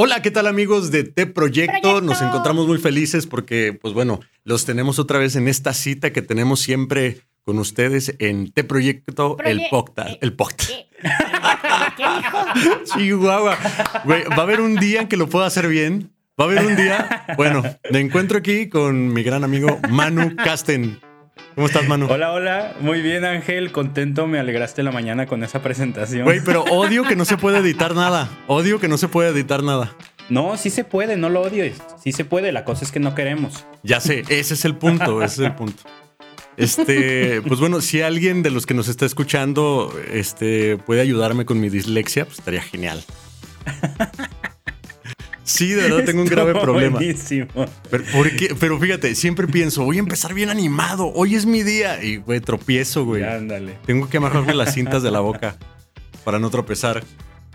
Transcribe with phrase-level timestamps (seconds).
[0.00, 2.00] Hola, ¿qué tal amigos de T Proyecto?
[2.00, 6.22] Nos encontramos muy felices porque, pues bueno, los tenemos otra vez en esta cita que
[6.22, 10.22] tenemos siempre con ustedes en T Proyecto, el podcast.
[10.22, 10.70] El podcast.
[11.96, 12.44] ¿Qué dijo?
[12.96, 13.58] Chihuahua.
[14.06, 16.12] Va a haber un día en que lo pueda hacer bien.
[16.40, 17.26] Va a haber un día.
[17.36, 21.00] Bueno, me encuentro aquí con mi gran amigo Manu Casten.
[21.58, 22.06] ¿Cómo estás, Manu?
[22.08, 22.76] Hola, hola.
[22.78, 23.72] Muy bien, Ángel.
[23.72, 24.28] Contento.
[24.28, 26.22] Me alegraste la mañana con esa presentación.
[26.22, 28.30] Güey, pero odio que no se puede editar nada.
[28.46, 29.92] Odio que no se puede editar nada.
[30.28, 31.64] No, sí se puede, no lo odio.
[32.00, 32.52] Sí se puede.
[32.52, 33.66] La cosa es que no queremos.
[33.82, 35.20] Ya sé, ese es el punto.
[35.20, 35.82] Ese es el punto.
[36.56, 41.58] Este, pues bueno, si alguien de los que nos está escuchando este, puede ayudarme con
[41.58, 43.02] mi dislexia, pues estaría genial.
[45.48, 46.98] Sí, de verdad tengo un grave problema.
[46.98, 47.46] Buenísimo.
[47.90, 48.04] Pero,
[48.60, 51.10] Pero fíjate, siempre pienso, voy a empezar bien animado.
[51.14, 52.04] Hoy es mi día.
[52.04, 53.22] Y, güey, tropiezo, güey.
[53.22, 53.78] Ándale.
[53.86, 55.56] Tengo que amarrarme las cintas de la boca
[56.22, 57.02] para no tropezar.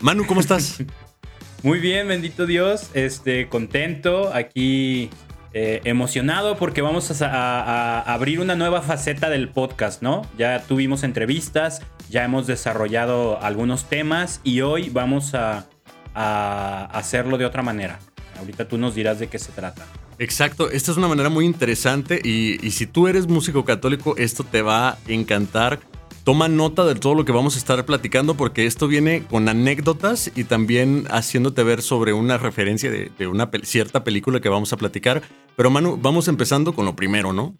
[0.01, 0.81] Manu, ¿cómo estás?
[1.63, 2.89] Muy bien, bendito Dios.
[2.95, 4.33] Este, contento.
[4.33, 5.11] Aquí
[5.53, 10.23] eh, emocionado porque vamos a, abrir una nueva faceta del podcast, ¿no?
[10.35, 15.67] Ya tuvimos entrevistas, ya hemos desarrollado algunos temas y hoy vamos a
[16.13, 17.99] a hacerlo de otra manera.
[18.39, 19.85] Ahorita tú nos dirás de qué se trata.
[20.19, 24.61] Exacto, esta es una manera muy interesante y, si tú eres músico católico, esto te
[24.61, 25.79] va a encantar.
[26.23, 30.31] Toma nota de todo lo que vamos a estar platicando porque esto viene con anécdotas
[30.33, 35.21] y también haciéndote ver sobre una referencia de, una cierta película que vamos a platicar.
[35.57, 37.55] Pero Manu, vamos empezando con lo primero, ¿no?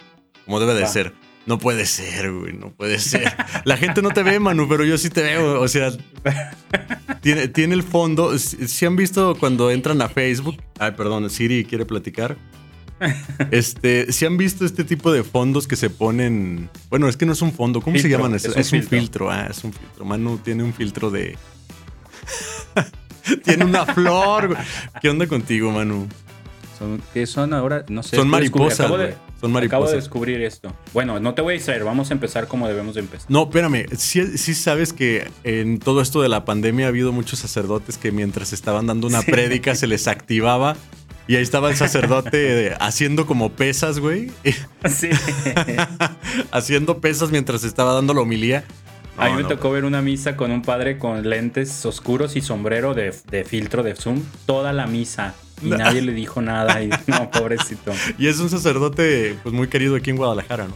[0.46, 1.14] Como debe de ser.
[1.46, 3.36] No puede ser, güey, no puede ser.
[3.66, 5.60] La gente no te ve, Manu, pero yo sí te veo.
[5.60, 5.92] O sea,
[7.22, 8.38] tiene, tiene el fondo.
[8.38, 10.58] Si han visto cuando entran a Facebook?
[10.80, 12.38] Ay, perdón, Siri quiere platicar.
[13.52, 16.70] Este, si han visto este tipo de fondos que se ponen.
[16.90, 17.82] Bueno, es que no es un fondo.
[17.82, 18.34] ¿Cómo se llaman?
[18.36, 19.30] Es, es, un, filtro.
[19.30, 20.06] Ah, es un filtro.
[20.06, 21.38] Manu tiene un filtro de.
[23.44, 24.56] tiene una flor.
[25.02, 26.08] ¿Qué onda contigo, Manu?
[27.14, 27.86] ¿Qué son ahora?
[27.90, 28.16] No sé.
[28.16, 28.88] Son mariposas.
[29.40, 29.66] son mariposas.
[29.66, 30.74] Acabo de descubrir esto.
[30.94, 31.84] Bueno, no te voy a distraer.
[31.84, 33.30] Vamos a empezar como debemos de empezar.
[33.30, 33.86] No, espérame.
[33.98, 38.54] Sí, sabes que en todo esto de la pandemia ha habido muchos sacerdotes que mientras
[38.54, 40.76] estaban dando una prédica se les activaba.
[41.26, 44.32] Y ahí estaba el sacerdote haciendo como pesas, güey.
[44.90, 45.10] Sí.
[46.52, 48.66] haciendo pesas mientras estaba dando la homilía.
[49.18, 52.94] A mí me tocó ver una misa con un padre con lentes oscuros y sombrero
[52.94, 54.22] de, de filtro de Zoom.
[54.46, 55.36] Toda la misa.
[55.62, 56.82] Y nadie le dijo nada.
[56.82, 57.92] Y no, pobrecito.
[58.18, 60.76] Y es un sacerdote pues muy querido aquí en Guadalajara, ¿no?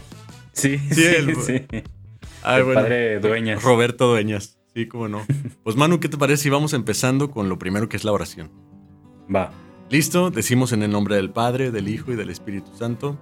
[0.54, 1.04] Sí, sí,
[1.46, 1.66] sí.
[1.72, 3.62] el padre Dueñas.
[3.62, 4.58] Roberto Dueñas.
[4.74, 5.26] Sí, cómo no.
[5.64, 8.52] Pues Manu, ¿qué te parece si vamos empezando con lo primero que es la oración?
[9.34, 9.52] Va.
[9.90, 10.32] ¿Listo?
[10.32, 13.20] Decimos en el nombre del Padre, del Hijo y del Espíritu Santo.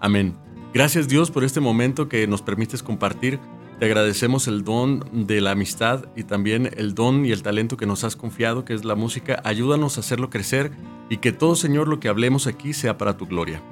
[0.00, 0.34] Amén.
[0.72, 3.38] Gracias Dios por este momento que nos permites compartir
[3.78, 7.86] te agradecemos el don de la amistad y también el don y el talento que
[7.86, 9.40] nos has confiado, que es la música.
[9.44, 10.72] Ayúdanos a hacerlo crecer
[11.08, 13.62] y que todo, Señor, lo que hablemos aquí sea para tu gloria.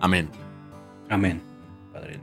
[0.00, 0.28] Amén.
[1.08, 1.40] Amén.
[1.92, 2.18] Padre.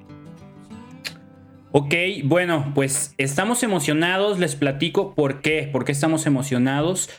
[1.72, 1.94] Ok,
[2.26, 4.38] bueno, pues estamos emocionados.
[4.38, 5.70] Les platico por qué.
[5.72, 7.10] ¿Por qué estamos emocionados?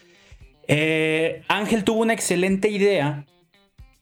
[0.69, 3.25] Eh, Ángel tuvo una excelente idea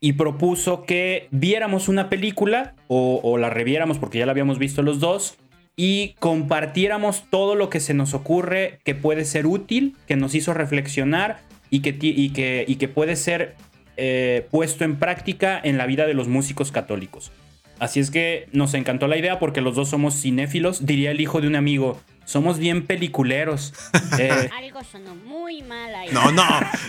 [0.00, 4.82] y propuso que viéramos una película o, o la reviéramos porque ya la habíamos visto
[4.82, 5.38] los dos
[5.82, 10.52] y compartiéramos todo lo que se nos ocurre que puede ser útil, que nos hizo
[10.52, 13.56] reflexionar y que, y que, y que puede ser
[13.96, 17.32] eh, puesto en práctica en la vida de los músicos católicos.
[17.78, 21.41] Así es que nos encantó la idea porque los dos somos cinéfilos, diría el hijo
[21.41, 21.98] de un amigo.
[22.26, 23.72] Somos bien peliculeros.
[24.18, 26.10] Eh, Algo sonó muy mal ahí.
[26.12, 26.44] No, no,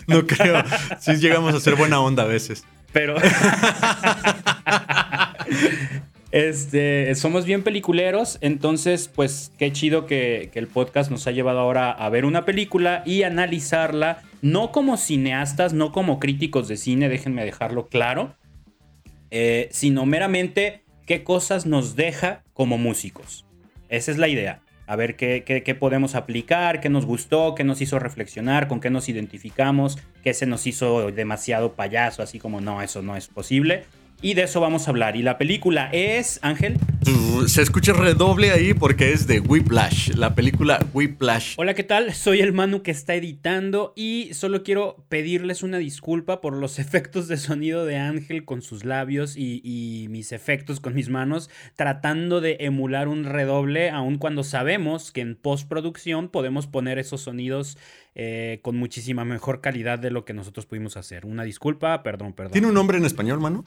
[0.08, 0.62] no creo.
[1.00, 2.66] Sí llegamos a ser buena onda a veces.
[2.92, 3.16] Pero.
[6.32, 11.92] Este, somos bien peliculeros, entonces pues qué chido que, el podcast nos ha llevado ahora
[11.92, 17.44] a ver una película y analizarla, no como cineastas, no como críticos de cine, déjenme
[17.44, 18.36] dejarlo claro,
[19.30, 23.46] eh, sino meramente qué cosas nos deja como músicos.
[23.90, 24.62] Esa es la idea.
[24.88, 28.90] A ver qué, qué, podemos aplicar, qué nos gustó, qué nos hizo reflexionar, con qué
[28.90, 33.86] nos identificamos, qué se nos hizo demasiado payaso, así como no, eso no es posible.
[34.24, 35.16] Y de eso vamos a hablar.
[35.16, 36.78] Y la película es, Ángel.
[37.48, 41.56] Se escucha redoble ahí porque es de Whiplash, la película Whiplash.
[41.58, 42.14] Hola, ¿qué tal?
[42.14, 47.28] Soy el Manu que está editando y solo quiero pedirles una disculpa por los efectos
[47.28, 52.58] de sonido de Ángel con sus labios y, mis efectos con mis manos, tratando de
[52.60, 57.80] emular un redoble, aun cuando sabemos que en postproducción podemos poner esos sonidos
[58.14, 61.26] eh, con muchísima mejor calidad de lo que nosotros pudimos hacer.
[61.26, 62.52] Una disculpa, perdón, perdón.
[62.52, 63.64] ¿Tiene un nombre en español, Manu?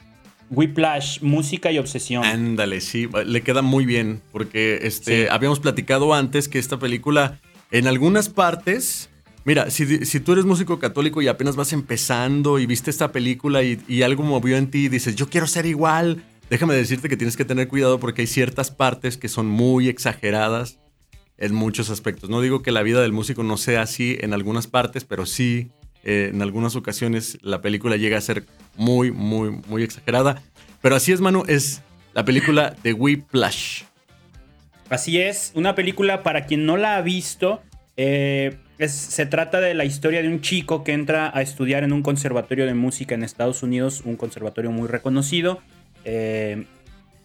[0.50, 2.25] Whiplash, música y obsesión.
[2.25, 7.87] Ándale, sí, le queda muy bien, porque este, habíamos platicado antes que esta película en
[7.87, 9.08] algunas partes
[9.46, 13.62] Mira, si, si, tú eres músico católico y apenas vas empezando y viste esta película
[13.62, 17.19] y, y, algo movió en ti y dices, yo quiero ser igual, déjame decirte que
[17.19, 20.79] tienes que tener cuidado porque hay ciertas partes que son muy exageradas
[21.37, 22.31] en muchos aspectos.
[22.31, 25.70] No digo que la vida del músico no sea así en algunas partes, pero sí
[26.05, 28.45] eh, en algunas ocasiones la película llega a ser
[28.77, 30.43] muy, muy, muy exagerada.
[30.81, 33.83] Pero así es, Manu, es la película de Whiplash.
[34.91, 37.62] Así es, una película para quien no la ha visto.
[37.97, 42.03] Eh, se trata de la historia de un chico que entra a estudiar en un
[42.03, 45.61] conservatorio de música en Estados Unidos, un conservatorio muy reconocido.
[46.05, 46.67] Eh,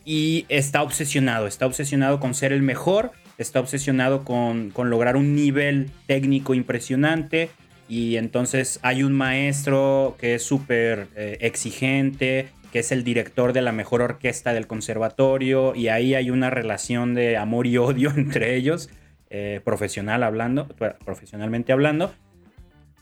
[0.05, 5.91] y está obsesionado, está obsesionado con ser el mejor, está obsesionado con, lograr un nivel
[6.07, 7.49] técnico impresionante.
[7.89, 13.63] Y entonces hay un maestro que es súper eh, exigente, que es el director de
[13.63, 18.55] la mejor orquesta del conservatorio, y ahí hay una relación de amor y odio entre
[18.55, 18.89] ellos,
[19.31, 20.67] eh, profesional hablando,
[21.03, 22.13] profesionalmente hablando.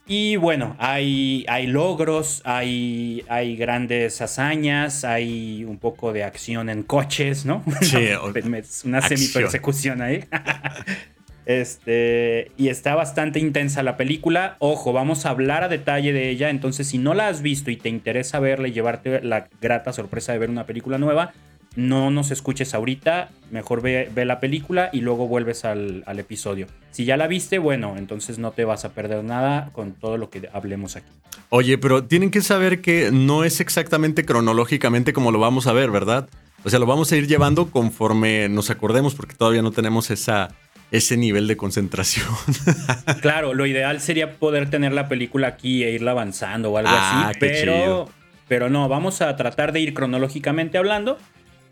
[0.10, 6.84] Y bueno, hay, hay logros, hay, hay grandes hazañas, hay un poco de acción en
[6.84, 7.62] coches, ¿no?
[7.81, 8.07] Sí,
[8.86, 10.24] una semi-persecución ahí.
[11.47, 14.57] Este, y está bastante intensa la película.
[14.59, 16.49] Ojo, vamos a hablar a detalle de ella.
[16.49, 20.33] Entonces, si no la has visto y te interesa verla y llevarte la grata sorpresa
[20.33, 21.31] de ver una película nueva,
[21.77, 26.67] no nos escuches ahorita, mejor ve, la película y luego vuelves al, episodio.
[26.91, 30.29] Si ya la viste, bueno, entonces no te vas a perder nada con todo lo
[30.29, 31.07] que hablemos aquí.
[31.47, 35.91] Oye, pero tienen que saber que no es exactamente cronológicamente como lo vamos a ver,
[35.91, 36.27] ¿verdad?
[36.65, 40.50] O sea, lo vamos a ir llevando conforme nos acordemos porque todavía no tenemos esa,
[40.92, 42.28] ese nivel de concentración.
[43.22, 47.30] claro, lo ideal sería poder tener la película aquí e irla avanzando o algo ah,
[47.30, 48.10] así, pero,
[48.48, 51.18] pero no, vamos a tratar de ir cronológicamente hablando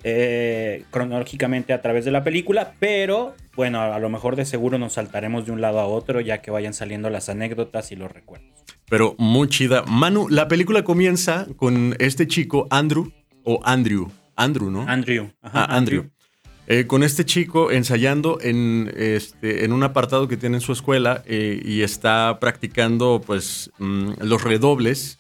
[0.08, 4.94] eh, cronológicamente a través de la película, pero bueno, a, lo mejor de seguro nos
[4.94, 8.48] saltaremos de un lado a otro ya que vayan saliendo las anécdotas y los recuerdos.
[8.88, 9.82] Pero muy chida.
[9.88, 13.12] Manu, la película comienza con este chico, Andrew,
[13.44, 14.82] o Andrew, Andrew, ¿no?
[14.88, 15.32] Andrew.
[15.42, 16.12] ah, Andrew.
[16.68, 21.24] Eh, con este chico ensayando en, este, en un apartado que tiene en su escuela
[21.28, 25.20] eh, y está practicando pues mm, los redobles,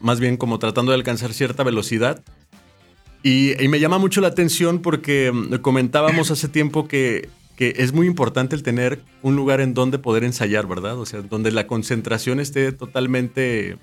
[0.00, 2.24] más bien como tratando de alcanzar cierta velocidad
[3.24, 8.54] y, me llama mucho la atención porque mm, comentábamos hace tiempo que, es muy importante
[8.54, 10.98] el tener un lugar en donde poder ensayar, ¿verdad?
[10.98, 13.78] O sea, donde la concentración esté totalmente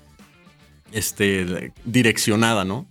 [0.92, 2.86] este, direccionada, ¿no?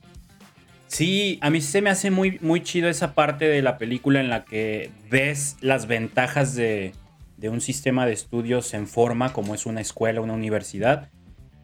[0.91, 4.29] Sí, a mí se me hace muy, muy chido esa parte de la película en
[4.29, 6.91] la que ves las ventajas de,
[7.37, 11.09] de un sistema de estudios en forma como es una escuela, una universidad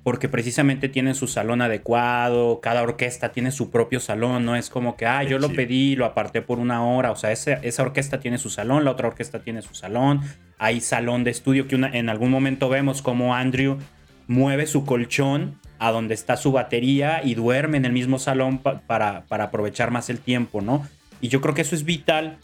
[0.07, 4.95] porque precisamente tienen su salón adecuado, cada orquesta tiene su propio salón, no es como
[4.95, 8.38] que, ah, yo lo pedí, lo aparté por una hora, o sea, esa, orquesta tiene
[8.38, 10.21] su salón, la otra orquesta tiene su salón,
[10.57, 13.79] hay salón de estudio que en algún momento vemos como Andrew
[14.27, 19.24] mueve su colchón a donde está su batería y duerme en el mismo salón para,
[19.25, 20.88] para aprovechar más el tiempo, ¿no?
[21.21, 22.38] Y yo creo que eso es vital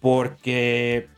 [0.00, 1.08] porque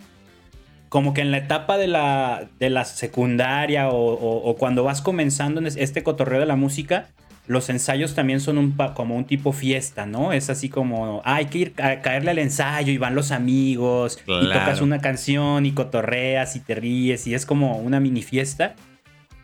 [0.92, 5.66] como que en la etapa de la, de la secundaria o, cuando vas comenzando en
[5.66, 7.08] este cotorreo de la música,
[7.46, 10.34] los ensayos también son un, como un tipo fiesta, ¿no?
[10.34, 14.48] Es así como, hay que ir a caerle al ensayo y van los amigos y
[14.52, 18.74] tocas una canción y cotorreas y te ríes y es como una mini fiesta.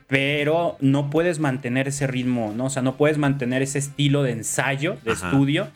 [0.08, 2.66] Pero no puedes mantener ese ritmo, ¿no?
[2.66, 5.68] O sea, no puedes mantener ese estilo de ensayo, de estudio,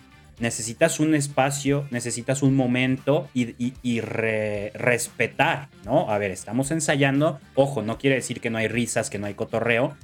[0.43, 6.11] necesitas un espacio, necesitas un momento y, respetar, ¿no?
[6.11, 9.35] A ver, estamos ensayando, ojo, no quiere decir que no hay risas, que no hay
[9.35, 9.97] cotorreo,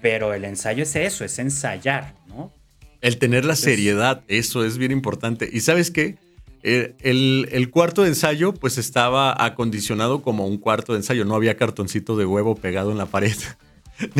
[0.00, 2.52] pero el ensayo es eso, es ensayar, ¿no?
[3.00, 5.50] El tener la seriedad, eso es bien importante.
[5.52, 6.16] ¿Y sabes qué?
[6.62, 11.34] Eh, el, el, cuarto de ensayo pues estaba acondicionado como un cuarto de ensayo, no
[11.34, 13.36] había cartoncito de huevo pegado en la pared.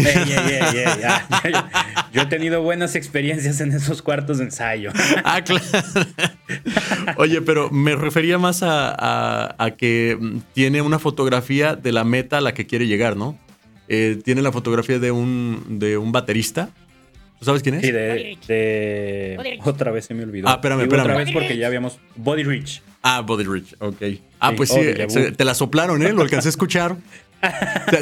[2.12, 4.92] Yo he tenido buenas experiencias en esos cuartos de ensayo.
[5.24, 5.64] Ah, claro.
[7.16, 10.18] Oye, pero me refería más a, que
[10.52, 13.38] tiene una fotografía de la meta a la que quiere llegar, ¿no?
[13.88, 16.70] Eh, tiene la fotografía de un, de un baterista.
[17.42, 17.80] ¿Tú sabes quién es?
[17.82, 19.58] Sí, de.
[19.64, 20.48] Otra vez se me olvidó.
[20.48, 21.06] Ah, espérame, espérame.
[21.06, 21.98] Otra vez porque ya habíamos.
[22.14, 22.82] Body Rich.
[23.02, 24.00] Ah, Body Rich, ok.
[24.38, 24.80] Ah, pues sí,
[25.36, 26.12] te la soplaron, ¿eh?
[26.12, 26.96] Lo alcancé a escuchar.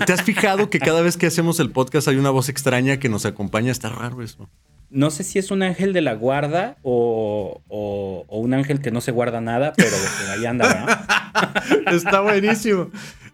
[0.07, 3.09] ¿Te, has fijado que cada vez que hacemos el podcast hay una voz extraña que
[3.09, 3.73] nos acompaña?
[3.73, 4.51] Está raro eso.
[4.91, 7.63] No sé si es un ángel de la guarda o,
[8.29, 9.97] un ángel que no se guarda nada, pero
[10.33, 11.33] ahí anda.
[11.91, 12.91] Está buenísimo.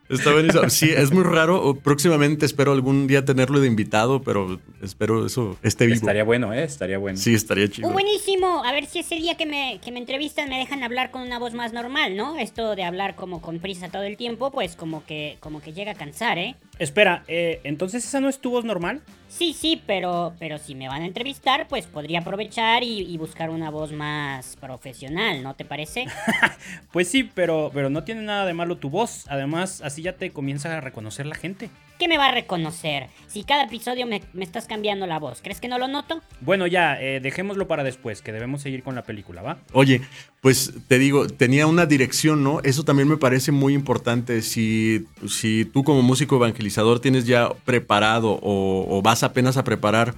[0.09, 0.69] Está buenísimo.
[0.71, 1.79] Sí, es muy raro.
[1.83, 5.97] Próximamente espero algún día tenerlo de invitado, pero espero eso esté vivo.
[5.97, 6.65] Estaría bueno, ¿eh?
[6.65, 7.19] Estaría bueno.
[7.19, 7.91] Sí, estaría chido.
[7.91, 8.63] buenísimo.
[8.65, 11.39] A ver si ese día que me, que me entrevistan me dejan hablar con una
[11.39, 12.39] voz más normal, ¿no?
[12.39, 15.93] Esto de hablar como con prisa todo el tiempo, pues como que, como que llega
[15.93, 16.57] a cansar, ¿eh?
[16.79, 19.01] Espera, eh, entonces esa no es tu voz normal.
[19.29, 23.71] Sí, sí, pero, pero si me van a entrevistar, pues podría aprovechar y, buscar una
[23.71, 26.07] voz más profesional, ¿no te parece?
[26.93, 29.25] pues sí, pero, pero no tiene nada de malo tu voz.
[29.29, 31.71] Además, así ya te comienza a reconocer la gente.
[31.99, 33.09] ¿Qué me va a reconocer?
[33.27, 36.21] Si cada episodio me, estás cambiando la voz, ¿crees que no lo noto?
[36.41, 39.59] Bueno, ya, eh, dejémoslo para después, que debemos seguir con la película, ¿va?
[39.73, 40.03] Oye,
[40.41, 42.61] pues te digo, tenía una dirección, ¿no?
[42.63, 44.43] Eso también me parece muy importante.
[44.43, 50.15] Si, si tú como músico evangelizador tienes ya preparado o vas apenas a preparar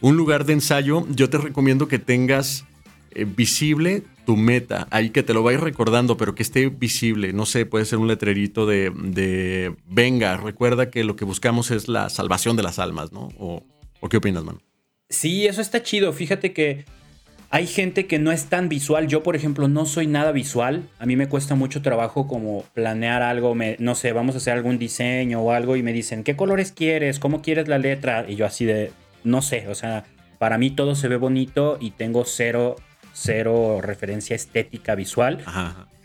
[0.00, 2.64] un lugar de ensayo, yo te recomiendo que tengas
[3.12, 7.32] eh, visible tu meta, ahí que te lo vayas recordando, pero que esté visible.
[7.32, 12.08] No sé, puede ser un letrerito de, venga, recuerda que lo que buscamos es la
[12.10, 13.30] salvación de las almas, ¿no?
[13.38, 13.64] ¿O,
[14.08, 14.60] qué opinas, man?
[15.08, 16.12] Sí, eso está chido.
[16.12, 16.84] Fíjate que
[17.50, 19.08] hay gente que no es tan visual.
[19.08, 20.88] Yo, por ejemplo, no soy nada visual.
[21.00, 23.56] A mí me cuesta mucho trabajo como planear algo.
[23.78, 27.18] no sé, vamos a hacer algún diseño o algo y me dicen, ¿qué colores quieres?
[27.18, 28.24] ¿Cómo quieres la letra?
[28.28, 28.92] Y yo así de,
[29.24, 30.04] no sé, o sea,
[30.38, 32.76] para mí todo se ve bonito y tengo cero
[33.12, 35.38] cero referencia estética visual,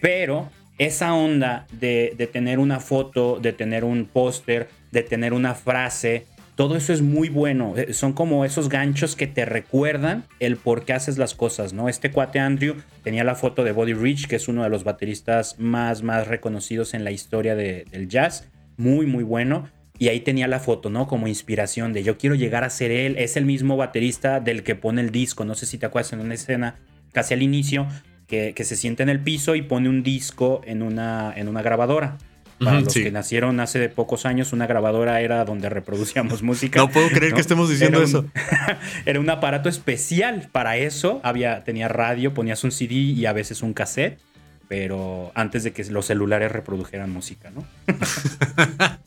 [0.02, 6.26] pero esa onda de, tener una foto, de tener un póster, de tener una frase,
[6.56, 7.74] todo eso es muy bueno.
[7.76, 11.90] Eh, son como esos ganchos que te recuerdan el por qué haces las cosas, ¿no?
[11.90, 15.60] Este cuate Andrew tenía la foto de Body Rich, que es uno de los bateristas
[15.60, 18.48] más, más reconocidos en la historia del jazz.
[18.78, 19.70] Muy, muy bueno.
[19.98, 21.08] Y ahí tenía la foto, ¿no?
[21.08, 23.16] Como inspiración de yo quiero llegar a ser él.
[23.18, 25.46] Es el mismo baterista del que pone el disco.
[25.46, 26.76] No sé si te acuerdas en una escena
[27.16, 27.88] casi al inicio,
[28.28, 32.18] que, se sienta en el piso y pone un disco en una, en una grabadora.
[32.60, 36.80] Para los que nacieron hace pocos años, una grabadora era donde reproducíamos música.
[36.80, 38.26] No puedo creer que estemos diciendo eso.
[39.06, 41.22] era un aparato especial para eso.
[41.24, 44.20] Había, tenía radio, ponías un CD y a veces un cassette,
[44.68, 47.66] pero antes de que los celulares reprodujeran música, ¿no?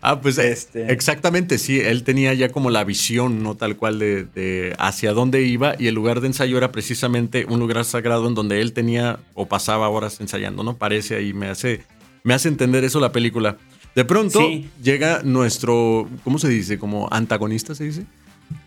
[0.00, 0.92] Ah, pues este...
[0.92, 3.54] exactamente, sí, él tenía ya como la visión, ¿no?
[3.56, 7.84] Tal cual de, hacia dónde iba y el lugar de ensayo era precisamente un lugar
[7.84, 10.76] sagrado en donde él tenía o pasaba horas ensayando, ¿no?
[10.76, 11.82] Parece ahí, me hace,
[12.22, 13.56] me hace entender eso la película.
[13.94, 14.40] De pronto
[14.82, 16.78] llega nuestro, ¿cómo se dice?
[16.78, 18.04] Como antagonista, ¿se dice?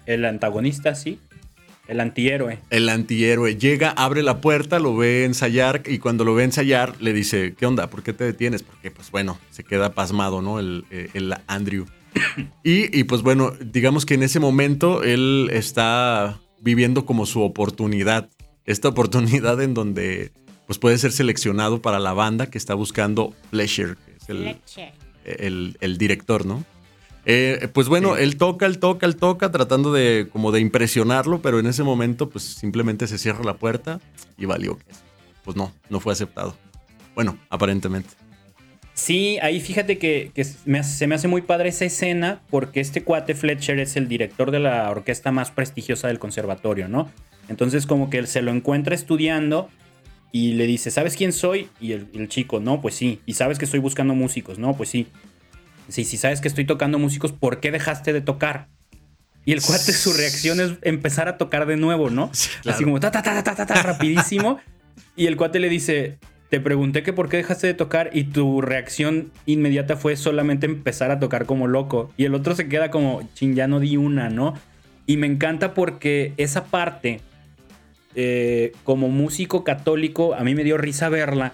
[0.06, 1.20] El antagonista, sí.
[1.88, 2.60] El antihéroe.
[2.70, 3.58] El antihéroe.
[3.58, 7.66] Llega, abre la puerta, lo ve ensayar y cuando lo ve ensayar le dice, ¿qué
[7.66, 7.90] onda?
[7.90, 8.64] ¿Por qué te detienes?
[8.64, 10.60] Porque pues bueno, se queda pasmado, ¿no?
[10.60, 11.86] El, eh, el Andrew.
[12.64, 18.30] Y, pues bueno, digamos que en ese momento él está viviendo como su oportunidad.
[18.66, 20.32] Esta oportunidad en donde
[20.68, 24.30] pues puede ser seleccionado para la banda que está buscando Fletcher, que es
[25.26, 26.64] el, el director, ¿no?
[27.25, 31.60] Eh, pues bueno, él toca, él toca, él toca, tratando de como de impresionarlo, pero
[31.60, 34.00] en ese momento pues simplemente se cierra la puerta
[34.38, 34.80] y valió.
[35.44, 36.56] Pues no, no fue aceptado.
[37.13, 38.10] Bueno, aparentemente.
[38.94, 40.32] Sí, ahí fíjate que,
[40.84, 44.60] se me hace muy padre esa escena porque este cuate Fletcher es el director de
[44.60, 47.10] la orquesta más prestigiosa del conservatorio, ¿no?
[47.48, 49.70] Entonces como que él se lo encuentra estudiando
[50.32, 51.70] y le dice, ¿sabes quién soy?
[51.80, 53.20] Y el, el chico, no, pues sí.
[53.25, 54.60] ¿Y sabes que estoy buscando músicos?
[54.60, 55.08] No, pues sí
[55.91, 58.67] si, si sabes que estoy tocando músicos, ¿por qué dejaste de tocar?
[59.43, 62.29] Y el cuate, su reacción es empezar a tocar de nuevo, ¿no?
[62.65, 64.60] Así como ta, ta, ta, ta, ta, ta, rapidísimo.
[65.15, 66.19] y el cuate le dice,
[66.50, 71.10] te pregunté que por qué dejaste de tocar y tu reacción inmediata fue solamente empezar
[71.10, 72.12] a tocar como loco.
[72.17, 74.53] Y el otro se queda como, ching, ya no di una, ¿no?
[75.07, 77.19] Y me encanta porque esa parte,
[78.15, 81.53] eh, como músico católico, a mí me dio risa verla.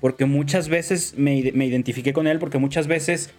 [0.00, 3.30] Porque muchas veces me, me identifiqué con él, porque muchas veces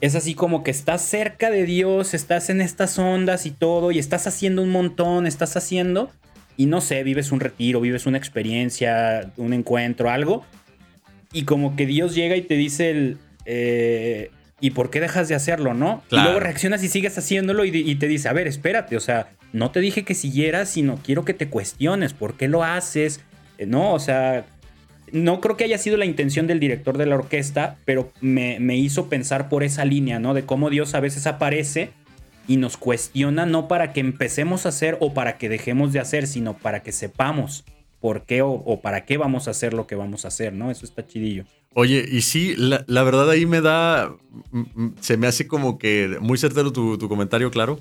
[0.00, 3.98] es así como que estás cerca de Dios, estás en estas ondas y todo, y
[3.98, 6.10] estás haciendo un montón, estás haciendo,
[6.56, 10.44] y no sé, vives un retiro, vives una experiencia, un encuentro, algo,
[11.32, 13.18] y como que Dios llega y te dice el...
[13.44, 16.02] Eh, ¿Y por qué dejas de hacerlo, no?
[16.10, 19.28] Y luego reaccionas y sigues haciéndolo y, y, te dice, a ver, espérate, o sea,
[19.52, 23.20] no te dije que siguieras, sino quiero que te cuestiones, ¿por qué lo haces?
[23.58, 24.46] Eh, no, o sea,
[25.12, 29.08] no creo que haya sido la intención del director de la orquesta, pero me, hizo
[29.08, 30.34] pensar por esa línea, ¿no?
[30.34, 31.90] De cómo Dios a veces aparece
[32.48, 36.26] y nos cuestiona no para que empecemos a hacer o para que dejemos de hacer,
[36.26, 37.64] sino para que sepamos
[38.00, 40.70] por qué o, para qué vamos a hacer lo que vamos a hacer, ¿no?
[40.70, 41.44] Eso está chidillo.
[41.74, 44.14] Oye, y sí, la, verdad ahí me da,
[45.00, 47.78] se me hace como que, muy certero tu, tu comentario, claro,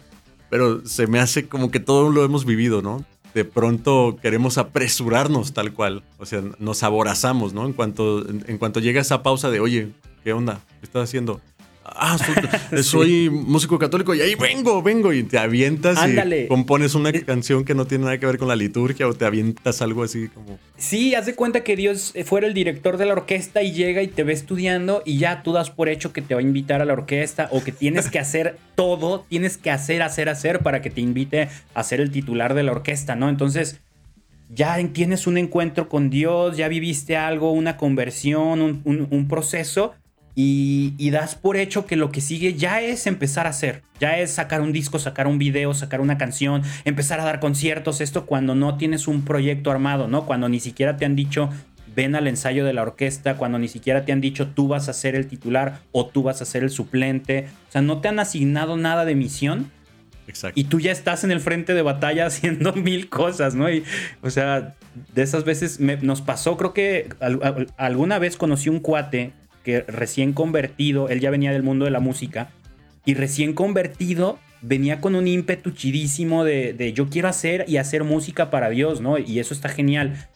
[0.49, 3.05] pero se me hace como que todo lo hemos vivido, ¿no?
[3.35, 6.03] De pronto queremos apresurarnos tal cual.
[6.17, 7.65] O sea, nos aborazamos, ¿no?
[7.65, 9.91] En cuanto, en, cuanto llega esa pausa de, oye,
[10.23, 10.61] ¿qué onda?
[10.79, 11.41] ¿Qué estás haciendo?
[11.87, 16.45] Ah, soy, soy músico católico y ahí vengo, vengo y te avientas Ándale.
[16.45, 19.23] y compones una canción que no tiene nada que ver con la liturgia o te
[19.25, 20.57] avientas algo así como...
[20.77, 24.07] Sí, haz de cuenta que Dios fuera el director de la orquesta y llega y
[24.07, 26.85] te ve estudiando y ya tú das por hecho que te va a invitar a
[26.85, 30.89] la orquesta o que tienes que hacer todo, tienes que hacer, hacer, hacer para que
[30.89, 33.29] te invite a ser el titular de la orquesta, ¿no?
[33.29, 33.79] Entonces
[34.53, 39.93] ya tienes un encuentro con Dios, ya viviste algo, una conversión, un, un- un proceso
[40.35, 44.17] y, y das por hecho que lo que sigue ya es empezar a hacer, ya
[44.19, 48.25] es sacar un disco, sacar un video, sacar una canción, empezar a dar conciertos, esto
[48.25, 50.25] cuando no tienes un proyecto armado, ¿no?
[50.25, 51.49] Cuando ni siquiera te han dicho
[51.95, 54.93] ven al ensayo de la orquesta, cuando ni siquiera te han dicho tú vas a
[54.93, 58.19] ser el titular o tú vas a ser el suplente, o sea, no te han
[58.19, 59.71] asignado nada de misión
[60.27, 60.59] Exacto.
[60.59, 63.71] y tú ya estás en el frente de batalla haciendo mil cosas, ¿no?
[63.71, 63.85] Y,
[64.21, 64.75] o sea,
[65.13, 69.31] de esas veces me- nos pasó, creo que al- al- alguna vez conocí un cuate
[69.65, 72.49] que recién convertido, él ya venía del mundo de la música,
[73.03, 78.03] y recién convertido venía con un ímpetu chidísimo de, de yo quiero hacer y hacer
[78.03, 79.17] música para Dios, ¿no?
[79.17, 80.27] Y eso está genial.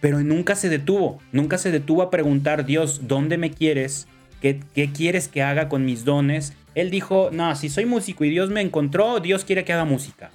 [0.00, 4.08] Pero nunca se detuvo, nunca se detuvo a preguntar, Dios, ¿dónde me quieres?
[4.40, 6.54] ¿Qué, qué quieres que haga con mis dones?
[6.74, 10.30] Él dijo, no, si soy músico y Dios me encontró, Dios quiere que haga música.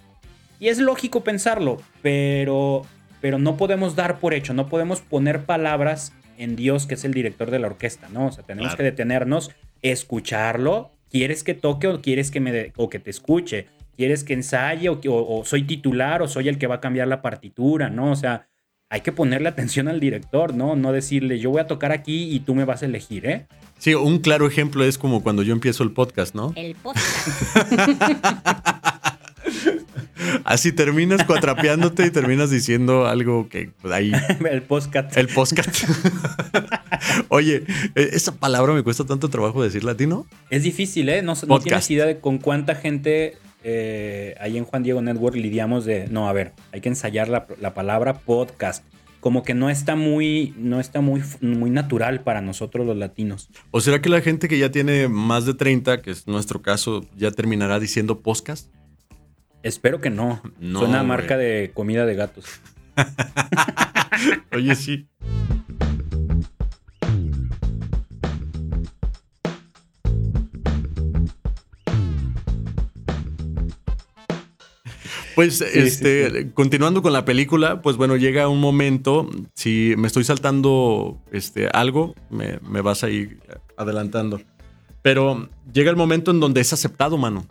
[0.59, 2.83] Y es lógico pensarlo, pero,
[3.21, 7.13] pero no podemos dar por hecho, no podemos poner palabras en Dios, que es el
[7.13, 8.27] director de la orquesta, ¿no?
[8.27, 8.77] O sea, tenemos Claro.
[8.77, 9.51] que detenernos,
[9.81, 10.91] escucharlo.
[11.09, 13.67] ¿Quieres que toque o quieres que me de- o que te escuche?
[13.95, 16.81] ¿Quieres que ensaye o, que- o- o soy titular o soy el que va a
[16.81, 18.11] cambiar la partitura, ¿no?
[18.11, 18.47] O sea,
[18.89, 20.75] hay que ponerle atención al director, ¿no?
[20.75, 23.47] No decirle, yo voy a tocar aquí y tú me vas a elegir, ¿eh?
[23.77, 26.53] Sí, un claro ejemplo es como cuando yo empiezo el podcast, ¿no?
[26.55, 27.05] El podcast.
[30.43, 34.11] Así terminas cuatrapeándote y terminas diciendo algo que pues, ahí
[34.49, 35.15] el podcast.
[35.17, 35.83] el podcast.
[37.29, 37.63] Oye,
[37.95, 40.25] eh, esa palabra me cuesta tanto trabajo decir latino.
[40.49, 41.21] Es difícil, ¿eh?
[41.21, 45.85] No, no tienes idea de con cuánta gente eh, ahí en Juan Diego Network lidiamos
[45.85, 48.85] de, no, a ver, hay que ensayar la, la palabra podcast.
[49.19, 53.49] Como que no está muy, no está muy, muy natural para nosotros los latinos.
[53.71, 57.07] ¿O será que la gente que ya tiene más de 30, que es nuestro caso,
[57.17, 58.69] ya terminará diciendo podcast?
[59.65, 60.43] Espero que no.
[60.59, 62.45] No, Suena a marca de comida de gatos.
[64.53, 65.07] Oye, sí.
[75.33, 81.19] Pues, este, continuando con la película, pues bueno, llega un momento, si me estoy saltando
[81.31, 83.39] este, algo, me, me vas a ir
[83.77, 84.39] adelantando.
[85.01, 87.47] Pero llega el momento en donde es aceptado, mano.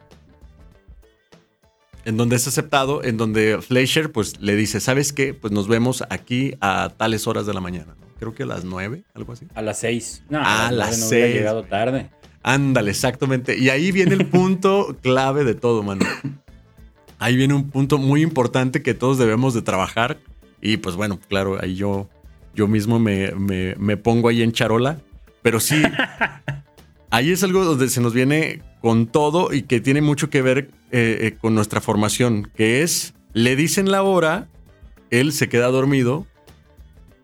[2.05, 5.33] En donde es aceptado, en donde Fleischer pues le dice, ¿sabes qué?
[5.35, 7.95] Pues nos vemos aquí a tales horas de la mañana.
[7.99, 8.07] ¿no?
[8.19, 9.47] Creo que a las nueve, algo así.
[9.55, 10.23] A las seis.
[10.29, 12.11] No, A a las las nueve no hubiera seis, llegado tarde.
[12.43, 13.57] Ándale, exactamente.
[13.59, 16.05] Y ahí viene el punto clave de todo, mano.
[17.19, 20.19] Ahí viene un punto muy importante que todos debemos de trabajar.
[20.61, 22.11] Y pues bueno, claro, ahí yo,
[22.55, 24.99] yo mismo me, me- me pongo ahí en charola.
[25.41, 25.83] Pero sí,
[27.11, 30.69] ahí es algo donde se nos viene con todo y que tiene mucho que ver
[30.93, 34.47] eh, eh, con nuestra formación, que es, le dicen la hora,
[35.09, 36.27] él se queda dormido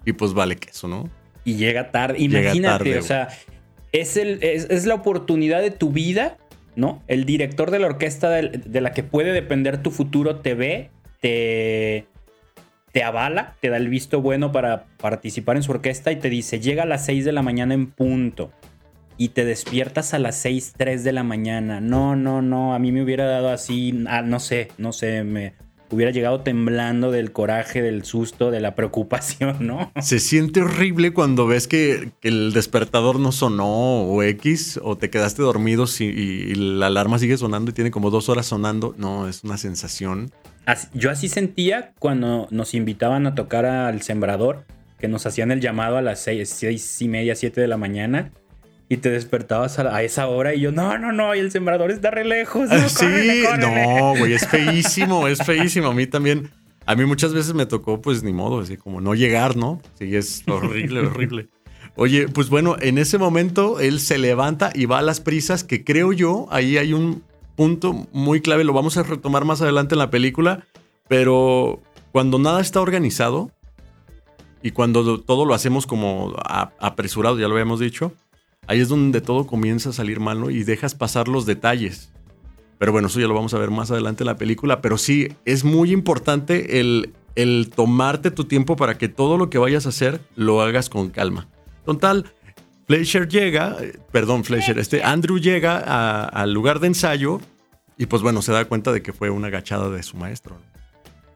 [0.06, 1.10] y pues vale queso, ¿no?
[1.44, 2.18] Y llega tarde.
[2.18, 3.28] Llega Imagínate, tarde, o sea,
[3.92, 6.38] es, el, es, es la oportunidad de tu vida,
[6.76, 7.02] ¿no?
[7.08, 10.88] El director de la orquesta de, la que puede depender tu futuro te ve,
[11.20, 12.06] te,
[12.90, 16.58] te avala, te da el visto bueno para participar en su orquesta y te dice,
[16.58, 18.50] llega a las 6 de la mañana en punto.
[19.22, 21.78] Y te despiertas a las 6, 3 de la mañana.
[21.82, 22.74] No, no, no.
[22.74, 24.02] A mí me hubiera dado así.
[24.08, 25.24] ah, no sé, no sé.
[25.24, 25.52] Me
[25.90, 29.92] hubiera llegado temblando del coraje, del susto, de la preocupación, ¿no?
[30.00, 35.10] Se siente horrible cuando ves que, que el despertador no sonó o X o te
[35.10, 38.94] quedaste dormido si- y, y la alarma sigue sonando y tiene como dos horas sonando.
[38.96, 40.32] No, es una sensación.
[40.64, 44.64] Así- yo así sentía cuando nos invitaban a tocar al sembrador,
[44.98, 48.30] que nos hacían el llamado a las seis, seis y media, siete de la mañana.
[48.90, 51.50] Y te despertabas a, la- a esa hora y yo, no, no, no, y el
[51.52, 52.68] sembrador está re lejos.
[52.68, 53.86] No, Ah, sí, córrele, córrele".
[53.86, 55.88] no, güey, es feísimo, es feísimo.
[55.88, 56.50] A mí también,
[56.86, 59.80] a mí muchas veces me tocó, pues ni modo, así como no llegar, ¿no?
[59.98, 61.48] Sí, es horrible, horrible.
[61.94, 65.84] Oye, pues bueno, en ese momento él se levanta y va a las prisas, que
[65.84, 67.22] creo yo, ahí hay un
[67.56, 70.64] punto muy clave, lo vamos a retomar más adelante en la película,
[71.08, 73.50] pero cuando nada está organizado
[74.62, 76.34] y cuando todo lo hacemos como
[76.80, 78.12] apresurado, ya lo habíamos dicho,
[78.66, 80.50] ahí es donde todo comienza a salir mal, ¿no?
[80.50, 82.12] Y dejas pasar los detalles.
[82.78, 84.80] Pero bueno, eso ya lo vamos a ver más adelante en la película.
[84.80, 89.58] Pero sí, es muy importante el, el tomarte tu tiempo para que todo lo que
[89.58, 91.48] vayas a hacer lo hagas con calma.
[91.84, 92.32] Total,
[92.86, 97.40] Fleischer llega, eh, perdón, Fleischer, este Andrew llega al lugar de ensayo
[97.96, 100.56] y pues bueno, se da cuenta de que fue una agachada de su maestro.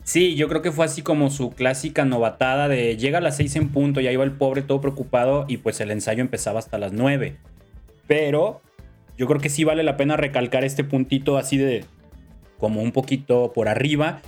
[0.04, 3.56] Sí, yo creo que fue así como su clásica novatada de llega a las seis
[3.56, 6.78] en punto y ahí va el pobre todo preocupado y pues el ensayo empezaba hasta
[6.78, 7.38] las nueve.
[8.06, 8.60] Pero
[9.16, 11.86] yo creo que sí vale la pena recalcar este puntito así de
[12.58, 14.20] como un poquito por arriba,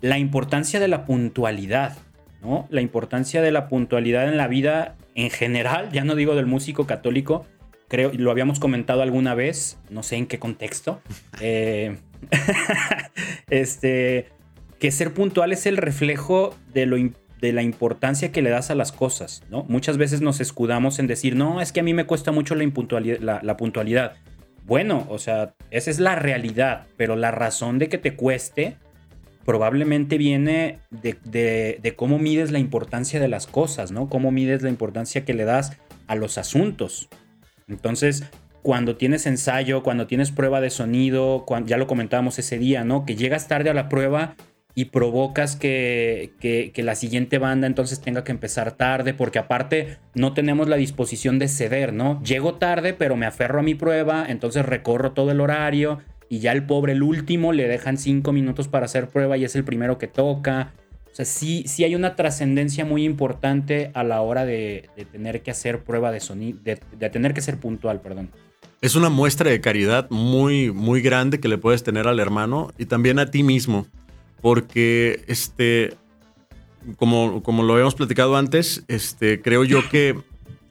[0.00, 1.96] la importancia de la puntualidad,
[2.42, 2.66] ¿no?
[2.70, 6.86] La importancia de la puntualidad en la vida en general, ya no digo del músico
[6.86, 7.46] católico,
[7.88, 11.00] creo, lo habíamos comentado alguna vez, no sé en qué contexto,
[11.40, 11.96] eh,
[13.50, 14.28] este,
[14.84, 16.98] que ser puntual es el reflejo de, lo,
[17.40, 19.64] de la importancia que le das a las cosas, ¿no?
[19.66, 23.40] Muchas veces nos escudamos en decir, no, es que a mí me cuesta mucho la,
[23.42, 24.12] la puntualidad.
[24.66, 28.76] Bueno, o sea, esa es la realidad, pero la razón de que te cueste
[29.46, 34.10] probablemente viene de, cómo mides la importancia de las cosas, ¿no?
[34.10, 37.08] Cómo mides la importancia que le das a los asuntos.
[37.68, 38.24] Entonces,
[38.60, 43.06] cuando tienes ensayo, cuando tienes prueba de sonido, ya lo comentábamos ese día, ¿no?
[43.06, 44.36] Que llegas tarde a la prueba
[44.76, 50.34] y provocas que, que, la siguiente banda entonces tenga que empezar tarde, porque aparte no
[50.34, 52.20] tenemos la disposición de ceder, ¿no?
[52.22, 56.52] Llego tarde, pero me aferro a mi prueba, entonces recorro todo el horario y ya
[56.52, 59.98] el pobre, el último, le dejan cinco minutos para hacer prueba y es el primero
[59.98, 60.72] que toca.
[61.12, 65.52] O sea, sí, sí hay una trascendencia muy importante a la hora de, tener que
[65.52, 66.76] hacer prueba de sonido, de,
[67.10, 68.30] tener que ser puntual, perdón.
[68.80, 72.86] Es una muestra de caridad muy, muy grande que le puedes tener al hermano y
[72.86, 73.86] también a ti mismo.
[74.44, 75.96] Porque, este,
[76.98, 80.20] como, como lo habíamos platicado antes, este, creo yo que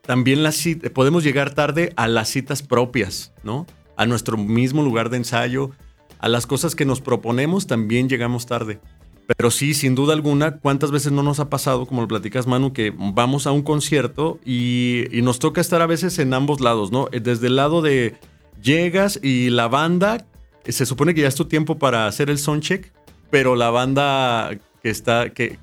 [0.03, 3.65] también las, podemos llegar tarde a las citas propias, ¿no?
[3.97, 5.71] a nuestro mismo lugar de ensayo,
[6.19, 8.79] a las cosas que nos proponemos, también llegamos tarde.
[9.25, 12.73] Pero sí, sin duda alguna, ¿cuántas veces no nos ha pasado, como lo platicas Manu,
[12.73, 17.07] que vamos a un concierto y, nos toca estar a veces en ambos lados, ¿no?
[17.11, 18.13] Desde el lado de
[18.61, 20.27] llegas y la banda,
[20.63, 22.93] se supone que ya es tu tiempo para hacer el soundcheck,
[23.33, 24.51] pero la banda
[24.83, 25.57] que está, que,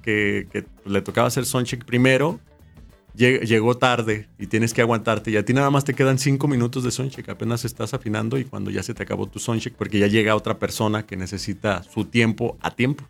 [0.84, 2.40] le tocaba hacer soundcheck primero,
[3.14, 6.82] llegó tarde y tienes que aguantarte y a ti nada más te quedan cinco minutos
[6.82, 10.08] de soundcheck, apenas estás afinando y cuando ya se te acabó tu soundcheck porque ya
[10.08, 13.04] llega otra persona que necesita su tiempo a tiempo.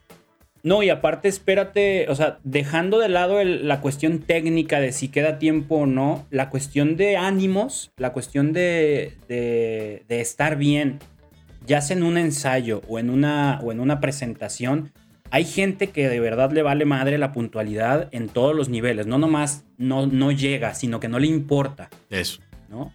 [0.63, 5.39] No, y aparte espérate, o sea, dejando de lado la cuestión técnica de si queda
[5.39, 10.99] tiempo o no, la cuestión de ánimos, la cuestión de, de estar bien,
[11.71, 14.91] ya sea en un ensayo o en una, o en una presentación,
[15.31, 19.07] hay gente que de verdad le vale madre la puntualidad en todos los niveles.
[19.07, 21.89] No nomás no, no llega, sino que no le importa.
[22.11, 22.41] Eso.
[22.69, 22.93] ¿No?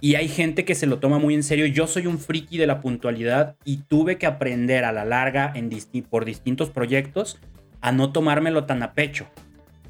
[0.00, 1.66] Y hay gente que se lo toma muy en serio.
[1.66, 5.68] Yo soy un friki de la puntualidad y tuve que aprender a la larga en
[6.08, 7.38] por distintos proyectos
[7.82, 9.26] a no tomármelo tan a pecho.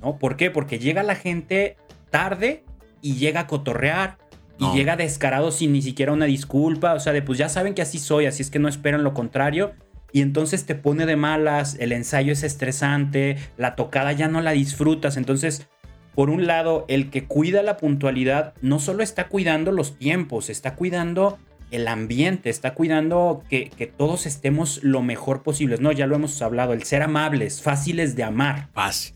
[0.02, 0.18] ¿no?
[0.18, 0.50] ¿Por qué?
[0.50, 1.76] Porque llega la gente
[2.10, 2.64] tarde
[3.00, 4.18] y llega a cotorrear
[4.58, 6.94] y llega descarado sin ni siquiera una disculpa.
[6.94, 9.14] O sea, de pues ya saben que así soy, así es que no esperan lo
[9.14, 9.72] contrario
[10.12, 14.52] y entonces te pone de malas, el ensayo es estresante, la tocada ya no la
[14.52, 15.68] disfrutas, entonces
[16.14, 20.76] por un lado, el que cuida la puntualidad no solo está cuidando los tiempos, está
[20.76, 21.38] cuidando
[21.72, 25.76] el ambiente, está cuidando que, todos estemos lo mejor posible.
[25.80, 28.68] No, ya lo hemos hablado, el ser amables, fáciles de amar.
[28.72, 29.14] Fácil,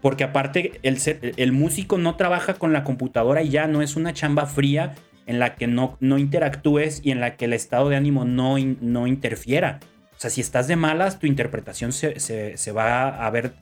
[0.00, 4.46] Porque aparte, el, músico no trabaja con la computadora y ya no es una chamba
[4.46, 4.94] fría
[5.26, 8.56] en la que no, no interactúes y en la que el estado de ánimo no,
[8.80, 9.80] no interfiera.
[10.16, 13.52] O sea, si estás de malas, tu interpretación se, va a ver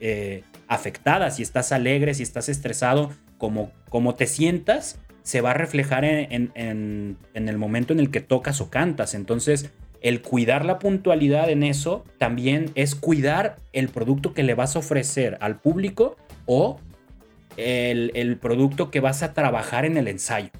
[0.00, 1.30] eh, afectada.
[1.30, 6.52] Si estás alegre, si estás estresado, como, como te sientas, se va a reflejar en,
[6.54, 9.14] en, el momento en el que tocas o cantas.
[9.14, 14.76] Entonces, el cuidar la puntualidad en eso también es cuidar el producto que le vas
[14.76, 16.78] a ofrecer al público o
[17.56, 20.50] el, el producto que vas a trabajar en el ensayo.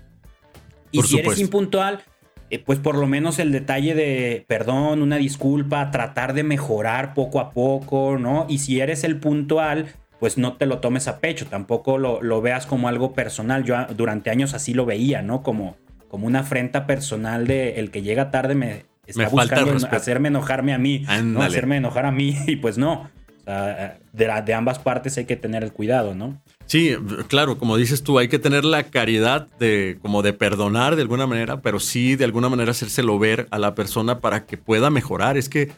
[0.90, 2.02] Y si eres impuntual,
[2.48, 7.40] eh, pues por lo menos el detalle de perdón, una disculpa, tratar de mejorar poco
[7.40, 8.46] a poco, ¿no?
[8.48, 9.88] Y si eres el puntual,
[10.20, 13.64] pues no te lo tomes a pecho, tampoco lo, veas como algo personal.
[13.64, 15.42] Yo durante años así lo veía, ¿no?
[15.42, 15.76] Como,
[16.08, 20.78] como una afrenta personal de el que llega tarde me está buscando hacerme enojarme a
[20.78, 21.42] mí, ¿no?
[21.42, 23.10] Hacerme enojar a mí y pues no.
[23.44, 26.40] de, de ambas partes hay que tener el cuidado, ¿no?
[26.66, 26.96] Sí,
[27.28, 31.26] claro, como dices tú, hay que tener la caridad de como de perdonar de alguna
[31.26, 35.36] manera, pero sí de alguna manera hacérselo ver a la persona para que pueda mejorar.
[35.36, 35.70] Es que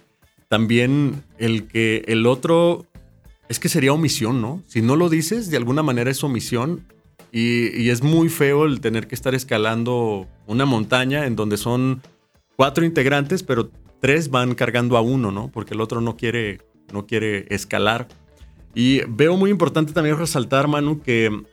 [0.48, 2.86] también el que el otro
[3.50, 4.62] es que sería omisión, ¿no?
[4.66, 6.86] Si no lo dices, de alguna manera es omisión
[7.32, 12.00] y, y es muy feo el tener que estar escalando una montaña en donde son
[12.58, 15.48] cuatro integrantes, pero tres van cargando a uno, ¿no?
[15.48, 16.58] Porque el otro no quiere,
[16.92, 18.08] no quiere escalar.
[18.74, 21.44] Y veo muy importante también resaltar, Manu, que,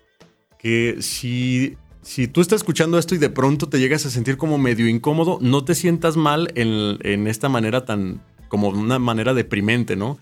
[0.58, 4.58] que si, si tú estás escuchando esto y de pronto te llegas a sentir como
[4.58, 9.96] medio incómodo, no te sientas mal en, en esta manera tan, como una manera deprimente,
[9.96, 10.18] ¿no?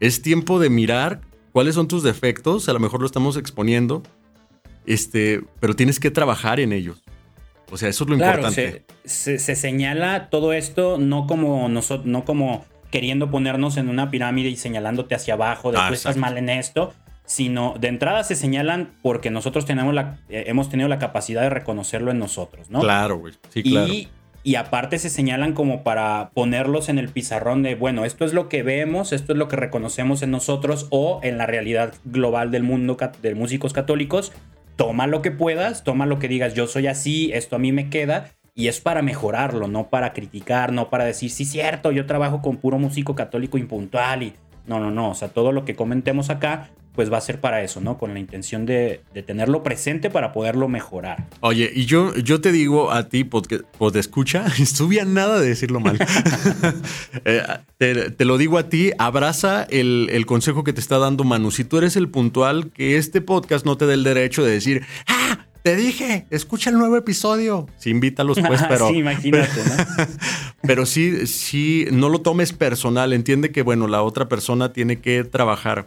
[0.00, 1.20] Es tiempo de mirar
[1.52, 4.02] cuáles son tus defectos, a lo mejor lo estamos exponiendo,
[4.84, 7.03] este, pero tienes que trabajar en ellos.
[7.70, 8.84] O sea, eso es lo importante.
[9.04, 14.48] Se, se, señala todo esto no como, nosotros, no como queriendo ponernos en una pirámide
[14.48, 16.94] y señalándote hacia abajo de ah, tú estás mal en esto,
[17.26, 21.50] sino de entrada se señalan porque nosotros tenemos la, eh, hemos tenido la capacidad de
[21.50, 22.80] reconocerlo en nosotros, ¿no?
[22.80, 23.34] Claro, güey.
[23.48, 23.92] Sí, claro.
[23.92, 24.08] Y,
[24.44, 28.50] y aparte se señalan como para ponerlos en el pizarrón de, bueno, esto es lo
[28.50, 32.62] que vemos, esto es lo que reconocemos en nosotros o en la realidad global del
[32.62, 34.32] mundo de músicos católicos.
[34.76, 37.90] Toma lo que puedas, toma lo que digas, yo soy así, esto a mí me
[37.90, 38.30] queda.
[38.56, 42.56] Y es para mejorarlo, no para criticar, no para decir, sí, cierto, yo trabajo con
[42.56, 44.34] puro músico católico impuntual y...
[44.66, 47.62] No, no, no, o sea, todo lo que comentemos acá pues va a ser para
[47.62, 47.98] eso, ¿no?
[47.98, 51.28] Con la intención de, tenerlo presente para poderlo mejorar.
[51.40, 53.46] Oye, y yo, yo te digo a ti, pod,
[53.96, 55.98] escucha, estuve a nada de decirlo mal.
[57.24, 57.42] Eh,
[58.16, 61.50] te, lo digo a ti, abraza el, el, consejo que te está dando Manu.
[61.50, 64.82] Si tú eres el puntual, que este podcast no te dé el derecho de decir,
[65.06, 65.46] ¡ah!
[65.64, 67.66] Te dije, escucha el nuevo episodio.
[67.78, 68.88] Sí, invítalos, pues, pero.
[68.88, 70.06] sí, imagínate, ¿no?
[70.62, 73.14] pero sí, sí, no lo tomes personal.
[73.14, 75.86] Entiende que, bueno, la otra persona tiene que trabajar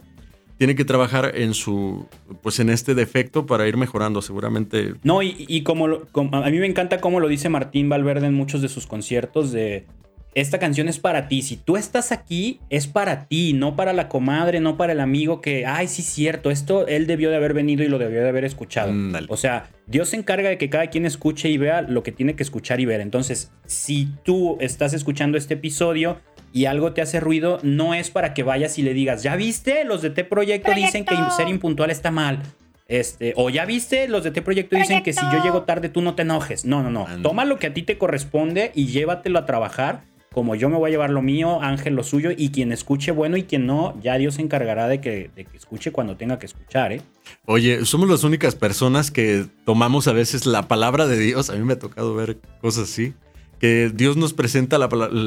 [0.58, 2.06] tiene que trabajar en su,
[2.42, 4.94] pues en este defecto para ir mejorando, seguramente.
[5.04, 8.68] No, y, como, a mí me encanta cómo lo dice Martín Valverde en muchos de
[8.68, 9.86] sus conciertos de
[10.34, 11.42] esta canción es para ti.
[11.42, 15.40] Si tú estás aquí, es para ti, no para la comadre, no para el amigo
[15.40, 18.44] que, ay, sí, cierto, esto él debió de haber venido y lo debió de haber
[18.44, 18.92] escuchado.
[19.28, 22.34] o sea, Dios se encarga de que cada quien escuche y vea lo que tiene
[22.34, 23.00] que escuchar y ver.
[23.00, 26.18] Entonces, si tú estás escuchando este episodio
[26.52, 29.84] y algo te hace ruido, no es para que vayas y le digas, ¿ya viste?
[29.84, 32.42] Los de T Proyecto, dicen que ser impuntual está mal.
[32.86, 36.00] Este, o ya viste, los de T Proyecto, dicen que si yo llego tarde tú
[36.00, 36.64] no te enojes.
[36.64, 37.06] No, no, no.
[37.22, 40.04] Toma lo que a ti te corresponde y llévatelo a trabajar.
[40.32, 43.36] Como yo me voy a llevar lo mío, Ángel lo suyo, y quien escuche bueno
[43.36, 46.46] y quien no, ya Dios se encargará de que, de que escuche cuando tenga que
[46.46, 47.00] escuchar, ¿eh?
[47.46, 51.50] Oye, somos las únicas personas que tomamos a veces la palabra de Dios.
[51.50, 53.14] A mí me ha tocado ver cosas así
[53.58, 54.78] que Dios nos presenta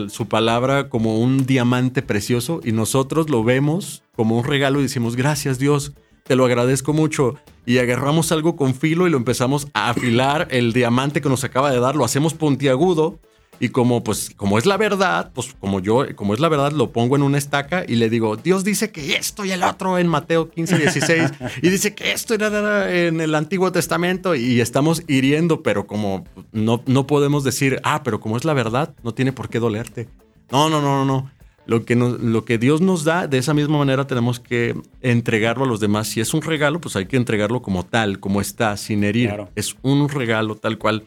[0.10, 5.16] su palabra como un diamante precioso y nosotros lo vemos como un regalo y decimos,
[5.16, 7.36] gracias Dios, te lo agradezco mucho.
[7.66, 11.72] Y agarramos algo con filo y lo empezamos a afilar, el diamante que nos acaba
[11.72, 13.20] de dar, lo hacemos puntiagudo
[13.62, 16.92] y como, pues, como es la verdad, pues como yo, como es la verdad, lo
[16.92, 20.08] pongo en una estaca y le digo, Dios dice que esto y el otro en
[20.08, 25.62] Mateo 15, 16, y dice que esto era en el Antiguo Testamento y estamos hiriendo,
[25.62, 29.48] pero como no, no podemos decir, ah, pero como es la verdad, no tiene por
[29.48, 30.10] qué dolerte.
[30.52, 31.32] No, no, no, no, no.
[31.68, 35.68] Lo que, lo que Dios nos da, de esa misma manera tenemos que entregarlo a
[35.68, 36.08] los demás.
[36.08, 39.46] Si es un regalo, pues hay que entregarlo como tal, como está, sin herir.
[39.56, 41.06] Es un regalo tal cual.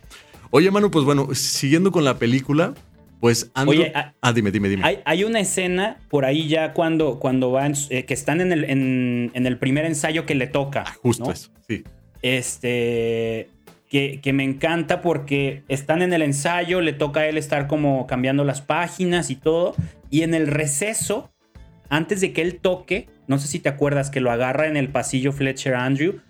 [0.57, 2.75] Oye, Manu, pues bueno, siguiendo con la película,
[3.19, 3.73] pues ando...
[3.73, 5.01] Oye, ah, dime, dime, dime.
[5.05, 9.33] Hay, una escena por ahí ya cuando, cuando van, eh, que están en el, en,
[9.35, 10.85] el, primer ensayo que le toca.
[10.87, 11.83] Ah, justo eso, sí.
[12.23, 13.49] Este,
[13.91, 18.07] que, que, me encanta porque están en el ensayo, le toca a él estar como
[18.07, 19.75] cambiando las páginas y todo.
[20.09, 21.33] Y en el receso,
[21.89, 24.89] antes de que él toque, no sé si te acuerdas que lo agarra en el
[24.89, 26.21] pasillo Fletcher Andrew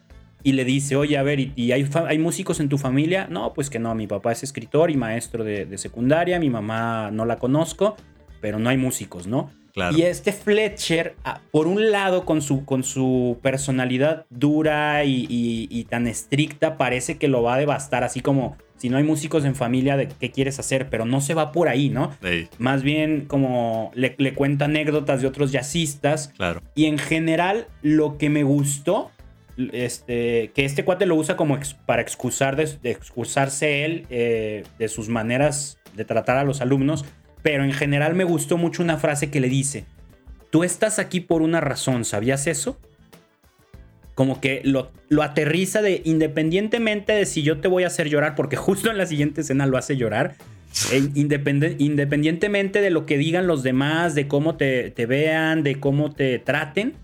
[0.44, 3.26] y le dice, oye, a ver, ¿y, hay, hay, músicos en tu familia?
[3.30, 7.24] No, pues que no, mi papá es escritor y maestro de, secundaria, mi mamá no
[7.24, 7.96] la conozco,
[8.42, 9.50] pero no hay músicos, ¿no?
[9.96, 16.06] Y este Fletcher, ah, por un lado, con su, con su personalidad dura y, tan
[16.06, 19.96] estricta, parece que lo va a devastar, así como si no hay músicos en familia,
[19.96, 20.90] ¿de qué quieres hacer?
[20.90, 22.12] Pero no se va por ahí, ¿no?
[22.58, 26.28] Más bien como le, le, cuenta anécdotas de otros jazzistas.
[26.36, 26.60] Claro.
[26.74, 29.10] Y en general, lo que me gustó
[29.56, 36.04] este, que este cuate lo usa como para excusarse él eh, de sus maneras de
[36.04, 37.04] tratar a los alumnos,
[37.42, 39.84] pero en general me gustó mucho una frase que le dice,
[40.50, 42.78] tú estás aquí por una razón, ¿sabías eso?
[44.14, 48.34] Como que lo, lo aterriza de independientemente de si yo te voy a hacer llorar,
[48.34, 50.34] porque justo en la siguiente escena lo hace llorar,
[50.90, 56.12] e independientemente de lo que digan los demás, de cómo te, te vean, de cómo
[56.12, 56.94] te traten,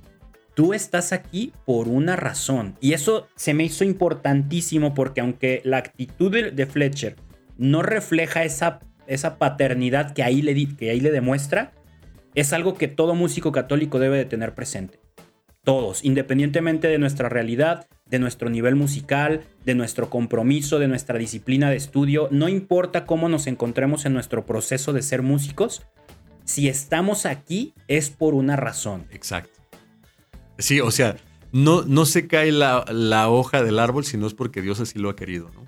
[0.61, 2.77] tú estás aquí por una razón.
[2.83, 7.17] Y eso se me hizo importantísimo porque aunque la actitud de, Fletcher
[7.57, 11.73] no refleja esa, esa paternidad que ahí, le, que ahí le demuestra,
[12.35, 15.01] es algo que todo músico católico debe de tener presente.
[15.65, 21.71] Todos, independientemente de nuestra realidad, de nuestro nivel musical, de nuestro compromiso, de nuestra disciplina
[21.71, 25.87] de estudio, no importa cómo nos encontremos en nuestro proceso de ser músicos,
[26.45, 29.07] si estamos aquí es por una razón.
[29.11, 29.60] Exacto.
[30.61, 31.17] Sí, o sea,
[31.53, 35.11] no, no se cae la, hoja del árbol si no es porque Dios así lo
[35.11, 35.67] ha querido, ¿no?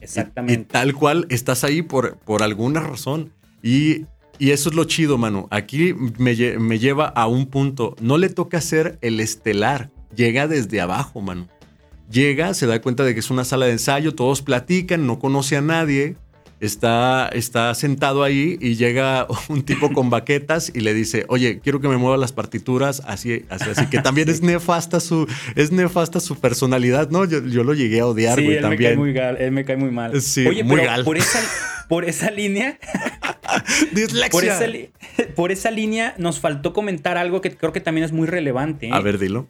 [0.00, 0.62] Exactamente.
[0.62, 3.32] Y, tal cual estás ahí por, por alguna razón.
[3.62, 4.06] Y,
[4.38, 5.46] y eso es lo chido, mano.
[5.50, 7.96] Aquí me, me lleva a un punto.
[8.00, 9.90] No le toca ser el estelar.
[10.16, 11.48] Llega desde abajo, mano.
[12.10, 15.56] Llega, se da cuenta de que es una sala de ensayo, todos platican, no conoce
[15.56, 16.16] a nadie
[16.60, 21.80] está, está sentado ahí y llega un tipo con baquetas y le dice, oye, quiero
[21.80, 26.20] que me mueva las partituras, así, así, así, que también es nefasta su, es nefasta
[26.20, 27.24] su personalidad, ¿no?
[27.24, 28.80] Yo, lo llegué a odiar, sí, güey, él también.
[28.80, 30.20] Me cae muy gal, él me cae muy mal.
[30.20, 31.04] Sí, oye, muy gal.
[31.04, 31.40] Por esa,
[31.88, 32.78] por esa línea...
[33.92, 34.30] Dislexia.
[34.30, 38.28] Por esa, por esa, línea nos faltó comentar algo que creo que también es muy
[38.28, 38.86] relevante.
[38.86, 38.90] ¿eh?
[38.92, 39.48] A ver, dilo.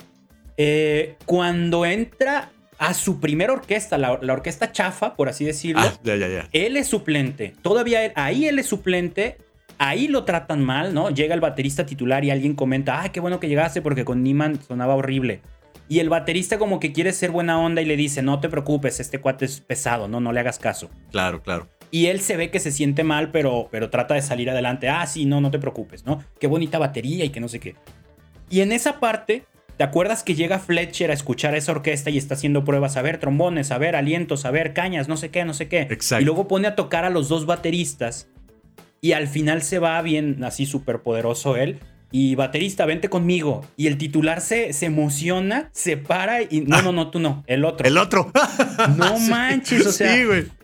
[0.57, 5.83] Eh, cuando entra a su primera orquesta, la, orquesta chafa, por así decirlo.
[5.85, 6.49] Ah, ya, ya, ya.
[6.53, 7.55] Él es suplente.
[7.61, 9.37] Todavía ahí él es suplente.
[9.77, 11.11] Ahí lo tratan mal, ¿no?
[11.11, 14.63] Llega el baterista titular y alguien comenta, ay, qué bueno que llegaste porque con Niman
[14.63, 15.43] sonaba horrible.
[15.89, 18.99] Y el baterista como que quiere ser buena onda y le dice, no te preocupes,
[18.99, 20.91] este cuate es pesado, no, no le hagas caso.
[21.11, 21.69] Claro, claro.
[21.91, 24.89] Y él se ve que se siente mal, pero, pero trata de salir adelante.
[24.89, 26.25] Ah, sí, no, no te preocupes, ¿no?
[26.39, 27.75] Qué bonita batería y que no sé qué.
[28.49, 29.45] Y en esa parte,
[29.81, 32.99] ¿Te acuerdas que llega Fletcher a escuchar esa orquesta y está haciendo pruebas?
[32.99, 35.89] A ver trombones, a ver alientos, a ver cañas, no sé qué, no sé qué.
[35.89, 36.21] Exacto.
[36.21, 38.29] Y luego pone a tocar a los dos bateristas.
[39.01, 41.81] Y al final se va bien, así súper poderoso él.
[42.11, 43.63] Y baterista, vente conmigo.
[43.79, 46.61] Y el titular se, se emociona, se para y.
[46.67, 47.43] No, no, no, tú no.
[47.47, 47.89] El otro.
[47.89, 48.31] El otro.
[48.99, 50.15] No manches, o sea.
[50.15, 50.60] Sí, güey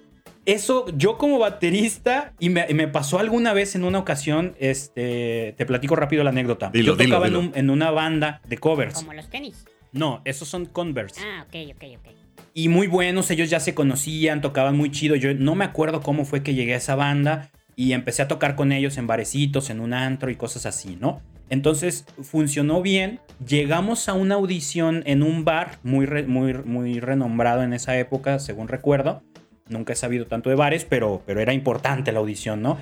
[0.46, 5.96] eso yo como baterista, y me, pasó alguna vez en una ocasión, este, te platico
[5.96, 6.70] rápido la anécdota.
[6.72, 8.94] yo tocaba En, una banda de covers.
[8.94, 9.64] Como los tenis.
[9.92, 11.20] No, esos son Converse.
[11.20, 12.14] Ah, ok, ok, ok.
[12.54, 15.16] Y muy buenos, ellos ya se conocían, tocaban muy chido.
[15.16, 18.56] Yo no me acuerdo cómo fue que llegué a esa banda y empecé a tocar
[18.56, 21.20] con ellos en barecitos, en un antro y cosas así, ¿no?
[21.50, 23.20] Entonces funcionó bien.
[23.46, 28.68] Llegamos a una audición en un bar muy, muy, muy renombrado en esa época, según
[28.68, 29.22] recuerdo.
[29.68, 32.78] Nunca he sabido tanto de bares, pero, pero era importante la audición, ¿no?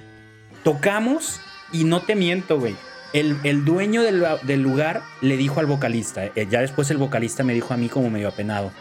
[0.63, 1.41] Tocamos
[1.73, 2.77] y no te miento, güey.
[3.13, 7.55] El, el, dueño del, lugar le dijo al vocalista, eh, ya después el vocalista me
[7.55, 8.73] dijo a mí como medio apenado.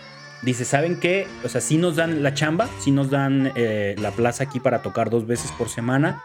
[0.41, 1.27] Dice, ¿saben qué?
[1.43, 4.81] O sea, sí nos dan la chamba, sí nos dan eh, la plaza aquí para
[4.81, 6.21] tocar dos veces por semana,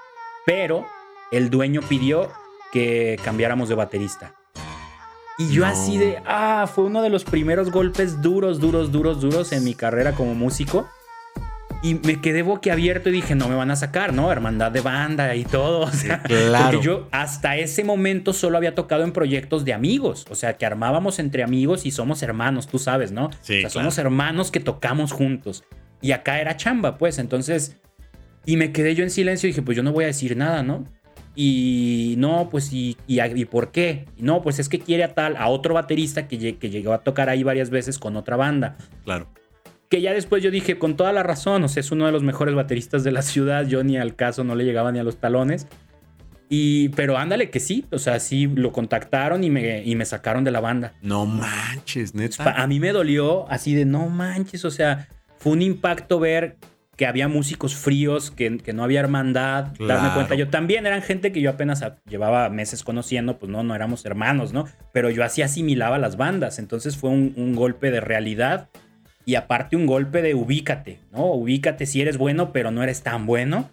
[0.47, 0.87] pero
[1.31, 2.33] el dueño pidió
[2.73, 4.35] que cambiáramos de baterista.
[5.39, 9.53] Y yo así de, ah, fue uno de los primeros golpes duros, duros, duros, duros
[9.53, 10.89] en mi carrera como músico.
[11.81, 14.33] Y me quedé boquiabierto y dije, no me van a sacar, ¿no?
[14.33, 15.79] Hermandad de banda y todo.
[15.89, 16.73] O sea, claro.
[16.73, 20.27] Porque yo hasta ese momento solo había tocado en proyectos de amigos.
[20.29, 23.31] O sea, que armábamos entre amigos y somos hermanos, tú sabes, ¿no?
[23.43, 25.65] Sí, o sea, somos hermanos que tocamos juntos.
[26.01, 27.19] Y acá era chamba, pues.
[27.19, 27.77] Entonces,
[28.45, 30.63] y me quedé yo en silencio y dije, pues yo no voy a decir nada,
[30.63, 30.85] ¿no?
[31.37, 34.07] Y no, pues, ¿y, y, por qué?
[34.19, 37.29] No, pues es que quiere a tal, a otro baterista que, que llegó a tocar
[37.29, 38.77] ahí varias veces con otra banda.
[39.05, 39.29] Claro
[39.89, 42.23] que ya después yo dije, con toda la razón, o sea, es uno de los
[42.23, 45.17] mejores bateristas de la ciudad, yo ni al caso no le llegaba ni a los
[45.17, 45.67] talones.
[46.51, 50.45] Y, pero ándale que sí, o sea, sí lo contactaron y me, y me sacaron
[50.45, 50.95] de la banda.
[51.03, 52.53] No manches, neta.
[52.53, 56.57] A mí me dolió así de no manches, o sea, fue un impacto ver
[56.97, 60.35] que había músicos fríos, que, que no había hermandad, darme cuenta.
[60.35, 64.53] Yo también eran gente que yo apenas llevaba meses conociendo, pues no, no éramos hermanos,
[64.53, 64.67] ¿no?
[64.93, 68.69] Pero yo así asimilaba las bandas, entonces fue un, un golpe de realidad
[69.29, 71.27] y aparte un golpe de ubícate, ¿no?
[71.27, 73.69] Ubícate si eres bueno, pero no eres tan bueno.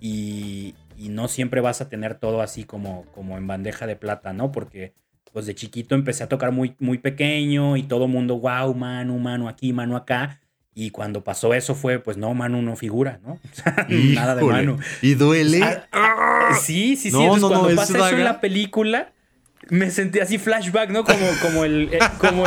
[0.00, 4.50] Y, no siempre vas a tener todo así como, como en bandeja de plata, ¿no?
[4.50, 4.92] Porque
[5.32, 9.48] pues de chiquito empecé a tocar muy, muy pequeño y todo mundo, wow, mano, mano
[9.48, 10.40] aquí, mano acá.
[10.74, 13.38] Y cuando pasó eso fue, pues no, mano no figura, ¿no?
[13.88, 14.76] Nada de mano.
[15.02, 15.60] ¿Y duele?
[15.92, 17.16] Ah, sí, sí, sí.
[17.16, 19.12] No, no, cuando pasa eso en la película,
[19.68, 21.04] me sentí así flashback, ¿no?
[21.04, 22.44] Como, como, el, eh, como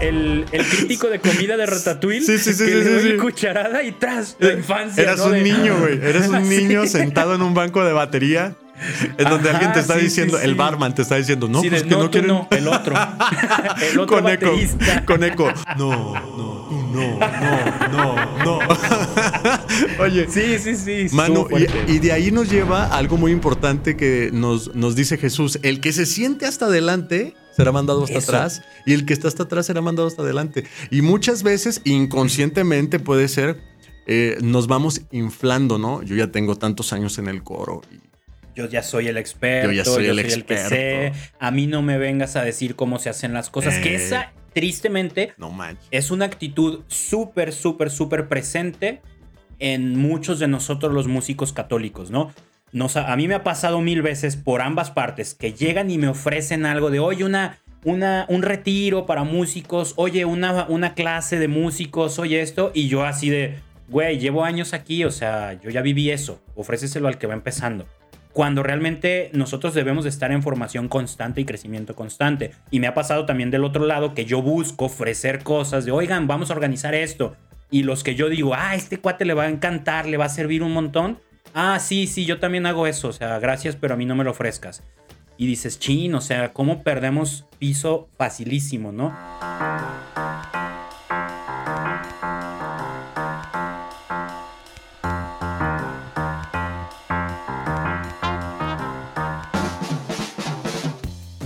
[0.00, 2.20] el, el, crítico de comida de Ratatouille.
[2.20, 2.64] Sí, sí, sí.
[2.66, 5.02] Que sí, le sí, cucharada y tras la infancia.
[5.02, 5.94] Eras un niño, güey.
[5.94, 8.54] Eres un niño sentado en un banco de batería.
[9.16, 12.10] En donde alguien te está diciendo, el barman te está diciendo, no, pues que no,
[12.10, 12.28] quieren.
[12.28, 12.94] No, el otro.
[13.90, 14.52] el otro con eco.
[15.06, 15.52] Con eco.
[15.78, 16.55] No, no,
[16.96, 18.58] no, no, no, no.
[20.00, 20.26] Oye.
[20.28, 21.14] Sí, sí, sí.
[21.14, 21.46] Mano,
[21.86, 25.58] y, de ahí nos lleva algo muy importante que nos, nos dice Jesús.
[25.62, 29.44] El que se siente hasta adelante será mandado hasta atrás y el que está hasta
[29.44, 30.64] atrás será mandado hasta adelante.
[30.90, 33.60] Y muchas veces, inconscientemente puede ser,
[34.06, 36.02] eh, nos vamos inflando, ¿no?
[36.02, 38.06] Yo ya tengo tantos años en el coro y
[38.56, 40.46] yo ya soy el experto, yo ya soy, el, experto.
[40.46, 43.94] que sé, a mí no me vengas a decir cómo se hacen las cosas, que
[43.94, 44.32] esa.
[44.56, 45.54] Tristemente, no
[45.90, 49.02] es una actitud súper, súper, súper presente
[49.58, 52.32] en muchos de nosotros los músicos católicos, ¿no?
[52.72, 56.08] Nos, a mí me ha pasado mil veces por ambas partes, que llegan y me
[56.08, 61.48] ofrecen algo de, oye, una, una, un retiro para músicos, oye, una, una clase de
[61.48, 63.56] músicos, oye esto, y yo así de,
[63.90, 67.86] güey, llevo años aquí, o sea, yo ya viví eso, ofréceselo al que va empezando.
[68.36, 72.50] Cuando realmente nosotros debemos de estar en formación constante y crecimiento constante.
[72.70, 76.26] Y me ha pasado también del otro lado que yo busco ofrecer cosas de, oigan,
[76.26, 77.34] vamos a organizar esto.
[77.70, 80.28] Y los que yo digo, ah, este cuate le va a encantar, le va a
[80.28, 81.18] servir un montón.
[81.54, 83.08] Ah, sí, sí, yo también hago eso.
[83.08, 84.82] O sea, gracias, pero a mí no me lo ofrezcas.
[85.38, 89.16] Y dices, chin, o sea, ¿cómo perdemos piso facilísimo, no?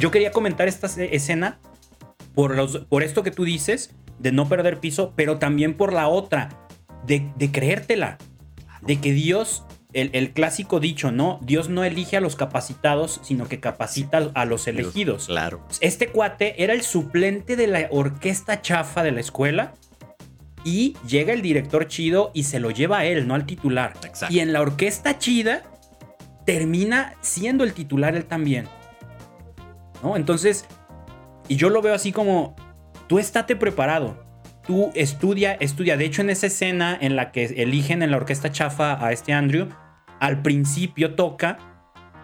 [0.01, 1.59] Yo quería comentar esta escena
[2.35, 6.09] por, los, por esto que tú dices, de no perder piso, pero también por la
[6.09, 6.49] otra,
[7.07, 8.17] de, de creértela,
[8.81, 11.39] de que Dios, el, el, clásico dicho, ¿no?
[11.43, 15.27] Dios no elige a los capacitados, sino que capacita a los elegidos.
[15.27, 15.67] Claro.
[15.83, 19.75] Este cuate era el suplente de la orquesta chafa de la escuela.
[20.63, 23.95] Y llega el director chido y se lo lleva a él, no al titular.
[24.05, 24.35] Exacto.
[24.35, 25.63] Y en la orquesta chida
[26.45, 28.69] termina siendo el titular él también.
[30.03, 30.17] ¿No?
[30.17, 30.67] Entonces,
[31.49, 32.55] y yo lo veo así como,
[33.07, 34.23] tú estate preparado,
[34.67, 35.97] tú estudia, estudia.
[35.97, 39.33] De hecho, en esa escena en la que eligen en la orquesta chafa a este
[39.33, 39.69] Andrew,
[40.21, 41.59] al principio toca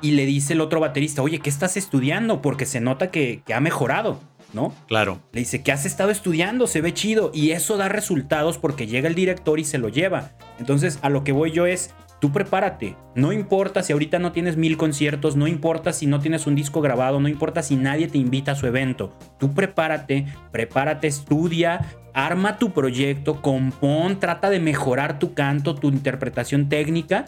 [0.02, 2.42] y le dice el otro baterista, oye, ¿qué estás estudiando?
[2.42, 4.20] Porque se nota que, que ha mejorado.
[4.52, 4.74] ¿no?
[4.86, 5.20] Claro.
[5.32, 9.08] Le dice que has estado estudiando, se ve chido y eso da resultados porque llega
[9.08, 10.30] el director y se lo lleva.
[10.58, 12.96] Entonces, a lo que voy yo es, tú prepárate.
[13.14, 16.80] No importa si ahorita no tienes mil conciertos, no importa si no tienes un disco
[16.80, 19.16] grabado, no importa si nadie te invita a su evento.
[19.38, 26.68] Tú prepárate, prepárate, estudia, arma tu proyecto, compón, trata de mejorar tu canto, tu interpretación
[26.68, 27.26] técnica.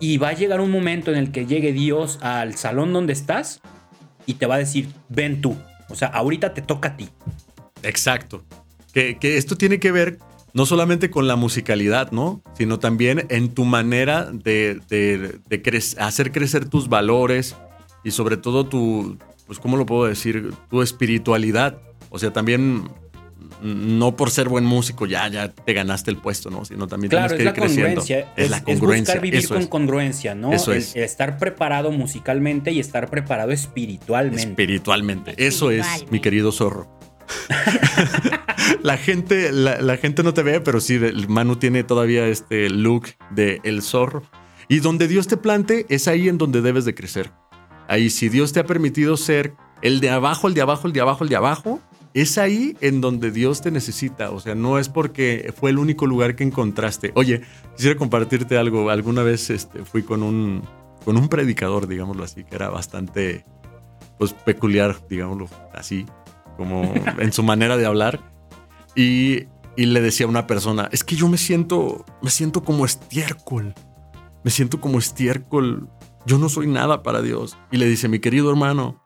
[0.00, 3.60] Y va a llegar un momento en el que llegue Dios al salón donde estás
[4.26, 5.56] y te va a decir, ven tú.
[5.88, 7.08] O sea, ahorita te toca a ti.
[7.82, 8.44] Exacto.
[8.92, 10.18] Que, que esto tiene que ver
[10.54, 12.42] no solamente con la musicalidad, ¿no?
[12.54, 17.56] Sino también en tu manera de, de, de cre hacer crecer tus valores
[18.04, 20.52] y sobre todo tu, pues, ¿cómo lo puedo decir?
[20.70, 21.78] Tu espiritualidad.
[22.10, 22.84] O sea, también
[23.62, 26.64] no por ser buen músico ya, ya te ganaste el puesto, ¿no?
[26.64, 28.00] Sino también claro, tienes que es ir la creciendo.
[28.00, 28.18] congruencia.
[28.36, 28.96] Es, Es, la congruencia.
[28.96, 29.68] es buscar vivir Eso con es.
[29.68, 30.52] congruencia, ¿no?
[30.52, 30.96] Eso El- es.
[30.96, 34.42] el estar preparado musicalmente y estar preparado espiritualmente.
[34.42, 35.34] Espiritualmente.
[35.38, 36.88] Eso es, mi querido zorro.
[38.82, 42.70] la gente, la, la gente no te ve, pero sí, el Manu tiene todavía este
[42.70, 44.22] look de el zorro.
[44.68, 47.30] Y donde Dios te plante, es ahí en donde debes de crecer.
[47.88, 51.00] Ahí, si Dios te ha permitido ser el de abajo, el de abajo, el de
[51.00, 51.80] abajo, el de abajo,
[52.14, 54.30] es ahí en donde Dios te necesita.
[54.30, 57.12] O sea, no es porque fue el único lugar que encontraste.
[57.14, 57.42] Oye,
[57.76, 58.90] quisiera compartirte algo.
[58.90, 60.62] Alguna vez este, fui con un,
[61.04, 63.44] con un predicador, digámoslo así, que era bastante
[64.18, 66.06] pues peculiar, digámoslo así,
[66.56, 68.20] como en su manera de hablar.
[68.94, 69.44] Y,
[69.76, 73.74] y le decía a una persona, es que yo me siento, me siento como estiércol.
[74.44, 75.88] Me siento como estiércol.
[76.26, 77.56] Yo no soy nada para Dios.
[77.70, 79.02] Y le dice, mi querido hermano,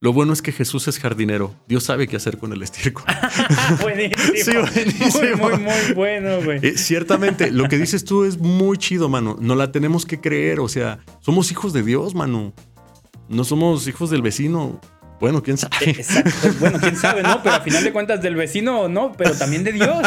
[0.00, 1.56] lo bueno es que Jesús es jardinero.
[1.66, 3.02] Dios sabe qué hacer con el estiércol.
[3.82, 4.64] buenísimo.
[4.66, 5.48] Sí, buenísimo.
[5.48, 6.60] Muy, muy, muy bueno, güey.
[6.62, 9.36] Eh, ciertamente, lo que dices tú es muy chido, mano.
[9.40, 10.60] No la tenemos que creer.
[10.60, 12.52] O sea, somos hijos de Dios, mano.
[13.28, 14.80] No somos hijos del vecino.
[15.20, 15.76] Bueno, quién sabe.
[15.90, 16.30] Exacto.
[16.60, 17.42] Bueno, quién sabe, ¿no?
[17.42, 20.06] Pero a final de cuentas del vecino, no, pero también de Dios.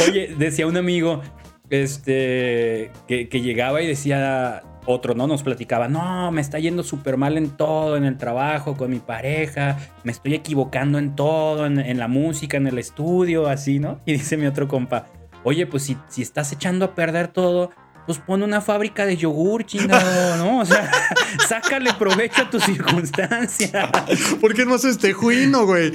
[0.08, 1.22] Oye, decía un amigo
[1.68, 5.26] este, que, que llegaba y decía otro, ¿no?
[5.26, 8.98] Nos platicaba, no, me está yendo súper mal en todo, en el trabajo, con mi
[8.98, 14.00] pareja, me estoy equivocando en todo, en, en la música, en el estudio, así, ¿no?
[14.06, 15.06] Y dice mi otro compa,
[15.44, 17.70] oye, pues si, si estás echando a perder todo,
[18.06, 20.60] pues pon una fábrica de yogur, chingado, ¿no?
[20.60, 20.90] O sea,
[21.48, 23.90] sácale provecho a tu circunstancia.
[24.40, 25.92] ¿Por qué no haces tejuino, güey?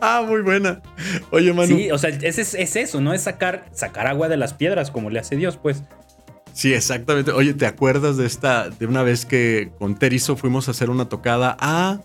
[0.00, 0.80] ah, muy buena.
[1.30, 1.76] Oye, Manu.
[1.76, 3.12] Sí, o sea, es, es, es eso, ¿no?
[3.12, 5.82] Es sacar, sacar agua de las piedras, como le hace Dios, pues.
[6.52, 7.32] Sí, exactamente.
[7.32, 11.08] Oye, ¿te acuerdas de esta, de una vez que con Terizo fuimos a hacer una
[11.08, 12.00] tocada a...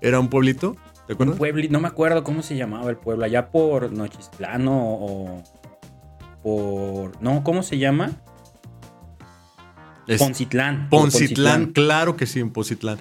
[0.00, 0.76] ¿Era un pueblito?
[1.06, 1.38] ¿Te Un acuerdas?
[1.38, 5.42] pueblo, no me acuerdo cómo se llamaba el pueblo, allá por Nochistlán o, o
[6.42, 7.20] por...
[7.22, 8.12] No, ¿cómo se llama?
[10.06, 10.88] Es- Poncitlán.
[10.88, 12.98] Poncitlán, claro que sí, en Poncitlán.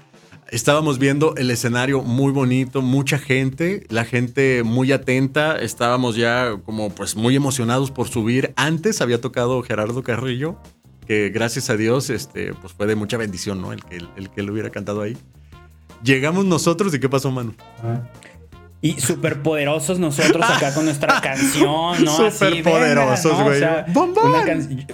[0.50, 6.90] Estábamos viendo el escenario muy bonito, mucha gente, la gente muy atenta, estábamos ya como
[6.90, 8.54] pues muy emocionados por subir.
[8.56, 10.58] Antes había tocado Gerardo Carrillo,
[11.06, 13.74] que gracias a Dios este, pues fue de mucha bendición, ¿no?
[13.74, 15.18] El que, el que lo hubiera cantado ahí.
[16.02, 17.54] Llegamos nosotros y ¿qué pasó, mano?
[18.80, 22.28] Y súper poderosos nosotros acá con nuestra canción, ¿no?
[22.28, 23.56] Así, Superpoderosos, güey.
[23.56, 23.86] O sea,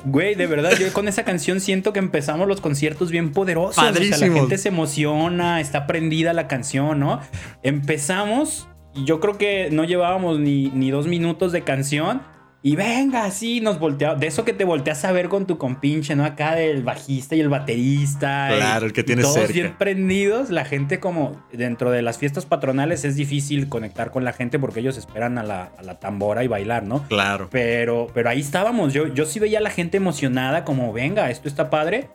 [0.05, 3.77] Güey, de verdad, yo con esa canción siento que empezamos los conciertos bien poderosos.
[3.77, 7.19] O sea, la gente se emociona, está prendida la canción, ¿no?
[7.61, 12.21] Empezamos y yo creo que no llevábamos ni, ni dos minutos de canción.
[12.65, 14.21] Y venga, así nos volteamos.
[14.21, 16.23] De eso que te volteas a ver con tu compinche, ¿no?
[16.23, 18.47] Acá del bajista y el baterista.
[18.55, 19.53] Claro, y, el que tienes todos cerca.
[19.53, 20.49] bien prendidos.
[20.49, 24.79] La gente, como dentro de las fiestas patronales, es difícil conectar con la gente porque
[24.79, 27.03] ellos esperan a la, a la tambora y bailar, ¿no?
[27.09, 27.49] Claro.
[27.51, 28.93] Pero, pero ahí estábamos.
[28.93, 32.11] Yo, yo sí veía a la gente emocionada, como, venga, esto está padre.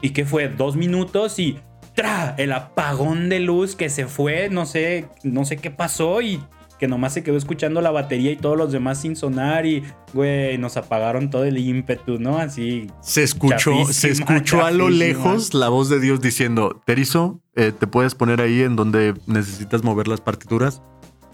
[0.00, 0.48] ¿Y qué fue?
[0.48, 1.58] Dos minutos y.
[1.94, 2.34] ¡Tra!
[2.38, 4.48] El apagón de luz que se fue.
[4.48, 6.22] No sé, no sé qué pasó.
[6.22, 6.40] Y
[6.80, 9.66] que nomás se quedó escuchando la batería y todos los demás sin sonar.
[9.66, 12.38] Y, güey, nos apagaron todo el ímpetu, ¿no?
[12.38, 12.86] Así.
[13.02, 17.86] Se escuchó, se escuchó a lo lejos la voz de Dios diciendo, Terizo, eh, te
[17.86, 20.82] puedes poner ahí en donde necesitas mover las partituras.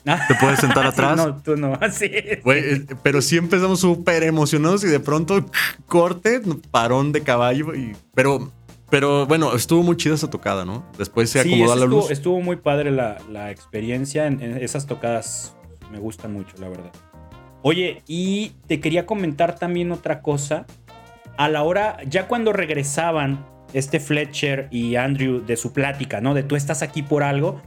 [0.04, 1.16] Te puedes sentar atrás.
[1.16, 1.74] no, tú no.
[1.80, 2.10] Así.
[2.42, 5.46] Güey, eh, pero sí empezamos súper emocionados y de pronto
[5.86, 6.40] corte,
[6.72, 7.72] parón de caballo.
[7.72, 8.52] Y, pero,
[8.90, 10.84] pero bueno, estuvo muy chida esa tocada, ¿no?
[10.98, 12.10] Después se acomodó la estuvo, luz.
[12.10, 15.56] estuvo muy padre la, la experiencia en, en esas tocadas.
[15.90, 16.92] Me gustan mucho, la verdad.
[17.62, 20.66] Oye, y te quería comentar también otra cosa.
[21.36, 26.32] A la hora, ya cuando regresaban este Fletcher y Andrew de su plática, ¿no?
[26.34, 27.60] De tú estás aquí por algo,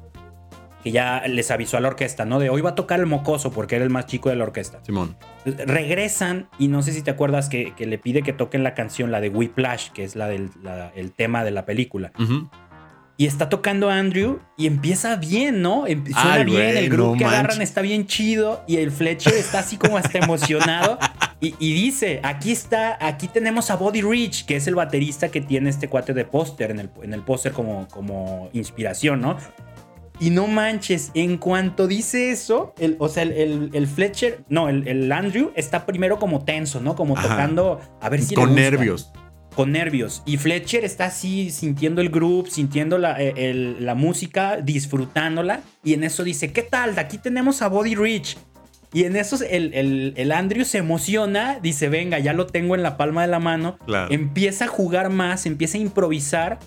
[0.83, 2.39] que ya les avisó a la orquesta, ¿no?
[2.39, 4.79] De hoy va a tocar el mocoso porque era el más chico de la orquesta.
[4.83, 5.17] Simón.
[5.65, 9.11] Regresan y no sé si te acuerdas que, que le pide que toquen la canción,
[9.11, 12.11] la de Whiplash, que es la del la- el tema de la película.
[13.17, 15.85] Y está tocando Andrew y empieza bien, ¿no?
[15.87, 19.33] Em- Suena Ay, bien, el grupo no que agarran está bien chido y el Fletcher
[19.33, 20.97] está así como hasta emocionado
[21.41, 25.41] y, y dice, aquí está, aquí tenemos a Body Rich, que es el baterista que
[25.41, 29.35] tiene este cuate de póster en el, en el póster como, como inspiración, ¿no?
[30.19, 34.67] Y no manches, en cuanto dice eso, el, o sea, el, el- el Fletcher, no,
[34.67, 36.95] el, el Andrew está primero como tenso, ¿no?
[36.95, 37.29] Como Ajá.
[37.29, 39.11] tocando, a ver si le Con gusta nervios.
[39.55, 40.21] con nervios.
[40.25, 45.61] Y Fletcher está así sintiendo el groove, sintiendo la, eh, la música, disfrutándola.
[45.83, 46.97] Y en eso dice, ¿qué tal?
[46.99, 48.37] Aquí tenemos a Body Rich.
[48.91, 52.83] Y en eso el, el- el Andrew se emociona, dice, venga, ya lo tengo en
[52.83, 53.77] la palma de la mano.
[53.85, 54.11] Claro.
[54.13, 56.59] Empieza a jugar más, empieza a improvisar.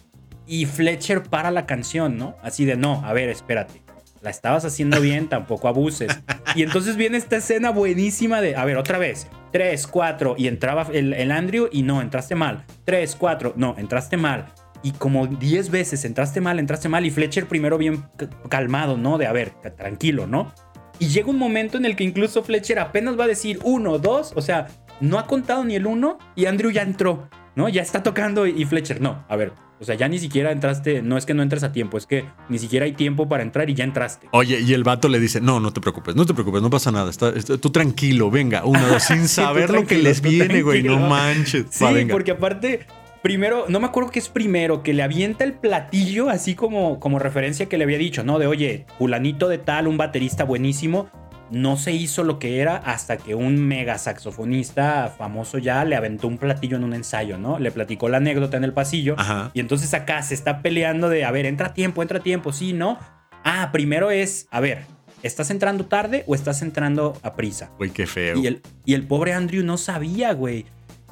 [0.53, 2.36] Y Fletcher para la canción, ¿no?
[2.42, 3.80] Así de, no, a ver, espérate.
[4.20, 6.14] La estabas haciendo bien, tampoco abuses.
[6.55, 9.28] Y entonces viene esta escena buenísima de, a ver, otra vez.
[9.53, 12.66] 3, 4, y entraba el, Andrew y no, entraste mal.
[12.84, 14.53] 3, 4, no, entraste mal.
[14.82, 17.07] Y como 10 veces entraste mal, entraste mal.
[17.07, 18.05] Y Fletcher primero bien
[18.50, 19.16] calmado, ¿no?
[19.16, 20.53] De, a ver, tranquilo, ¿no?
[20.98, 24.32] Y llega un momento en el que incluso Fletcher apenas va a decir 1, 2,
[24.36, 24.66] o sea,
[25.00, 27.68] no ha contado ni el 1 y Andrew ya entró, ¿no?
[27.68, 31.16] Ya está tocando y, Fletcher, no, a ver, o sea, ya ni siquiera entraste, no
[31.18, 33.74] es que no entres a tiempo, es que ni siquiera hay tiempo para entrar y
[33.74, 34.28] ya entraste.
[34.32, 36.92] Oye, y el vato le dice, no, no te preocupes, no te preocupes, no pasa
[36.92, 37.11] nada.
[37.11, 40.82] Está, está- tú tranquilo, venga, uno, dos, sin Sí, saber lo que les viene, güey.
[40.84, 41.66] No manches.
[41.70, 42.12] Sí, Va, venga.
[42.12, 42.86] porque aparte,
[43.22, 47.18] primero, no me acuerdo qué es primero, que le avienta el platillo, así como, como
[47.18, 48.38] referencia que le había dicho, ¿no?
[48.38, 51.09] De oye, fulanito de tal, un baterista buenísimo,
[51.53, 56.26] no se hizo lo que era hasta que un mega saxofonista famoso ya le aventó
[56.26, 57.59] un platillo en un ensayo, ¿no?
[57.59, 59.14] Le platicó la anécdota en el pasillo.
[59.18, 59.50] Ajá.
[59.53, 62.98] Y entonces acá se está peleando de, a ver, entra tiempo, entra tiempo, sí, ¿no?
[63.44, 64.84] Ah, primero es, a ver,
[65.22, 67.70] ¿estás entrando tarde o estás entrando a prisa?
[67.76, 68.38] Güey, qué feo.
[68.38, 70.64] Y el, y el pobre Andrew no sabía, güey.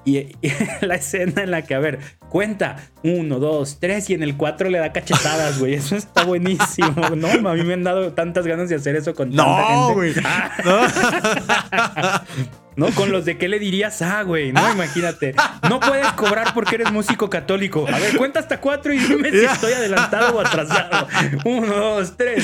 [0.04, 1.98] Y, y la escena en la que, a ver,
[2.28, 5.74] cuenta, uno, dos, tres, y en el cuatro le da cachetadas, güey.
[5.74, 7.48] Eso está buenísimo, ¿no?
[7.48, 9.94] A mí me han dado tantas ganas de hacer eso con tanta No, gente.
[9.94, 10.14] güey.
[10.24, 12.20] Ah, No.
[12.76, 12.86] ¿No?
[12.94, 14.72] Con los de qué le dirías, ah, güey, ¿no?
[14.72, 15.34] Imagínate.
[15.68, 17.84] No puedes cobrar porque eres músico católico.
[17.86, 21.06] A ver, cuenta hasta cuatro y dime si estoy adelantado o atrasado.
[21.44, 22.42] Uno, dos, tres.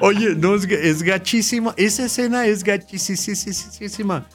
[0.00, 1.74] Oye, no, es, es gachísima.
[1.76, 4.26] Esa escena es gachísima.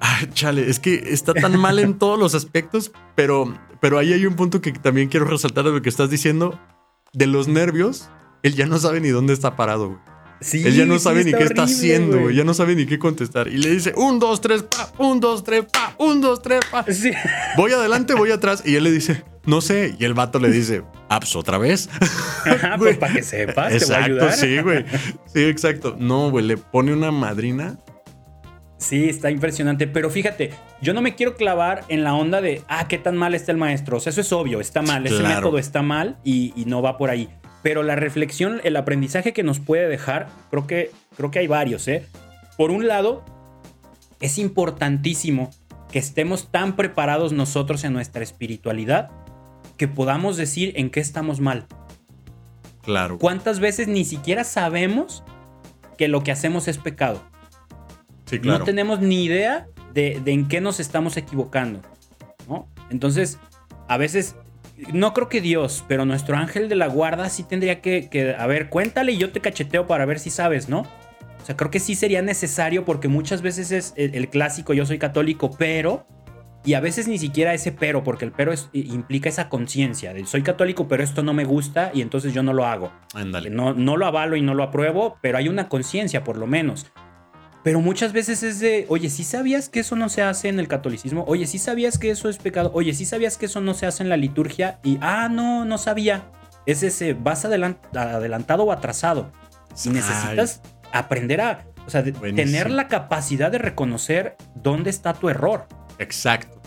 [0.00, 4.26] Ay, chale, es que está tan mal en todos los aspectos, pero, pero ahí hay
[4.26, 6.58] un punto que también quiero resaltar de lo que estás diciendo.
[7.12, 8.10] De los nervios,
[8.42, 10.00] él ya no sabe ni dónde está parado, güey.
[10.40, 12.34] Sí, Él ya no sí, sabe ni qué está haciendo, güey.
[12.34, 13.48] Ya no sabe ni qué contestar.
[13.48, 16.84] Y le dice, un, dos, tres, pa, un, dos, tres, pa, un, dos, tres, pa.
[16.92, 17.12] Sí.
[17.56, 18.62] Voy adelante, voy atrás.
[18.66, 19.96] Y él le dice, no sé.
[19.98, 21.88] Y el vato le dice, ah, pues otra vez.
[22.44, 24.32] Ajá, pues para que sepas, te voy a Exacto, ayudar.
[24.32, 24.84] sí, güey.
[25.32, 25.96] Sí, exacto.
[25.98, 27.78] No, güey, le pone una madrina.
[28.78, 29.86] Sí, está impresionante.
[29.86, 30.50] Pero fíjate,
[30.82, 33.58] yo no me quiero clavar en la onda de, ah, qué tan mal está el
[33.58, 33.96] maestro.
[33.96, 35.06] O sea, eso es obvio, está mal.
[35.06, 37.28] Ese método está mal y, y no va por ahí.
[37.62, 41.88] Pero la reflexión, el aprendizaje que nos puede dejar, creo que, creo que hay varios,
[41.88, 42.06] ¿eh?
[42.58, 43.24] Por un lado,
[44.20, 45.50] es importantísimo
[45.90, 49.10] que estemos tan preparados nosotros en nuestra espiritualidad
[49.76, 51.66] que podamos decir en qué estamos mal.
[52.82, 53.18] Claro.
[53.18, 55.24] ¿Cuántas veces ni siquiera sabemos
[55.96, 57.22] que lo que hacemos es pecado?
[58.26, 58.60] Sí, claro.
[58.60, 61.80] No tenemos ni idea de, de en qué nos estamos equivocando.
[62.48, 62.68] ¿no?
[62.90, 63.38] Entonces,
[63.88, 64.36] a veces
[64.92, 68.46] no creo que Dios, pero nuestro ángel de la guarda sí tendría que, que, a
[68.46, 70.80] ver, cuéntale y yo te cacheteo para ver si sabes, ¿no?
[70.80, 74.98] O sea, creo que sí sería necesario porque muchas veces es el, clásico yo soy
[74.98, 76.06] católico, pero...
[76.66, 80.40] Y a veces ni siquiera ese pero, porque el pero implica esa conciencia de soy
[80.42, 82.90] católico, pero esto no me gusta y entonces yo no lo hago.
[83.12, 83.50] Ándale.
[83.50, 86.86] No, no lo avalo y no lo apruebo, pero hay una conciencia por lo menos.
[87.64, 90.68] Pero muchas veces es de, oye, ¿sí sabías que eso no se hace en el
[90.68, 91.24] catolicismo?
[91.26, 92.70] Oye, ¿sí sabías que eso es pecado?
[92.74, 94.80] Oye, ¿sí sabías que eso no se hace en la liturgia?
[94.84, 96.30] Y, ah, no, no sabía.
[96.66, 99.32] Es ese, vas adelantado o atrasado.
[99.74, 100.60] Si necesitas
[100.92, 105.66] aprender a, o sea, tener la capacidad de reconocer dónde está tu error.
[105.98, 106.60] Exacto.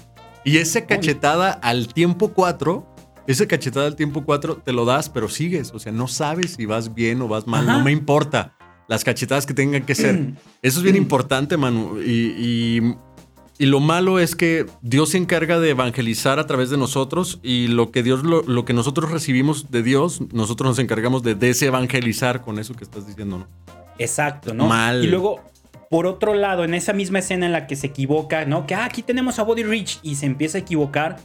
[0.44, 2.96] Y esa cachetada al tiempo 4,
[3.28, 5.74] esa cachetada al tiempo 4 te lo das, pero sigues.
[5.74, 7.68] O sea, no sabes si vas bien o vas mal.
[7.68, 8.57] No me importa.
[8.88, 10.34] Las cachetadas que tengan que ser.
[10.62, 12.00] Eso es bien importante, Manu.
[12.00, 12.96] Y,
[13.60, 17.68] y, lo malo es que Dios se encarga de evangelizar a través de nosotros y
[17.68, 22.42] lo que Dios, lo, lo que nosotros recibimos de Dios, nosotros nos encargamos de desevangelizar
[22.42, 23.48] con eso que estás diciendo, ¿no?
[23.98, 24.68] Exacto, ¿no?
[24.68, 25.04] Mal.
[25.04, 25.42] Y luego,
[25.90, 28.68] por otro lado, en esa misma escena en la que se equivoca, ¿no?
[28.68, 31.18] Que ah, aquí tenemos a Body Rich y se empieza a equivocar.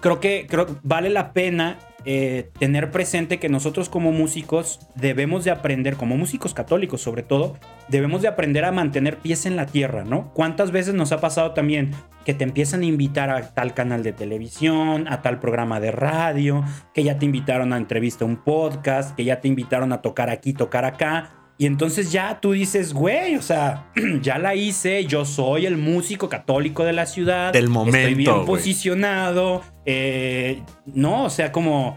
[0.00, 5.50] Creo que, creo vale la pena eh, tener presente que nosotros como músicos debemos de
[5.50, 7.56] aprender, como músicos católicos sobre todo,
[7.88, 10.32] debemos de aprender a mantener pies en la tierra, ¿no?
[10.34, 11.92] ¿Cuántas veces nos ha pasado también
[12.24, 16.64] que te empiezan a invitar a tal canal de televisión, a tal programa de radio,
[16.94, 20.30] que ya te invitaron a entrevista a un podcast, que ya te invitaron a tocar
[20.30, 21.41] aquí, tocar acá?
[21.58, 23.90] Y entonces ya tú dices, güey, o sea,
[24.22, 27.52] ya la hice, yo soy el músico católico de la ciudad.
[27.52, 27.98] Del momento.
[27.98, 29.62] Estoy bien posicionado.
[29.84, 31.96] Eh, no, o sea, como,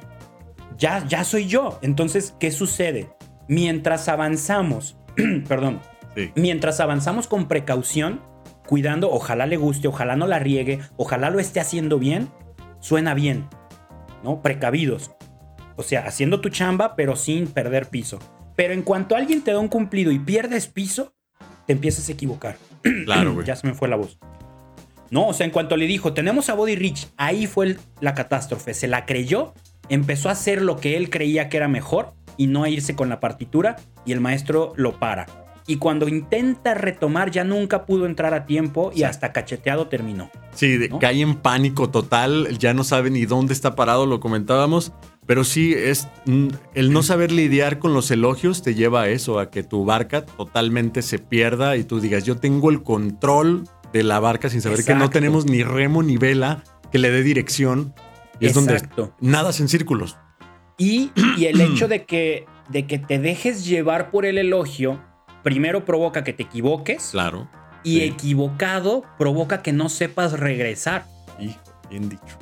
[0.77, 1.79] ya, ya soy yo.
[1.81, 3.09] Entonces, ¿qué sucede?
[3.47, 4.97] Mientras avanzamos,
[5.47, 5.79] perdón,
[6.35, 8.21] mientras avanzamos con precaución,
[8.67, 12.29] cuidando, ojalá le guste, ojalá no la riegue, ojalá lo esté haciendo bien,
[12.79, 13.47] suena bien,
[14.23, 14.41] ¿no?
[14.41, 15.11] Precavidos.
[15.75, 18.19] O sea, haciendo tu chamba, pero sin perder piso.
[18.55, 21.13] Pero en cuanto alguien te da un cumplido y pierdes piso,
[21.65, 22.57] te empiezas a equivocar.
[23.05, 23.45] Claro, güey.
[23.45, 24.19] ya se me fue la voz.
[25.11, 28.73] No, o sea, en cuanto le dijo, tenemos a Body Rich, ahí fue la catástrofe.
[28.73, 29.53] Se la creyó,
[29.89, 33.09] empezó a hacer lo que él creía que era mejor y no a irse con
[33.09, 33.75] la partitura
[34.05, 35.27] y el maestro lo para.
[35.67, 40.29] Y cuando intenta retomar ya nunca pudo entrar a tiempo y hasta cacheteado terminó.
[40.53, 44.91] Sí, cae en pánico total, ya no sabe ni dónde está parado, lo comentábamos.
[45.25, 49.39] Pero sí, es mm, el no saber lidiar con los elogios te lleva a eso,
[49.39, 54.03] a que tu barca totalmente se pierda y tú digas, yo tengo el control de
[54.03, 57.93] la barca sin saber que no tenemos ni remo ni vela que le dé dirección.
[58.39, 58.81] Y es donde
[59.21, 60.17] nadas en círculos.
[60.77, 65.01] Y, y el hecho de que, de que te dejes llevar por el elogio,
[65.41, 67.09] primero provoca que te equivoques.
[67.11, 67.49] Claro.
[67.83, 71.05] Y equivocado provoca que no sepas regresar.
[71.39, 71.59] Hijo,
[71.89, 72.37] bien dicho.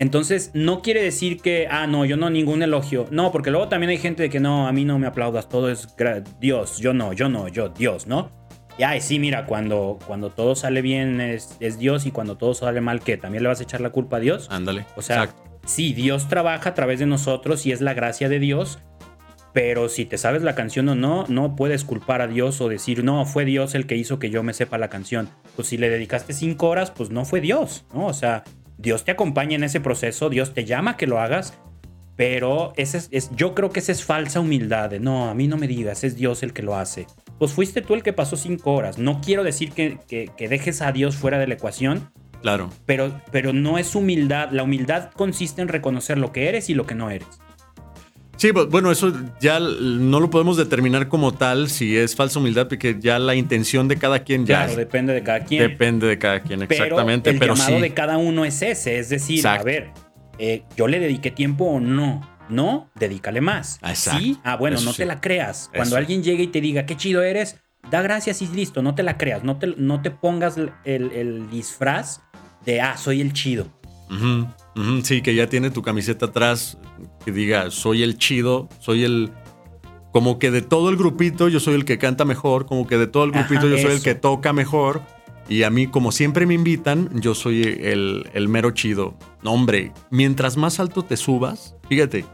[0.00, 3.06] Entonces, no quiere decir que, ah, no, yo no, ningún elogio.
[3.10, 5.70] No, porque luego también hay gente de que no, a mí no me aplaudas, todo
[5.70, 5.88] es
[6.40, 8.30] Dios, yo no, yo no, yo, Dios, ¿no?
[8.78, 12.54] Y ay, sí, mira, cuando, cuando todo sale bien es, es Dios y cuando todo
[12.54, 13.16] sale mal, ¿qué?
[13.16, 14.46] ¿También le vas a echar la culpa a Dios?
[14.50, 14.86] Ándale.
[14.94, 15.34] O sea,
[15.66, 18.78] sí, Dios trabaja a través de nosotros y es la gracia de Dios,
[19.52, 23.02] pero si te sabes la canción o no, no puedes culpar a Dios o decir,
[23.02, 25.28] no, fue Dios el que hizo que yo me sepa la canción.
[25.56, 28.06] Pues si le dedicaste cinco horas, pues no fue Dios, ¿no?
[28.06, 28.44] O sea,
[28.78, 31.58] Dios te acompaña en ese proceso, Dios te llama a que lo hagas,
[32.16, 34.92] pero ese es, yo creo que esa es falsa humildad.
[35.00, 37.06] no, a mí no me digas, es Dios el que lo hace.
[37.38, 38.98] Pues fuiste tú el que pasó cinco horas.
[38.98, 42.10] No quiero decir que, que, dejes a Dios fuera de la ecuación.
[42.42, 42.70] Claro.
[42.86, 44.50] Pero, pero no es humildad.
[44.50, 47.28] La humildad consiste en reconocer lo que eres y lo que no eres.
[48.38, 52.96] Sí, bueno, eso ya no lo podemos determinar como tal si es falsa humildad, porque
[53.00, 54.64] ya la intención de cada quien ya.
[54.64, 55.68] Claro, depende de cada quien.
[55.68, 57.34] Depende de cada quien, exactamente.
[57.34, 59.90] Pero el llamado de cada uno es ese, es decir, a ver,
[60.38, 62.36] eh, yo le dediqué tiempo o no.
[62.48, 63.78] No, dedícale más.
[63.82, 64.20] Exacto.
[64.20, 65.70] Sí, ah, bueno, no te la creas.
[65.74, 67.60] Cuando alguien llegue y te diga qué chido eres,
[67.90, 69.44] da gracias y listo, no te la creas.
[69.44, 72.22] No te, no te pongas el, disfraz
[72.64, 73.66] de, ah, soy el chido.
[75.02, 76.78] Sí, que ya tiene tu camiseta atrás
[77.24, 79.32] que diga, soy el chido, soy el...
[80.12, 83.06] Como que de todo el grupito yo soy el que canta mejor, como que de
[83.06, 85.02] todo el grupito yo soy el que toca mejor.
[85.48, 89.14] Y a mí, como siempre me invitan, yo soy el, el mero chido.
[89.42, 92.24] No, hombre, mientras más alto te subas, fíjate,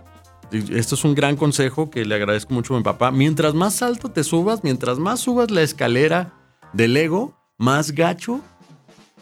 [0.53, 3.11] esto es un gran consejo que le agradezco mucho a mi papá.
[3.11, 6.34] Mientras más alto te subas, mientras más subas la escalera
[6.72, 8.40] del ego, más gacho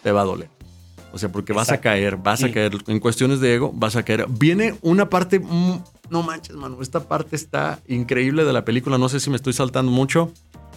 [0.03, 0.51] te va a doler.
[1.13, 2.73] O sea, porque vas a caer, vas a caer.
[2.87, 4.27] En cuestiones de ego, vas a caer.
[4.29, 5.41] Viene una parte.
[6.11, 6.79] No manches, mano.
[6.81, 8.97] Esta parte está increíble de la película.
[8.97, 10.33] No sé si me estoy saltando mucho.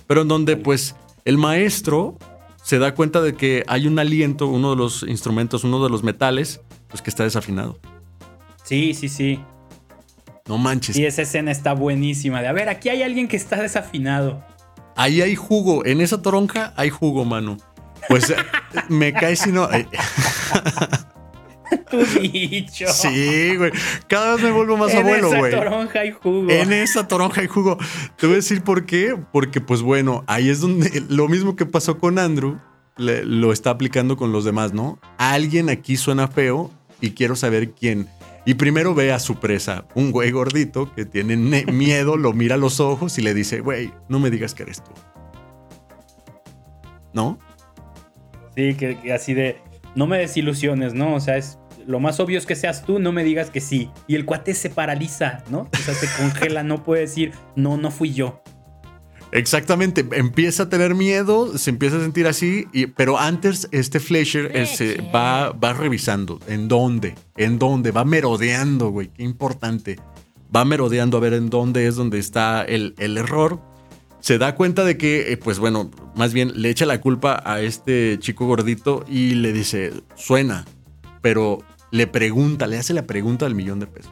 [0.07, 2.17] Pero en donde, pues, el maestro
[2.61, 6.03] se da cuenta de que hay un aliento, uno de los instrumentos, uno de los
[6.03, 7.79] metales, pues que está desafinado.
[8.63, 9.39] Sí, sí, sí.
[10.47, 10.97] No manches.
[10.97, 12.41] Y esa escena está buenísima.
[12.41, 14.43] De a ver, aquí hay alguien que está desafinado.
[14.95, 15.86] Ahí hay jugo.
[15.86, 17.57] En esa toronja hay jugo, mano.
[18.09, 18.35] Pues eh,
[18.89, 19.71] me cae si no.
[19.71, 19.87] eh,
[21.89, 22.85] Tu dicho.
[22.87, 23.71] Sí, güey.
[24.07, 25.51] Cada vez me vuelvo más en abuelo, esa güey.
[25.51, 26.49] toronja y jugo.
[26.51, 27.77] En esa toronja hay jugo.
[28.17, 29.17] Te voy a decir por qué.
[29.31, 32.59] Porque, pues bueno, ahí es donde lo mismo que pasó con Andrew
[32.97, 34.99] le- lo está aplicando con los demás, ¿no?
[35.17, 36.69] Alguien aquí suena feo
[37.01, 38.07] y quiero saber quién.
[38.45, 42.55] Y primero ve a su presa, un güey gordito que tiene ne- miedo, lo mira
[42.55, 44.91] a los ojos y le dice, güey, no me digas que eres tú.
[47.11, 47.39] ¿No?
[48.55, 49.57] Sí, que, que así de.
[49.95, 51.15] No me desilusiones, ¿no?
[51.15, 51.57] O sea, es.
[51.87, 53.91] Lo más obvio es que seas tú, no me digas que sí.
[54.07, 55.69] Y el cuate se paraliza, ¿no?
[55.71, 58.41] O sea, se congela, no puede decir, no, no fui yo.
[59.31, 64.51] Exactamente, empieza a tener miedo, se empieza a sentir así, y- pero antes este Fleischer
[64.53, 69.97] eh, va, va revisando en dónde, en dónde, va merodeando, güey, qué importante.
[70.55, 73.59] Va merodeando a ver en dónde es donde está el, el error.
[74.26, 77.61] Se da cuenta de que, eh, pues bueno, más bien le echa la culpa a
[77.61, 80.65] este chico gordito y le dice, suena,
[81.21, 81.59] pero
[81.91, 84.11] le pregunta, le hace la pregunta del millón de pesos.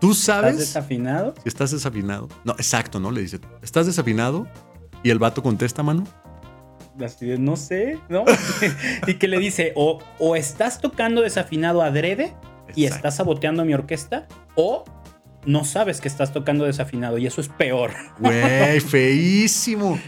[0.00, 0.58] ¿Tú ¿Estás sabes?
[0.58, 1.32] desafinado?
[1.40, 2.28] Si estás desafinado.
[2.42, 3.12] No, exacto, ¿no?
[3.12, 4.48] Le dice, ¿estás desafinado?
[5.04, 6.02] Y el vato contesta, mano.
[7.38, 8.24] No sé, ¿no?
[9.06, 12.34] y que le dice, o, o estás tocando desafinado adrede
[12.74, 12.96] y Exacto.
[12.96, 14.82] estás saboteando mi orquesta, o
[15.46, 17.90] no sabes que estás tocando desafinado y eso es peor.
[18.18, 18.80] Güey,
[19.18, 19.98] feísimo.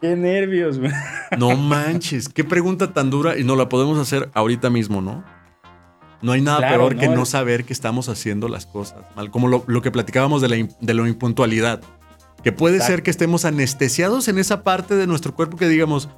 [0.00, 0.92] Qué nervios, güey.
[1.38, 5.24] No manches, qué pregunta tan dura y no la podemos hacer ahorita mismo, ¿no?
[6.22, 7.14] No hay nada Claro, peor que ¿no?
[7.16, 10.56] no saber que estamos haciendo las cosas mal, como lo, lo que platicábamos de la,
[10.56, 11.80] im- de la impuntualidad.
[12.42, 12.92] Que puede Exacto.
[12.92, 16.08] ser que estemos anestesiados en esa parte de nuestro cuerpo que digamos,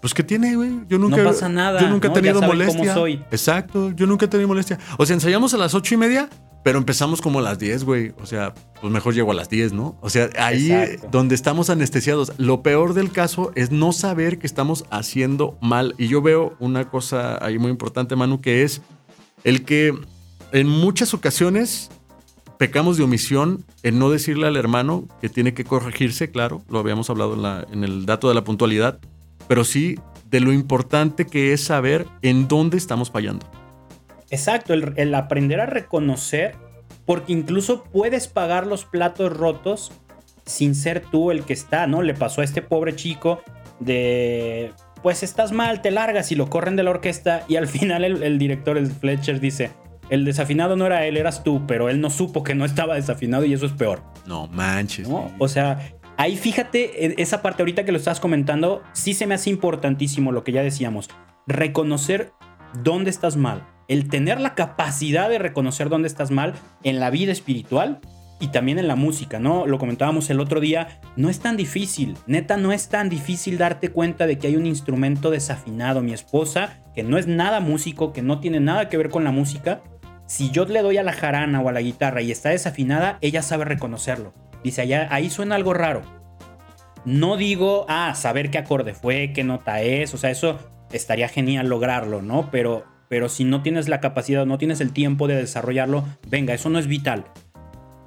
[0.00, 0.80] pues ¿qué tiene, güey?
[0.88, 2.14] Yo nunca, pasa nada, Yo nunca he ¿no?
[2.16, 2.94] Ya tenido cómo molestia.
[2.94, 3.22] soy.
[3.30, 4.78] Exacto, yo nunca he tenido molestia.
[4.98, 6.28] O sea, ensayamos a las ocho y media,
[6.62, 8.12] pero empezamos como a las 10, güey.
[8.22, 9.96] O sea, pues mejor llego a las 10, ¿no?
[10.02, 11.08] O sea, ahí Exacto.
[11.10, 12.32] donde estamos anestesiados.
[12.38, 15.94] Lo peor del caso es no saber que estamos haciendo mal.
[15.98, 18.82] Y yo veo una cosa ahí muy importante, Manu, que es
[19.44, 19.94] el que
[20.52, 21.90] en muchas ocasiones
[22.58, 27.08] pecamos de omisión en no decirle al hermano que tiene que corregirse, claro, lo habíamos
[27.08, 28.98] hablado en, la- en el dato de la puntualidad,
[29.48, 29.98] pero sí
[30.30, 33.46] de lo importante que es saber en dónde estamos fallando.
[34.30, 36.54] Exacto, el, el aprender a reconocer,
[37.04, 39.92] porque incluso puedes pagar los platos rotos
[40.46, 42.02] sin ser tú el que está, ¿no?
[42.02, 43.42] Le pasó a este pobre chico
[43.78, 44.72] de,
[45.02, 48.22] pues estás mal, te largas y lo corren de la orquesta y al final el,
[48.22, 49.70] el director, el Fletcher, dice,
[50.10, 53.44] el desafinado no era él, eras tú, pero él no supo que no estaba desafinado
[53.44, 54.02] y eso es peor.
[54.26, 55.08] No manches.
[55.08, 55.30] ¿no?
[55.38, 55.78] O sea,
[56.16, 60.44] ahí fíjate, esa parte ahorita que lo estás comentando, sí se me hace importantísimo lo
[60.44, 61.08] que ya decíamos.
[61.46, 62.32] Reconocer
[62.82, 63.66] dónde estás mal.
[63.90, 67.98] El tener la capacidad de reconocer dónde estás mal en la vida espiritual
[68.38, 69.66] y también en la música, ¿no?
[69.66, 73.88] Lo comentábamos el otro día, no es tan difícil, neta, no es tan difícil darte
[73.88, 76.02] cuenta de que hay un instrumento desafinado.
[76.02, 79.32] Mi esposa, que no es nada músico, que no tiene nada que ver con la
[79.32, 79.82] música,
[80.24, 83.42] si yo le doy a la jarana o a la guitarra y está desafinada, ella
[83.42, 84.32] sabe reconocerlo.
[84.62, 86.02] Dice, allá, ahí suena algo raro.
[87.04, 90.60] No digo, ah, saber qué acorde fue, qué nota es, o sea, eso
[90.92, 92.52] estaría genial lograrlo, ¿no?
[92.52, 96.70] Pero, pero si no tienes la capacidad, no tienes el tiempo de desarrollarlo, venga, eso
[96.70, 97.24] no es vital.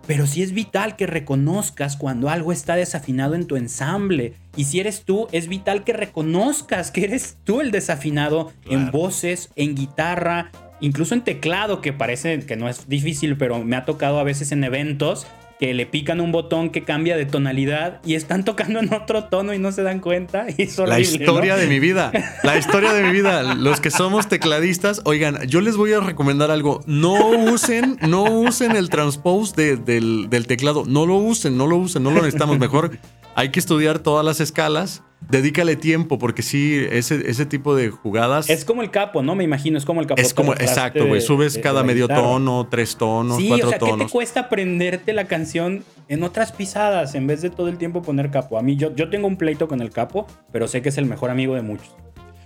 [0.08, 4.36] Pero sí es vital que reconozcas cuando algo está desafinado en tu ensamble.
[4.56, 9.50] Y si eres tú, es vital que reconozcas que eres tú el desafinado en voces,
[9.58, 14.20] en guitarra, incluso en teclado, que parece que no es difícil, pero me ha tocado
[14.20, 15.28] a veces en eventos
[15.60, 19.54] que le pican un botón que cambia de tonalidad y están tocando en otro tono
[19.54, 20.46] y no se dan cuenta.
[20.58, 21.60] Y es La horrible, historia ¿no?
[21.62, 22.12] de mi vida.
[22.44, 23.44] La historia de mi vida.
[23.56, 26.82] Los que somos tecladistas, oigan, yo les voy a recomendar algo.
[26.86, 30.84] No usen, no usen el transpose de- del, del teclado.
[30.86, 32.60] No lo usen, no lo usen, no lo necesitamos.
[32.60, 32.98] Mejor
[33.36, 35.04] hay que estudiar todas las escalas.
[35.30, 39.36] Dedícale tiempo, porque sí, ese, ese tipo de jugadas Es como el capo, ¿no?
[39.36, 40.22] Me imagino, es como el capo.
[40.22, 41.22] es como, exacto, güey.
[41.22, 44.12] Subes cada medio tono, tres tonos, Sí, cuatro o sea, ¿qué te tonos.
[44.12, 48.58] cuesta aprenderte la canción en otras pisadas en vez de todo el tiempo poner capo?
[48.58, 51.06] A mí, yo, yo tengo un pleito con el capo, pero sé que es el
[51.06, 51.96] mejor amigo de muchos.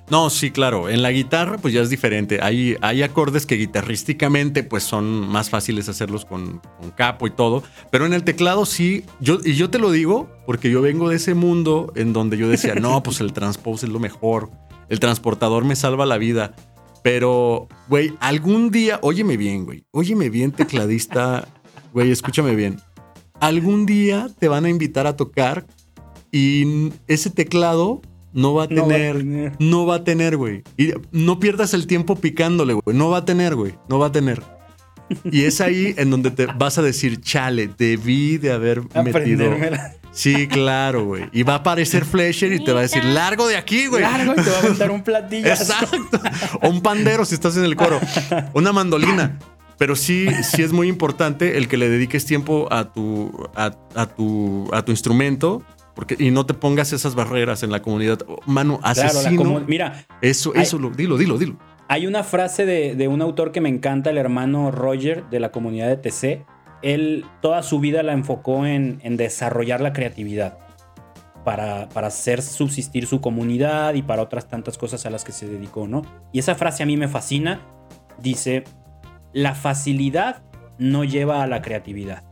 [0.10, 0.88] No, sí, claro.
[0.90, 2.40] En la guitarra, pues ya es diferente.
[2.42, 7.64] Hay, hay acordes que guitarrísticamente, pues son más fáciles hacerlos con, con capo y todo.
[7.92, 9.04] Pero en el teclado sí.
[9.20, 12.48] Yo, y yo te lo digo porque yo vengo de ese mundo en donde yo
[12.48, 14.50] decía, no, pues el transpose es lo mejor.
[14.88, 16.56] El transportador me salva la vida.
[17.04, 19.84] Pero, güey, algún día, óyeme bien, güey.
[19.92, 21.48] Óyeme bien, tecladista.
[21.94, 22.80] Güey, escúchame bien.
[23.40, 25.66] Algún día te van a invitar a tocar
[26.32, 28.02] y ese teclado
[28.38, 29.56] no va a No tener.
[29.58, 30.62] No va a tener, güey.
[30.78, 32.96] Y no pierdas el tiempo picándole, güey.
[32.96, 33.74] No va a tener, güey.
[33.90, 34.44] No va a tener.
[35.24, 39.56] Y es ahí en donde te vas a decir, chale, debí de haber metido.
[40.12, 41.24] Sí, claro, güey.
[41.32, 44.04] Y va a aparecer Fletcher y te va a decir, largo de aquí, güey.
[44.04, 45.48] Largo y te va a aventar un platillo.
[45.48, 46.22] Exacto.
[46.62, 48.00] O un pandero si estás en el coro.
[48.54, 49.40] Una mandolina.
[49.80, 54.06] Pero sí, sí es muy importante el que le dediques tiempo a tu, a, a
[54.06, 55.64] tu, a tu instrumento
[55.98, 58.20] porque, y no te pongas esas barreras en la comunidad.
[58.46, 59.64] Mano, Claro, la asesino.
[59.68, 61.58] mira, eso, eso, lo- dilo, dilo, dilo.
[61.90, 65.52] Hay una frase de, de un autor que me encanta, el hermano Roger de la
[65.52, 66.46] comunidad de TC.
[66.84, 70.60] Él toda su vida la enfocó en, en desarrollar la creatividad
[71.44, 75.48] para, para hacer subsistir su comunidad y para otras tantas cosas a las que se
[75.48, 76.04] dedicó, ¿no?
[76.32, 77.62] Y esa frase a mí me fascina.
[78.22, 78.66] Dice,
[79.34, 80.44] la facilidad
[80.78, 82.24] no lleva a la creatividad.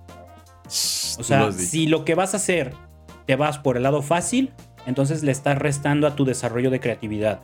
[1.18, 2.74] O sea, si lo que vas a hacer
[3.26, 4.54] te vas por el lado fácil,
[4.86, 7.42] entonces le estás restando a tu desarrollo de creatividad.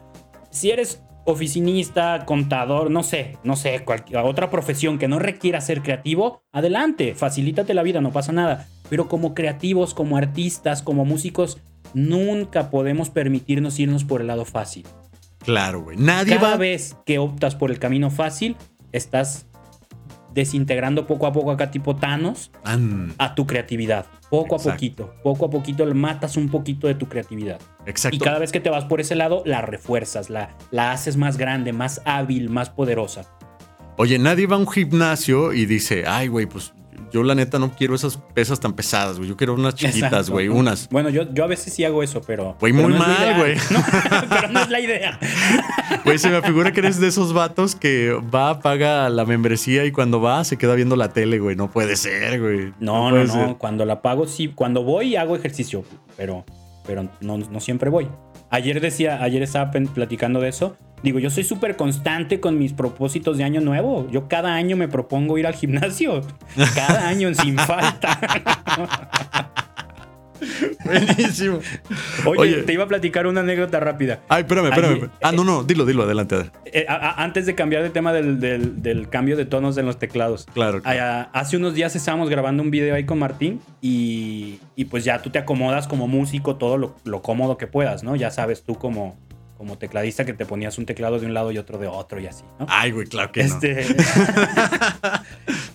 [0.49, 5.82] Si eres oficinista, contador, no sé, no sé, cualquier otra profesión que no requiera ser
[5.82, 8.67] creativo, adelante, facilítate la vida, no pasa nada.
[8.89, 11.59] Pero como creativos, como artistas, como músicos,
[11.93, 14.86] nunca podemos permitirnos irnos por el lado fácil.
[15.39, 15.97] Claro, güey.
[15.97, 16.57] Nadie Cada va.
[16.57, 18.57] vez que optas por el camino fácil,
[18.91, 19.47] estás
[20.34, 24.05] desintegrando poco a poco acá tipo Thanos An- a tu creatividad.
[24.29, 24.69] Poco Exacto.
[24.69, 27.59] a poquito, poco a poquito le matas un poquito de tu creatividad.
[27.86, 28.15] Exacto.
[28.15, 31.38] Y cada vez que te vas por ese lado, la refuerzas, la, la haces más
[31.38, 33.25] grande, más hábil, más poderosa.
[33.97, 36.73] Oye, nadie va a un gimnasio y dice, ay, güey, pues
[37.12, 39.30] yo la neta no quiero esas pesas tan pesadas, güey.
[39.30, 40.89] Yo quiero unas chiquitas, güey, unas.
[40.89, 42.55] Bueno, yo, yo a veces sí hago eso, pero.
[42.59, 43.55] Güey, muy no mal, güey.
[43.72, 43.84] No,
[44.30, 45.20] pero no es la idea.
[46.03, 49.91] Güey, se me figura que eres de esos vatos que va, paga la membresía y
[49.91, 51.55] cuando va se queda viendo la tele, güey.
[51.55, 52.74] No puede ser, güey.
[52.80, 53.57] No, no, no.
[53.57, 54.47] Cuando la pago, sí.
[54.47, 55.84] Cuando voy, hago ejercicio,
[56.18, 56.43] pero,
[56.88, 58.07] pero no, no siempre voy.
[58.52, 60.76] Ayer decía, ayer estaba platicando de eso.
[61.04, 64.08] Digo, yo soy súper constante con mis propósitos de año nuevo.
[64.12, 66.22] Yo cada año me propongo ir al gimnasio.
[66.76, 68.20] Cada año sin falta.
[70.85, 71.59] Buenísimo.
[72.25, 72.63] Oye, Oye.
[72.63, 74.19] te iba a platicar una anécdota rápida.
[74.29, 75.09] Ay, espérame, espérame.
[75.21, 76.51] Ah, no, no, dilo, dilo, adelante.
[76.65, 79.85] Eh, a- a- antes de cambiar de tema del, del- del cambio de tonos en
[79.85, 80.47] los teclados.
[80.53, 80.81] Claro.
[80.81, 81.01] claro.
[81.03, 85.21] Ah, hace unos días estábamos grabando un video ahí con Martín y, y pues ya
[85.21, 88.15] tú te acomodas como músico todo lo, lo cómodo que puedas, ¿no?
[88.15, 89.17] Ya sabes tú como,
[89.57, 92.27] como tecladista que te ponías un teclado de un lado y otro de otro y
[92.27, 92.65] así, ¿no?
[92.69, 93.59] Ay, güey, claro que no.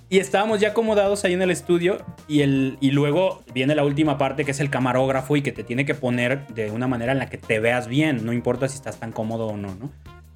[0.08, 1.98] Y estábamos ya acomodados ahí en el estudio
[2.28, 5.64] y, el, y luego viene la última parte que es el camarógrafo y que te
[5.64, 8.76] tiene que poner de una manera en la que te veas bien, no importa si
[8.76, 9.90] estás tan cómodo o no, ¿no?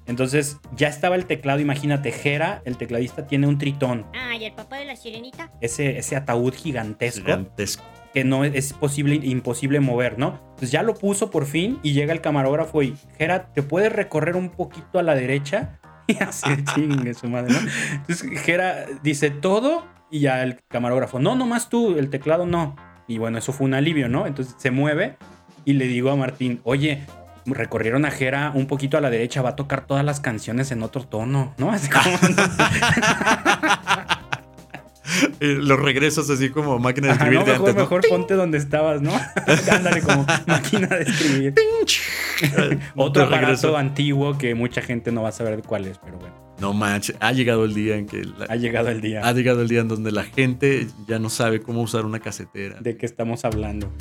[0.07, 4.51] Entonces ya estaba el teclado, imagínate, Jera, el tecladista, tiene un tritón, Ah, ¿y el
[4.53, 5.51] papá de la sirenita?
[5.61, 7.83] ese, ese ataúd gigantesco Gigantesco.
[8.13, 10.39] que no es, es posible, imposible mover, ¿no?
[10.49, 14.35] Entonces ya lo puso por fin y llega el camarógrafo y, Jera, ¿te puedes recorrer
[14.35, 15.79] un poquito a la derecha?
[16.45, 17.59] Y chingue su madre, ¿no?
[17.93, 22.75] Entonces Jera dice todo y ya el camarógrafo, no, nomás tú, el teclado no.
[23.07, 24.27] Y bueno, eso fue un alivio, ¿no?
[24.27, 25.17] Entonces se mueve
[25.65, 27.05] y le digo a Martín, oye,
[27.45, 30.83] recorrieron a Jera un poquito a la derecha, va a tocar todas las canciones en
[30.83, 31.71] otro tono, ¿no?
[31.71, 32.05] Así como...
[35.39, 37.81] Los regresos así como máquina de Ajá, escribir no, de mejor, antes, ¿no?
[37.81, 39.11] mejor ponte donde estabas, ¿no?
[39.71, 41.53] Ándale como máquina de escribir.
[42.95, 43.67] Otro De regreso.
[43.69, 47.15] aparato antiguo que mucha gente no va a saber cuál es, pero bueno, No manches,
[47.19, 49.21] ha llegado el día en que la- ha llegado el día.
[49.27, 52.79] ha llegado el día en donde la gente ya no sabe cómo usar una casetera.
[52.79, 53.91] ¿De qué estamos hablando?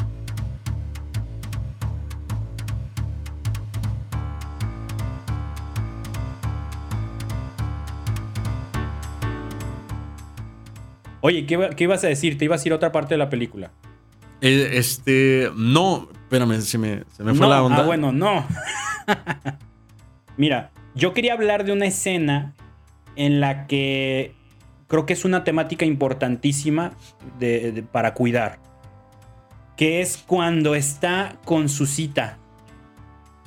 [11.22, 12.38] Oye, ¿qué, iba- qué ibas a decir?
[12.38, 13.70] Te ibas a ir a otra parte de la película.
[14.40, 17.78] Eh, este, no, espérame, se me, se me fue No, la onda.
[17.82, 18.46] Ah, bueno, no.
[20.36, 22.54] Mira, yo quería hablar de una escena
[23.16, 24.34] en la que
[24.88, 26.92] creo que es una temática importantísima
[27.38, 28.58] de- de- para cuidar.
[29.76, 32.38] Que es cuando está con su cita.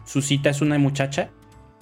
[0.06, 1.30] ¿Su cita es una muchacha?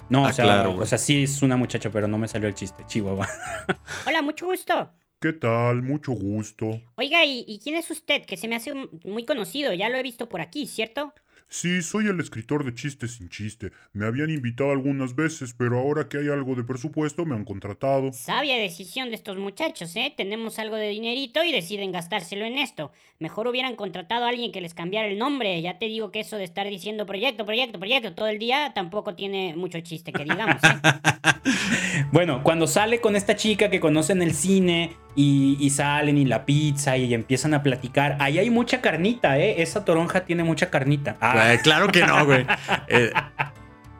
[0.08, 2.48] No, Ah, o, sea, claro, o sea, sí es una muchacha, pero no me salió
[2.48, 3.28] el chiste, chihuahua.
[4.06, 4.90] Hola, mucho gusto.
[5.22, 5.82] ¿Qué tal?
[5.82, 6.82] Mucho gusto.
[6.96, 8.24] Oiga, ¿y, y quién es usted?
[8.24, 11.14] Que se me hace muy conocido, ya lo he visto por aquí, ¿cierto?
[11.52, 13.72] Sí, soy el escritor de Chistes sin Chiste.
[13.92, 18.10] Me habían invitado algunas veces, pero ahora que hay algo de presupuesto me han contratado.
[18.14, 20.14] Sabia decisión de estos muchachos, ¿eh?
[20.16, 22.90] Tenemos algo de dinerito y deciden gastárselo en esto.
[23.18, 25.60] Mejor hubieran contratado a alguien que les cambiara el nombre.
[25.60, 29.14] Ya te digo que eso de estar diciendo proyecto, proyecto, proyecto todo el día tampoco
[29.14, 30.68] tiene mucho chiste, que digamos, ¿eh?
[32.12, 36.24] Bueno, cuando sale con esta chica que conoce en el cine Y, y salen y
[36.24, 38.16] la pizza y empiezan a platicar.
[38.18, 39.60] Ahí hay mucha carnita, ¿eh?
[39.62, 41.16] Esa toronja tiene mucha carnita.
[41.20, 42.46] Ah, claro que no, güey.
[42.88, 43.12] Eh,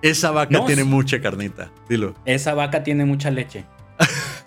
[0.00, 0.88] esa vaca No, tiene sí.
[0.88, 1.70] mucha carnita.
[1.88, 2.14] Dilo.
[2.24, 3.64] esa vaca tiene mucha leche.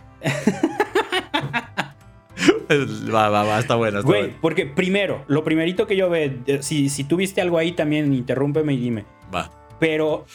[3.14, 4.00] Va, va, va, está buena.
[4.00, 4.38] Está Güey, buena.
[4.42, 8.74] porque primero, lo primerito que yo eh, si, si tú viste algo ahí también, interrúmpeme
[8.74, 9.06] y dime.
[9.34, 9.52] Va.
[9.80, 10.26] Pero,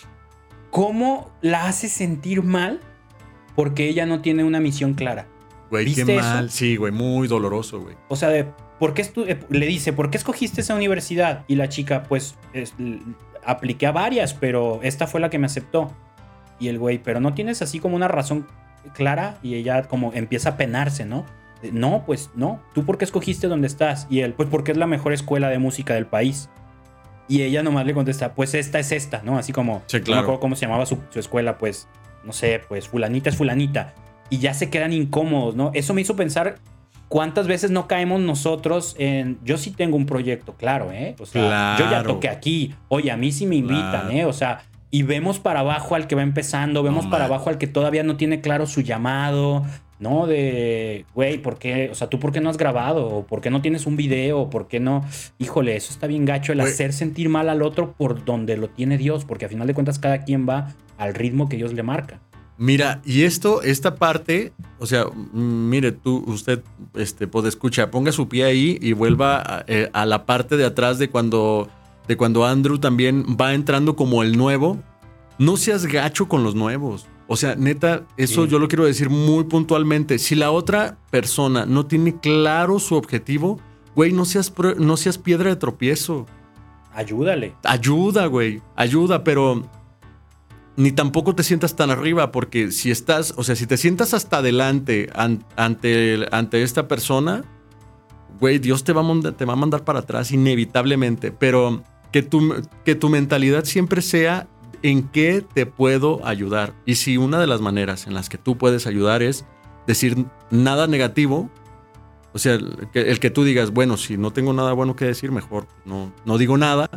[0.71, 2.81] ¿cómo la hace sentir mal?
[3.57, 5.27] Porque ella no tiene una misión clara.
[5.71, 6.23] Güey, qué ¿Viste eso?
[6.25, 6.51] mal.
[6.51, 7.97] Sí, güey, muy doloroso, güey.
[8.09, 8.45] O sea, de,
[8.79, 11.45] ¿por qué eh, le dice, ¿por qué escogiste esa universidad?
[11.49, 12.75] Y la chica, pues, es-
[13.45, 15.91] apliqué a varias, pero esta fue la que me aceptó.
[16.59, 18.47] Y el güey, pero no tienes así como una razón
[18.95, 21.25] clara y ella como empieza a penarse, ¿no?
[21.73, 22.61] No, pues no.
[22.75, 24.07] ¿Tú por qué escogiste donde estás?
[24.11, 26.49] Y él, pues porque es la mejor escuela de música del país.
[27.29, 29.39] Y ella nomás le contesta, pues esta es esta, ¿no?
[29.39, 30.21] Así como, Sí, no me claro.
[30.23, 31.87] acuerdo cómo se llamaba su, su escuela, pues,
[32.25, 33.95] no sé, pues fulanita es fulanita.
[34.31, 35.71] Y ya se quedan incómodos, ¿no?
[35.75, 36.57] Eso me hizo pensar
[37.09, 41.17] cuántas veces no caemos nosotros en, yo sí tengo un proyecto, claro, ¿eh?
[41.19, 44.11] O sea, yo ya toqué aquí, oye, a mí sí me invitan, Claro.
[44.11, 44.25] ¿eh?
[44.25, 44.63] O sea,
[44.93, 48.17] y vemos para abajo al que va empezando, vemos para abajo al que todavía no
[48.17, 49.65] tiene claro su llamado,
[49.99, 50.27] ¿no?
[50.27, 51.91] De, güey, ¿por qué?
[51.91, 53.07] O sea, ¿tú por qué no has grabado?
[53.09, 54.49] ¿O ¿Por qué no tienes un video?
[54.49, 55.05] ¿Por qué no?
[55.39, 58.99] Híjole, eso está bien gacho, el hacer sentir mal al otro por donde lo tiene
[58.99, 62.21] Dios, porque a final de cuentas cada quien va al ritmo que Dios le marca.
[62.63, 68.13] Mira, y esto, esta parte, o sea, mm, mire, tú, usted, este, pues escucha, ponga
[68.13, 71.71] su pie ahí y vuelva a, eh, a la parte de atrás de cuando,
[72.07, 74.79] de cuando Andrew también va entrando como el nuevo.
[75.39, 77.07] No seas gacho con los nuevos.
[77.29, 78.51] O sea, neta, eso Sí.
[78.51, 80.19] yo lo quiero decir muy puntualmente.
[80.19, 83.59] Si la otra persona no tiene claro su objetivo,
[83.97, 86.27] güey, no seas, no seas piedra de tropiezo.
[86.93, 87.55] Ayúdale.
[87.65, 88.61] Ayuda, güey.
[88.77, 89.63] Ayuda, pero
[90.81, 94.39] ni tampoco te sientas tan arriba, porque si estás, o sea, si te sientas hasta
[94.39, 97.45] adelante an- ante, ante esta persona,
[98.41, 102.23] güey, Dios te va, a manda- te va a mandar para atrás inevitablemente, pero que
[102.23, 102.55] tu,
[102.85, 104.49] que tu mentalidad siempre sea
[104.83, 106.73] en qué te puedo ayudar.
[106.87, 109.45] Y si una de las maneras en las que tú puedes ayudar es
[109.87, 111.51] decir nada negativo,
[112.33, 115.05] o sea, el que, el que tú digas, bueno, si no tengo nada bueno que
[115.05, 116.89] decir, mejor no, no digo nada.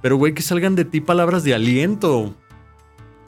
[0.00, 2.34] Pero, güey, que salgan de ti palabras de aliento.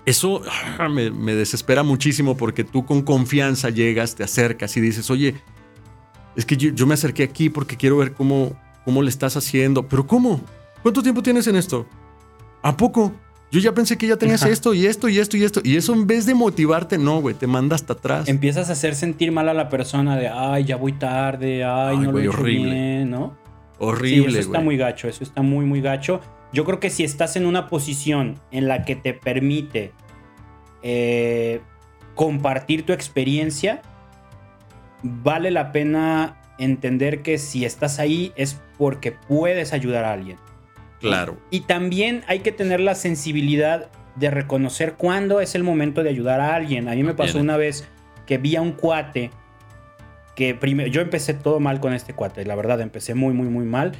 [0.07, 0.43] Eso
[0.79, 5.35] ah, me, me desespera muchísimo porque tú con confianza llegas, te acercas y dices, oye,
[6.37, 9.87] es que yo, yo me acerqué aquí porque quiero ver cómo, cómo le estás haciendo.
[9.87, 10.41] Pero ¿cómo?
[10.83, 11.87] ¿Cuánto tiempo tienes en esto?
[12.63, 13.13] ¿A poco?
[13.53, 14.53] Yo ya pensé que ya tenías Ajá.
[14.53, 15.61] esto y esto y esto y esto.
[15.65, 18.29] Y eso en vez de motivarte, no, güey, te manda hasta atrás.
[18.29, 21.99] Empiezas a hacer sentir mal a la persona de, ay, ya voy tarde, ay, Ay,
[21.99, 22.71] no güey, lo he hecho horrible.
[22.75, 23.37] bien, ¿no?
[23.79, 26.21] Horrible, sí, eso está muy gacho, eso está muy, muy gacho.
[26.53, 29.93] Yo creo que si estás en una posición en la que te permite
[30.83, 31.61] eh,
[32.15, 33.83] compartir tu experiencia,
[35.03, 40.37] vale la pena entender que si estás ahí es porque puedes ayudar a alguien.
[41.01, 41.39] Claro.
[41.51, 46.41] Y también hay que tener la sensibilidad de reconocer cuándo es el momento de ayudar
[46.41, 46.89] a alguien.
[46.89, 47.45] A mí me pasó Bien.
[47.45, 47.89] una vez
[48.27, 49.31] que vi a un cuate
[50.37, 53.65] que primero yo empecé todo mal con este cuate, la verdad, empecé muy muy muy
[53.65, 53.93] mal.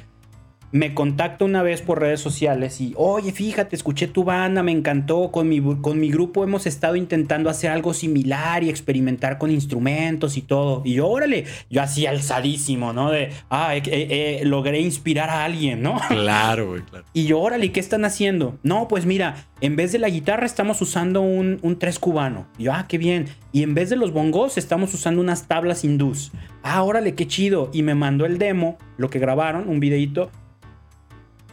[0.71, 5.31] Me contacta una vez por redes sociales y, oye, fíjate, escuché tu banda, me encantó.
[5.31, 10.37] Con mi, con mi grupo hemos estado intentando hacer algo similar y experimentar con instrumentos
[10.37, 10.81] y todo.
[10.85, 13.11] Y yo, órale, yo así alzadísimo, ¿no?
[13.11, 15.99] De, ah, eh, eh, eh, logré inspirar a alguien, ¿no?
[16.21, 17.05] Claro, güey, claro.
[17.13, 18.57] Y yo, órale, ¿qué están haciendo?
[18.63, 22.47] No, pues mira, en vez de la guitarra estamos usando un, un tres cubano.
[22.57, 23.25] Y yo, ah, qué bien.
[23.51, 26.31] Y en vez de los bongos estamos usando unas tablas hindús.
[26.63, 27.69] Ah, órale, qué chido.
[27.73, 30.31] Y me mandó el demo, lo que grabaron, un videito.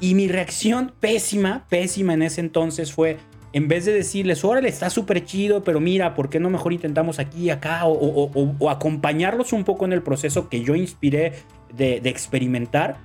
[0.00, 3.18] Y mi reacción pésima, pésima en ese entonces fue,
[3.52, 7.18] en vez de decirles, órale, está súper chido, pero mira, ¿por qué no mejor intentamos
[7.18, 7.84] aquí acá?
[7.86, 11.32] O, o- o- o acompañarlos un poco en el proceso que yo inspiré
[11.74, 12.98] de, de experimentar.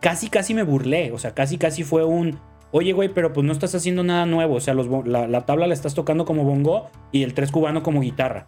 [0.00, 1.10] Casi, casi me burlé.
[1.12, 2.38] O sea, casi, casi fue un,
[2.70, 4.54] oye, güey, pero pues no estás haciendo nada nuevo.
[4.54, 7.82] O sea, los la, la tabla la estás tocando como bongo y el tres cubano
[7.82, 8.46] como guitarra.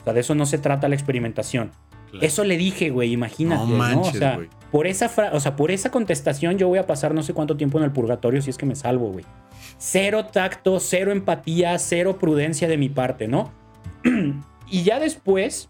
[0.00, 1.72] O sea, de eso no se trata la experimentación.
[2.14, 2.26] Claro.
[2.26, 4.48] Eso le dije, güey, imagínate, No o sea, güey.
[4.70, 7.56] por esa fra- o sea, por esa contestación yo voy a pasar no sé cuánto
[7.56, 9.24] tiempo en el purgatorio si es que me salvo, güey.
[9.78, 13.52] Cero tacto, cero empatía, cero prudencia de mi parte, ¿no?
[14.70, 15.68] y ya después,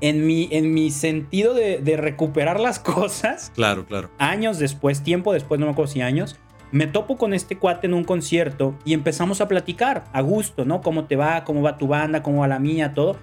[0.00, 4.10] en mi, en mi sentido de, de recuperar las cosas, Claro, claro.
[4.18, 6.36] años después, tiempo después, no me acuerdo si años,
[6.72, 10.80] me topo con este cuate en un concierto y empezamos a platicar a gusto, ¿no?
[10.80, 11.44] ¿Cómo te va?
[11.44, 12.22] ¿Cómo va tu banda?
[12.24, 12.92] ¿Cómo va la mía?
[12.92, 13.16] Todo.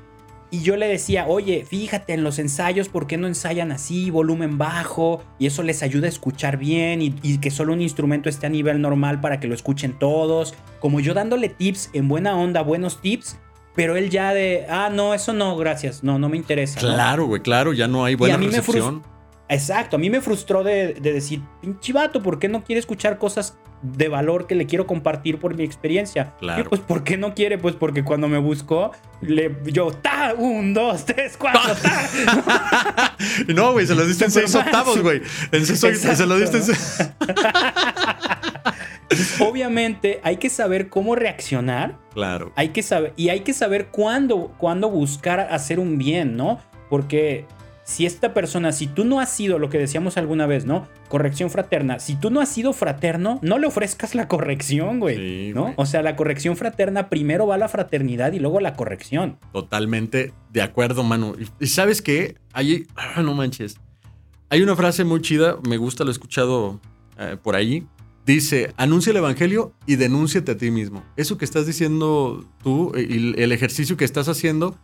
[0.53, 4.59] Y yo le decía, oye, fíjate en los ensayos, ¿por qué no ensayan así, volumen
[4.59, 5.23] bajo?
[5.39, 8.49] Y eso les ayuda a escuchar bien y, y que solo un instrumento esté a
[8.49, 10.53] nivel normal para que lo escuchen todos.
[10.79, 13.35] Como yo dándole tips en buena onda, buenos tips.
[13.75, 16.79] pero él ya de, ah, no, eso no, gracias, no, no me interesa.
[16.79, 19.01] Claro, güey, claro, ya no hay buena a mí me recepción.
[19.49, 23.17] Exacto, a mí me frustró de, de decir, pinche vato, ¿por qué no quiere escuchar
[23.17, 26.33] cosas de valor que le quiero compartir por mi experiencia?
[26.39, 26.61] Claro.
[26.61, 27.57] Y pues, ¿por qué no quiere?
[27.59, 33.15] Pues porque cuando me buscó, le, yo, ta, un, dos, tres, cuatro, ta.
[33.53, 35.21] no, güey, se lo diste en seis octavos, güey.
[35.51, 36.15] En seis- Exacto.
[36.17, 37.11] se lo diste en seis-
[39.39, 42.51] Obviamente hay que saber cómo reaccionar Claro.
[42.55, 46.59] hay que saber y hay que saber cuándo, cuándo buscar hacer un bien, ¿no?
[46.89, 47.45] Porque
[47.83, 50.87] si esta persona, si tú no has sido lo que decíamos alguna vez, ¿no?
[51.09, 51.99] Corrección fraterna.
[51.99, 55.17] Si tú no has sido fraterno, no le ofrezcas la corrección, güey.
[55.17, 55.63] Sí, ¿no?
[55.63, 55.73] güey.
[55.77, 59.37] O sea, la corrección fraterna primero va la fraternidad y luego la corrección.
[59.51, 61.35] Totalmente de acuerdo, mano.
[61.59, 62.37] Y, sabes qué?
[62.53, 63.77] Hay, ah, no manches.
[64.49, 66.79] Hay una frase muy chida, me gusta, lo he escuchado
[67.17, 67.85] eh, por ahí.
[68.25, 71.03] Dice, anuncia el evangelio y denúnciate a ti mismo.
[71.17, 74.77] Eso que estás diciendo tú eh, y el ejercicio que estás haciendo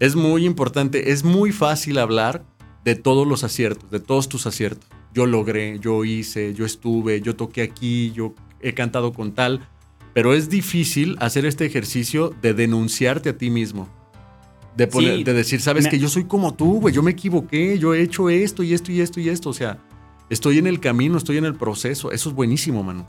[0.00, 1.12] es muy importante.
[1.12, 2.44] Es muy fácil hablar
[2.84, 4.88] de todos los aciertos, de todos tus aciertos.
[5.14, 9.68] Yo logré, yo hice, yo estuve, yo toqué aquí, yo he cantado con tal.
[10.12, 13.88] Pero es difícil hacer este ejercicio de denunciarte a ti mismo.
[14.76, 17.12] De, poner, Sí, de decir, sabes me- que yo soy como tú, güey, yo me
[17.12, 19.50] equivoqué, yo he hecho esto y esto y esto y esto.
[19.50, 19.78] O sea,
[20.30, 22.10] estoy en el camino, estoy en el proceso.
[22.10, 23.06] Eso es buenísimo, mano.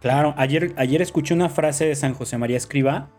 [0.00, 3.10] Claro, ayer, ayer escuché una frase de San José María Escriba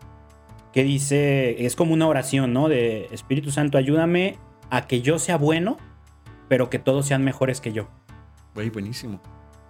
[0.72, 2.68] que dice, es como una oración, ¿no?
[2.68, 4.38] De Espíritu Santo, ayúdame
[4.70, 5.76] a que yo sea bueno,
[6.48, 7.88] pero que todos sean mejores que yo.
[8.54, 9.20] Güey, buenísimo.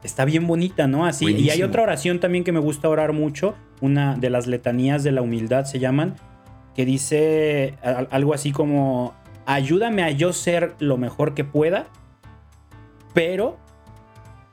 [0.02, 1.06] Está bien bonita, ¿no?
[1.06, 1.26] Así.
[1.26, 5.12] Y hay otra oración también que me gusta orar mucho, una de las letanías de
[5.12, 6.16] la humildad se llaman,
[6.74, 9.14] que dice algo así como,
[9.46, 11.86] ayúdame a yo ser lo mejor que pueda,
[13.14, 13.58] pero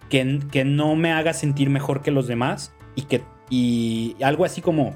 [0.09, 4.61] que, que no me haga sentir mejor que los demás y que y algo así
[4.61, 4.95] como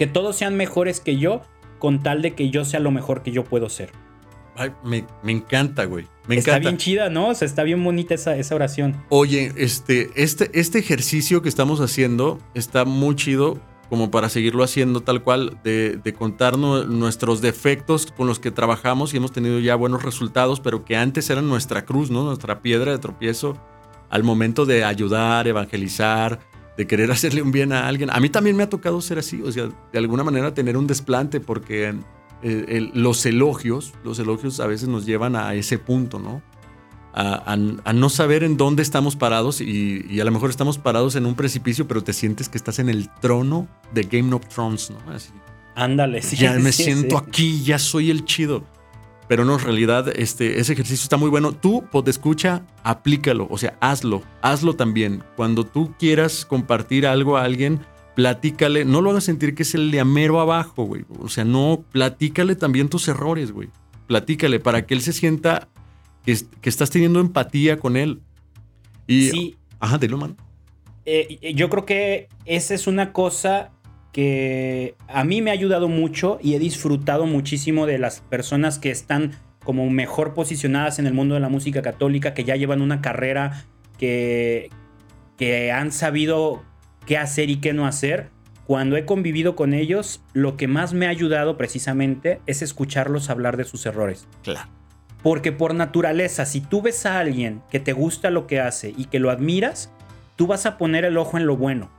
[0.00, 1.42] que todos sean mejores que yo
[1.78, 3.92] con tal de que yo sea lo mejor que yo puedo ser.
[4.56, 6.06] Ay, me, me encanta, güey.
[6.26, 6.68] Me está encanta.
[6.70, 7.28] bien chida, ¿no?
[7.28, 8.96] O sea, está bien bonita esa, esa oración.
[9.10, 13.58] Oye, este, este, este ejercicio que estamos haciendo está muy chido
[13.90, 18.50] como para seguirlo haciendo tal cual, de, de contar nu- nuestros defectos con los que
[18.50, 22.24] trabajamos y hemos tenido ya buenos resultados, pero que antes eran nuestra cruz, ¿no?
[22.24, 23.58] Nuestra piedra de tropiezo
[24.08, 26.40] al momento de ayudar, evangelizar,
[26.80, 28.10] de querer hacerle un bien a alguien.
[28.10, 30.86] A mí también me ha tocado ser así, o sea, de alguna manera tener un
[30.86, 31.94] desplante porque
[32.42, 36.40] eh, el- los elogios, los elogios a veces nos llevan a ese punto, ¿no?
[37.12, 40.78] A, a- a no saber en dónde estamos parados y, y a lo mejor estamos
[40.78, 44.46] parados en un precipicio, pero te sientes que estás en el trono de Game of
[44.48, 45.12] Thrones, ¿no?
[45.12, 45.30] Así,
[45.74, 46.36] Ándale, sí.
[46.36, 47.24] ya me sí, siento sí.
[47.28, 48.64] aquí, ya soy el chido.
[49.30, 51.52] Pero no, en realidad este, ese ejercicio está muy bueno.
[51.52, 55.22] Tú, escucha, aplícalo, o sea, hazlo, hazlo también.
[55.36, 57.78] Cuando tú quieras compartir algo a alguien,
[58.16, 61.04] platícale, no lo hagas sentir que es el de amero abajo, güey.
[61.20, 63.68] O sea, no, platícale también tus errores, güey.
[64.08, 65.68] Platícale para que él se sienta
[66.26, 68.22] que, que estás teniendo empatía con él.
[69.06, 70.36] Y, Sí, ajá, dilo, man.
[71.04, 73.70] eh, yo creo que esa es una cosa
[74.12, 78.90] que a mí me ha ayudado mucho y he disfrutado muchísimo de las personas que
[78.90, 79.32] están
[79.64, 83.64] como mejor posicionadas en el mundo de la música católica, que ya llevan una carrera,
[83.98, 84.70] que,
[85.36, 86.62] que han sabido
[87.06, 88.30] qué hacer y qué no hacer.
[88.66, 93.56] Cuando he convivido con ellos, lo que más me ha ayudado precisamente es escucharlos hablar
[93.56, 94.26] de sus errores.
[94.42, 94.68] Claro.
[95.22, 99.06] Porque por naturaleza, si tú ves a alguien que te gusta lo que hace y
[99.06, 99.92] que lo admiras,
[100.36, 101.90] tú vas a poner el ojo en lo bueno.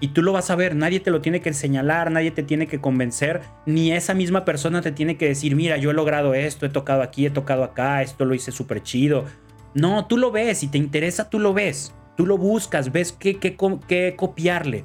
[0.00, 2.66] Y tú lo vas a ver, nadie te lo tiene que señalar, nadie te tiene
[2.66, 6.64] que convencer, ni esa misma persona te tiene que decir, mira, yo he logrado esto,
[6.64, 9.24] he tocado aquí, he tocado acá, esto lo hice súper chido.
[9.74, 11.94] No, tú lo ves, si te interesa, tú lo ves.
[12.16, 14.84] Tú lo buscas, ves qué, qué, co- qué copiarle.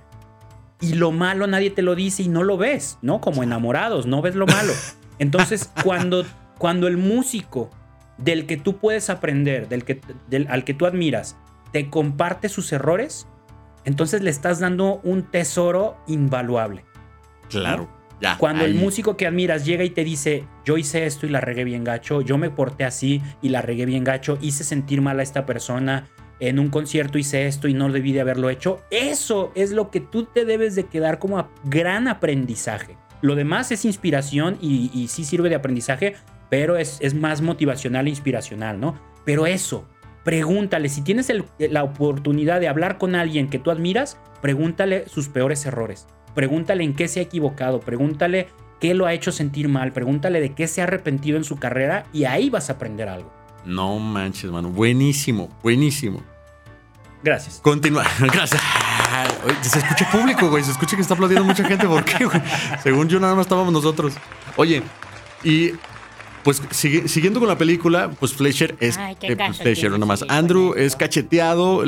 [0.81, 3.21] Y lo malo nadie te lo dice y no lo ves, ¿no?
[3.21, 4.73] Como enamorados, no ves lo malo.
[5.19, 6.25] Entonces, cuando,
[6.57, 7.69] cuando el músico
[8.17, 11.37] del que tú puedes aprender, del que, del, al que tú admiras,
[11.71, 13.27] te comparte sus errores,
[13.85, 16.83] entonces le estás dando un tesoro invaluable.
[17.49, 17.89] Claro.
[18.21, 18.37] Ya.
[18.37, 21.63] Cuando el músico que admiras llega y te dice, yo hice esto y la regué
[21.65, 25.23] bien gacho, yo me porté así y la regué bien gacho, hice sentir mal a
[25.23, 26.07] esta persona,
[26.39, 29.99] en un concierto hice esto y no debí de haberlo hecho, eso es lo que
[29.99, 32.97] tú te debes de quedar como a- gran aprendizaje.
[33.21, 36.15] Lo demás es inspiración y, y sí sirve de aprendizaje,
[36.49, 38.97] pero es, es más motivacional e inspiracional, ¿no?
[39.25, 39.87] Pero eso,
[40.25, 45.29] pregúntale, si tienes el- la oportunidad de hablar con alguien que tú admiras, pregúntale sus
[45.29, 46.07] peores errores.
[46.33, 48.47] Pregúntale en qué se ha equivocado, pregúntale
[48.81, 52.05] qué lo ha hecho sentir mal, pregúntale de qué se ha arrepentido en su carrera
[52.11, 53.31] y ahí vas a aprender algo.
[53.63, 54.67] No manches, mano.
[54.69, 56.21] Buenísimo, buenísimo.
[57.23, 57.59] Gracias.
[57.63, 58.03] Continúa.
[58.19, 58.61] Gracias.
[59.61, 60.63] Se escucha público, güey.
[60.63, 61.87] Se escucha que está aplaudiendo mucha gente.
[61.87, 62.41] ¿Por qué, güey?
[62.83, 64.13] Según yo, nada más estábamos nosotros.
[64.57, 64.83] Oye,
[65.43, 65.71] y
[66.45, 70.21] pues sigue- siguiendo con la película, pues Fletcher es Ay, eh, pues, Fletcher nomás.
[70.21, 71.83] ahí Andrew es cacheteado,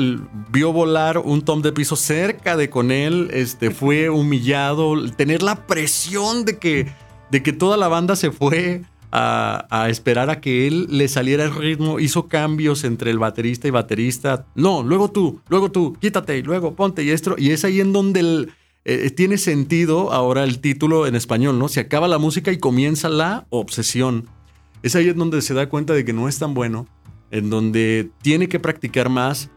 [0.50, 5.66] vio volar un tom de piso cerca de con él, este fue humillado, tener la
[5.66, 6.92] presión de que
[7.30, 8.82] de que toda la banda se fue
[9.12, 13.68] a, a esperar a que él le saliera el ritmo, hizo cambios entre el baterista
[13.68, 14.46] y baterista.
[14.54, 17.34] No, luego tú, luego tú, quítate, luego ponte y esto.
[17.38, 18.52] Y es ahí en donde el,
[18.86, 21.68] eh, tiene sentido ahora el título en español, ¿no?
[21.68, 24.26] Se acaba la música y comienza la obsesión.
[24.82, 26.86] Es ahí en donde se da cuenta de que no es tan bueno,
[27.30, 29.50] en donde tiene que practicar más,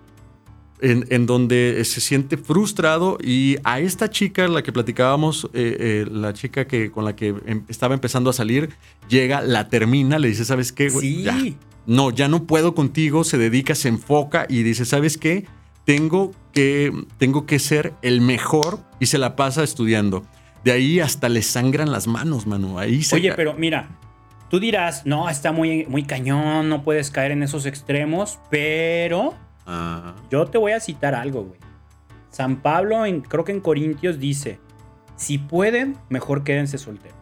[0.81, 6.05] en, en donde se siente frustrado y a esta chica, la que platicábamos, eh, eh,
[6.11, 8.71] la chica que, con la que em- estaba empezando a salir,
[9.07, 10.89] llega, la termina, le dice, ¿sabes qué?
[10.89, 11.15] güey?
[11.15, 11.23] Sí.
[11.23, 11.37] Ya,
[11.85, 15.45] no, ya no puedo contigo, se dedica, se enfoca y dice, ¿sabes qué?
[15.85, 20.25] Tengo que, tengo que ser el mejor y se la pasa estudiando.
[20.63, 22.77] De ahí hasta le sangran las manos, mano.
[22.77, 23.89] Ahí se Oye, pero mira,
[24.51, 29.33] tú dirás, no, está muy, muy cañón, no puedes caer en esos extremos, pero
[30.29, 31.59] yo te voy a citar algo, güey.
[32.29, 34.59] San Pablo, en, creo que en Corintios dice,
[35.15, 37.17] si pueden, mejor quédense solteros.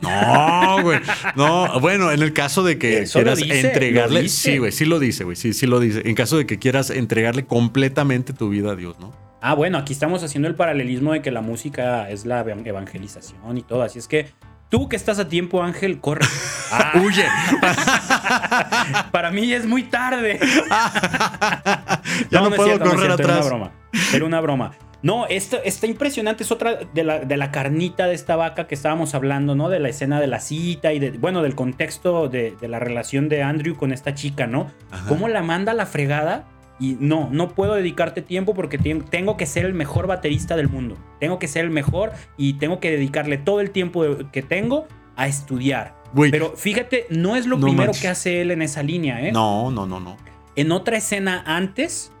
[0.00, 0.98] No, güey.
[1.36, 4.28] No, bueno, en el caso de que Eso quieras dice, entregarle.
[4.28, 5.36] Sí, güey, sí lo dice, güey.
[5.36, 6.02] Sí, sí lo dice.
[6.04, 9.12] En caso de que quieras entregarle completamente tu vida a Dios, ¿no?
[9.40, 13.56] Ah, bueno, aquí estamos haciendo el paralelismo de que la música es la evan- evangelización
[13.56, 13.82] y todo.
[13.82, 14.26] Así es que
[14.74, 16.26] tú que estás a tiempo, Ángel, corre.
[16.76, 17.24] Ah, Huye.
[19.12, 20.40] para mí es muy tarde.
[22.30, 23.38] ya no, es puedo cierto, no correr Era atrás.
[23.38, 23.72] una broma.
[24.12, 24.72] Era una broma.
[25.02, 26.42] No, esto está impresionante.
[26.42, 29.68] Es otra de la, de la carnita de esta vaca que estábamos hablando, ¿no?
[29.68, 33.28] De la escena de la cita y de, bueno, del contexto de, de la relación
[33.28, 34.68] de Andrew con esta chica, ¿no?
[34.90, 35.06] Ajá.
[35.08, 36.46] ¿Cómo la manda a la fregada?
[36.80, 40.96] Y no, no puedo dedicarte tiempo porque tengo que ser el mejor baterista del mundo.
[41.20, 44.86] Tengo que ser el mejor y tengo que dedicarle todo el tiempo que tengo
[45.16, 45.94] a estudiar.
[46.30, 48.02] Pero fíjate, no es lo No primero manches.
[48.02, 49.32] que hace él en esa línea, ¿eh?
[49.32, 50.16] No, no, no, no.
[50.56, 52.12] En otra escena antes,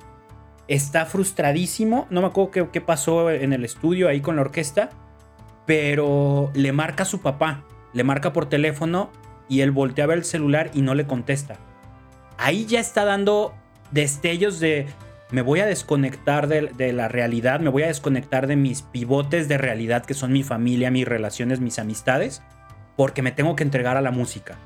[0.68, 2.06] está frustradísimo.
[2.10, 4.90] No me acuerdo qué, qué pasó en el estudio ahí con la orquesta.
[5.66, 7.64] Pero le marca a su papá.
[7.92, 9.10] Le marca por teléfono
[9.48, 11.56] y él voltea a ver el celular y no le contesta.
[12.38, 13.54] Ahí ya está dando
[13.94, 14.86] destellos de
[15.30, 19.48] me voy a desconectar de, de la realidad, me voy a desconectar de mis pivotes
[19.48, 22.42] de realidad que son mi familia, mis relaciones, mis amistades,
[22.96, 24.56] porque me tengo que entregar a la música.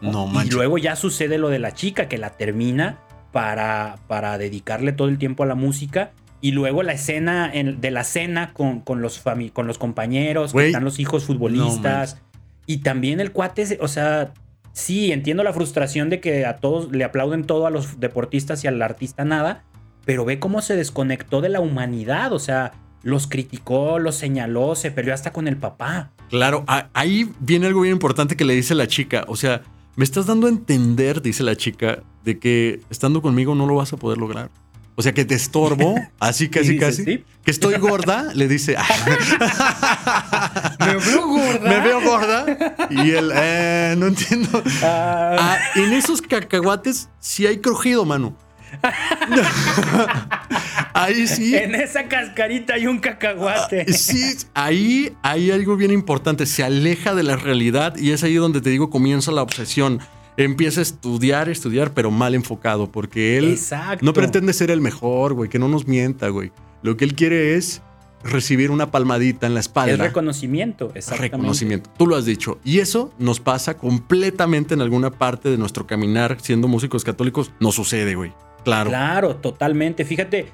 [0.00, 2.98] No Y luego ya sucede lo de la chica que la termina
[3.32, 6.12] para, para dedicarle todo el tiempo a la música.
[6.40, 9.22] Y luego la escena en- de la cena con, con los,
[9.52, 12.18] con los compañeros, que están los hijos futbolistas.
[12.66, 14.32] y también el cuate, o sea,
[14.72, 18.68] sí, entiendo la frustración de que a todos le aplauden todo a los deportistas y
[18.68, 19.64] al artista nada,
[20.04, 22.72] pero ve cómo se desconectó de la humanidad, o sea,
[23.02, 26.10] los criticó, los señaló, se peleó hasta con el papá.
[26.28, 26.64] Claro,
[26.94, 29.24] ahí viene algo bien importante que le dice la chica.
[29.28, 29.62] O sea,
[29.96, 33.92] me estás dando a entender, dice la chica, de que estando conmigo no lo vas
[33.92, 34.50] a poder lograr.
[35.00, 37.04] O sea, que te estorbo, así casi, casi.
[37.04, 37.24] "Sí".
[37.42, 38.76] Que estoy gorda, le dice.
[40.78, 41.70] Me veo gorda.
[41.70, 42.44] Me veo gorda.
[42.90, 44.62] Y él, eh, no entiendo.
[44.82, 48.36] Ah, Ah, en esos cacahuates sí hay crujido, mano.
[50.92, 51.56] ahí sí.
[51.56, 53.86] En esa cascarita hay un cacahuate.
[53.88, 56.44] Ah, Sí, ahí hay algo bien importante.
[56.44, 60.00] Se aleja de la realidad y es ahí donde te digo comienza la obsesión.
[60.44, 64.04] Empieza a estudiar, estudiar, pero mal enfocado, porque él Exacto.
[64.04, 66.52] no pretende ser el mejor, güey, que no nos mienta, güey.
[66.82, 67.82] Lo que él quiere es
[68.22, 69.92] recibir una palmadita en la espalda.
[69.92, 71.36] Es reconocimiento, exactamente.
[71.36, 71.90] Reconocimiento.
[71.96, 72.58] Tú lo has dicho.
[72.64, 77.50] Y eso nos pasa completamente en alguna parte de nuestro caminar siendo músicos católicos.
[77.60, 78.32] No sucede, güey.
[78.64, 78.90] Claro.
[78.90, 80.04] Claro, totalmente.
[80.04, 80.46] Fíjate,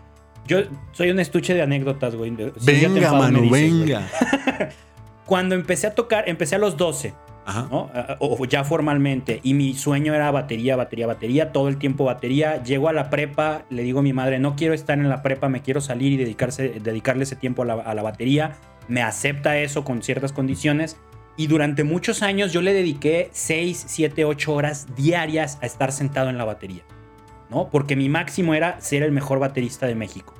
[0.46, 0.58] yo
[0.92, 2.30] soy un estuche de anécdotas, güey.
[2.30, 3.70] Si Venga, enfadas, me mano, dices, güey.
[3.80, 4.08] venga.
[5.26, 7.25] Cuando empecé a tocar, empecé a los 12, Ajá.
[7.46, 7.90] ¿No?
[7.94, 9.40] Ah, O o ya formalmente.
[9.42, 12.62] Y mi sueño era batería, batería, batería, todo el tiempo batería.
[12.62, 15.48] Llego a la prepa, le digo a mi madre, no quiero estar en la prepa,
[15.48, 18.56] me quiero salir y dedicarse, dedicarle ese tiempo a la, a la batería.
[18.88, 20.96] Me acepta eso con ciertas condiciones.
[21.36, 26.30] Y durante muchos años yo le dediqué 6, 7, 8 horas diarias a estar sentado
[26.30, 26.82] en la batería.
[27.50, 27.68] ¿No?
[27.70, 30.34] Porque mi máximo era ser el mejor baterista de México.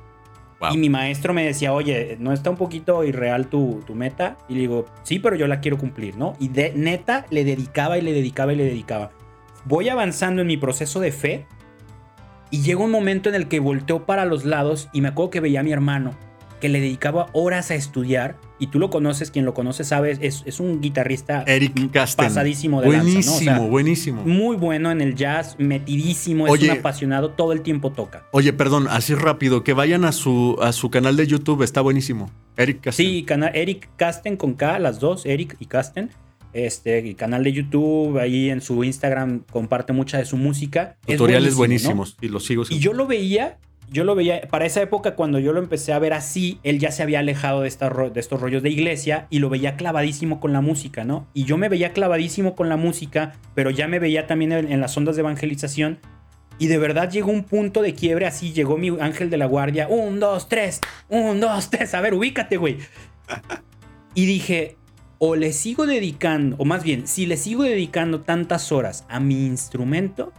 [0.71, 4.37] Y mi maestro me decía, oye, ¿no está un poquito irreal tu, tu meta?
[4.49, 6.33] Y le digo, sí, pero yo la quiero cumplir, ¿no?
[6.39, 9.11] Y de neta le dedicaba y le dedicaba y le dedicaba.
[9.65, 11.45] Voy avanzando en mi proceso de fe
[12.49, 15.39] y llega un momento en el que volteo para los lados y me acuerdo que
[15.41, 16.15] veía a mi hermano
[16.59, 20.43] que le dedicaba horas a estudiar y tú lo conoces, quien lo conoce sabe, es,
[20.45, 23.57] es un guitarrista Eric pasadísimo de buenísimo, lanza, ¿no?
[23.57, 24.23] O sea, buenísimo.
[24.23, 28.25] Muy bueno en el jazz, metidísimo, es un apasionado, todo el tiempo toca.
[28.31, 32.31] Oye, perdón, así rápido, que vayan a su, a su canal de YouTube, está buenísimo.
[32.57, 33.05] Eric Casten.
[33.05, 36.09] Sí, cana- Eric Casten con K, las dos, Eric y Casten.
[36.53, 40.95] Este, y canal de YouTube, ahí en su Instagram comparte mucha de su música.
[41.05, 41.95] Es Tutoriales buenísimo, ¿no?
[41.97, 42.63] buenísimos y los sigo.
[42.69, 43.59] Y yo lo veía,
[43.89, 46.91] yo lo veía, para esa época cuando yo lo empecé a ver así, él ya
[46.91, 50.53] se había alejado de, esta de estos rollos de iglesia y lo veía clavadísimo con
[50.53, 51.27] la música, ¿no?
[51.33, 54.81] Y yo me veía clavadísimo con la música, pero ya me veía también en, en
[54.81, 55.99] las ondas de evangelización.
[56.59, 59.87] Y de verdad llegó un punto de quiebre, así llegó mi ángel de la guardia,
[59.87, 62.77] un, dos, tres, un, dos, tres, a ver, ubícate, güey.
[64.15, 64.75] Y dije,
[65.19, 69.45] o le sigo dedicando, o más bien, si le sigo dedicando tantas horas a mi
[69.45, 70.33] instrumento,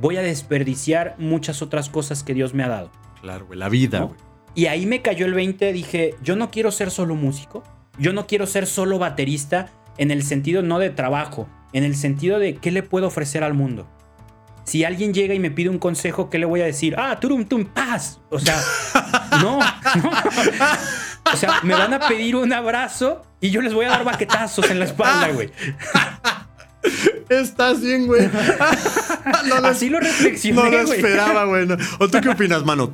[0.00, 2.90] voy a desperdiciar muchas otras cosas que Dios me ha dado.
[3.20, 4.08] Claro, güey, la vida, ¿no?
[4.08, 4.20] güey.
[4.54, 7.62] Y ahí me cayó el 20, dije, yo no quiero ser solo músico,
[7.98, 12.38] yo no quiero ser solo baterista en el sentido no de trabajo, en el sentido
[12.38, 13.88] de qué le puedo ofrecer al mundo.
[14.64, 16.94] Si alguien llega y me pide un consejo, ¿qué le voy a decir?
[16.98, 18.20] Ah, turum tum paz.
[18.30, 18.56] O sea,
[19.42, 20.10] no, no.
[21.32, 24.70] O sea, me van a pedir un abrazo y yo les voy a dar baquetazos
[24.70, 25.50] en la espalda, güey.
[27.28, 28.28] Estás bien, güey.
[29.48, 31.66] no lo, Así lo reflexioné, no lo esperaba, güey.
[31.66, 31.76] no.
[31.98, 32.92] ¿O tú qué opinas, mano?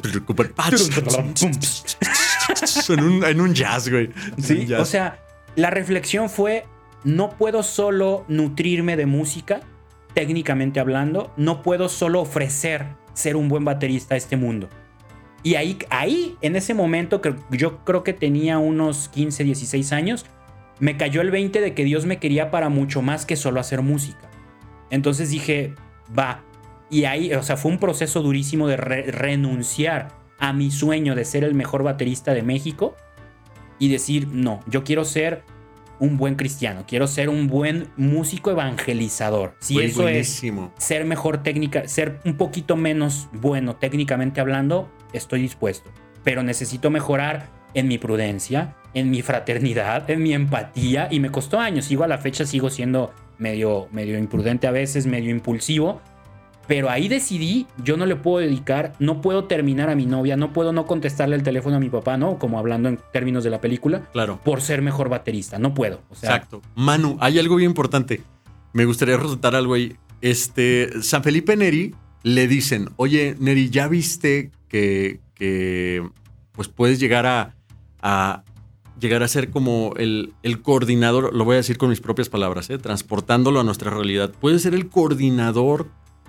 [2.89, 4.11] en, un, en un jazz, güey.
[4.43, 4.81] Sí, jazz.
[4.81, 5.19] o sea,
[5.55, 6.67] la reflexión fue,
[7.05, 9.61] no puedo solo nutrirme de música,
[10.15, 14.69] técnicamente hablando, no puedo solo ofrecer ser un buen baterista a este mundo.
[15.43, 20.27] Y ahí, ahí, en ese momento, que yo creo que tenía unos 15, 16 años,
[20.79, 23.83] me cayó el 20 de que Dios me quería para mucho más que solo hacer
[23.83, 24.31] música.
[24.91, 25.75] Entonces dije,
[26.17, 26.43] va.
[26.91, 30.09] Y ahí, o sea, fue un proceso durísimo de re- renunciar
[30.39, 32.95] a mi sueño de ser el mejor baterista de México
[33.79, 35.43] y decir, no, yo quiero ser
[35.99, 39.55] un buen cristiano, quiero ser un buen músico evangelizador.
[39.61, 40.73] Si Güey, eso es buenísimo.
[40.77, 45.91] ser mejor técnica, ser un poquito menos bueno técnicamente hablando, estoy dispuesto.
[46.23, 51.09] Pero necesito mejorar en mi prudencia, en mi fraternidad, en mi empatía.
[51.11, 51.85] Y me costó años.
[51.85, 56.01] Sigo a la fecha, sigo siendo medio, medio imprudente a veces, medio impulsivo.
[56.67, 60.53] Pero ahí decidí, yo no le puedo dedicar, no puedo terminar a mi novia, no
[60.53, 62.39] puedo no contestarle el teléfono a mi papá, ¿no?
[62.39, 64.41] Como hablando en términos de la película, Claro.
[64.43, 65.59] por ser mejor baterista.
[65.61, 66.01] No puedo.
[66.09, 66.63] O sea, Exacto.
[66.75, 68.23] Manu, hay algo bien importante.
[68.73, 69.95] Me gustaría resaltar algo ahí.
[70.23, 71.95] Este, San Felipe Neri
[72.25, 76.03] le dicen, oye, Neri, ¿ya viste que, que
[76.53, 77.55] pues puedes llegar a,
[78.07, 78.45] a
[79.01, 82.71] llegar a ser como el, el coordinador, lo voy a decir con mis propias palabras,
[82.71, 82.79] ¿eh?
[82.79, 84.33] transportándolo a nuestra realidad.
[84.41, 85.89] ¿Puedes ser el coordinador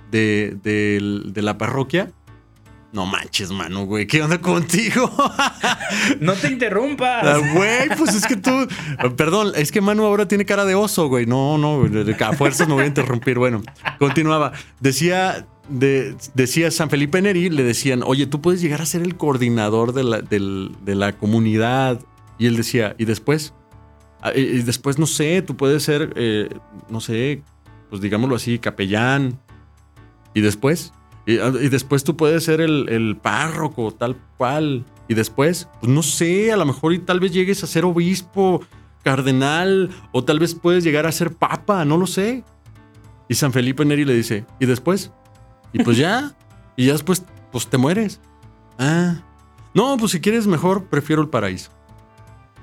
[0.10, 2.12] de, la parroquia?
[2.94, 5.12] No manches, Manu, güey, ¿qué onda contigo?
[6.20, 7.24] no te interrumpas.
[7.24, 8.68] Ah, Güey, pues es que tú.
[9.16, 11.28] Perdón, es que Manu ahora tiene cara de oso, güey.
[11.28, 13.38] No, no, a fuerzas me voy a interrumpir.
[13.38, 13.62] Bueno,
[14.00, 14.54] continuaba.
[14.80, 15.46] Decía.
[15.70, 19.94] De- decía San Felipe Neri, le decían, oye, tú puedes llegar a ser el coordinador
[19.94, 22.00] de la, de la comunidad.
[22.38, 23.54] Y él decía, ¿y después?
[24.22, 26.50] Ah, Y, después, no sé, tú puedes ser, eh,
[26.90, 27.42] no sé,
[27.90, 29.40] pues digámoslo así, capellán.
[30.34, 30.94] ¿Y después?
[31.26, 34.86] Y, ah, y después tú puedes ser el, el párroco, tal cual.
[35.08, 38.62] Y después, pues no sé, a lo mejor y tal vez llegues a ser obispo,
[39.04, 42.44] cardenal, o tal vez puedes llegar a ser papa, no lo sé.
[43.30, 45.12] Y San Felipe Neri le dice, ¿y después?
[45.78, 46.34] Y pues ya,
[46.76, 48.20] y ya después, pues te mueres.
[48.80, 49.22] Ah,
[49.74, 51.72] no, pues si quieres mejor, prefiero el paraíso.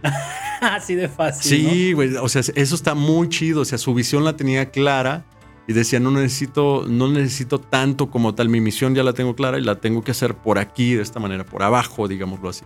[0.61, 1.43] Así de fácil.
[1.43, 5.25] Sí, güey, o sea, eso está muy chido, o sea, su visión la tenía clara
[5.67, 9.59] y decía, no necesito, no necesito tanto como tal, mi misión ya la tengo clara
[9.59, 12.65] y la tengo que hacer por aquí, de esta manera, por abajo, digámoslo así.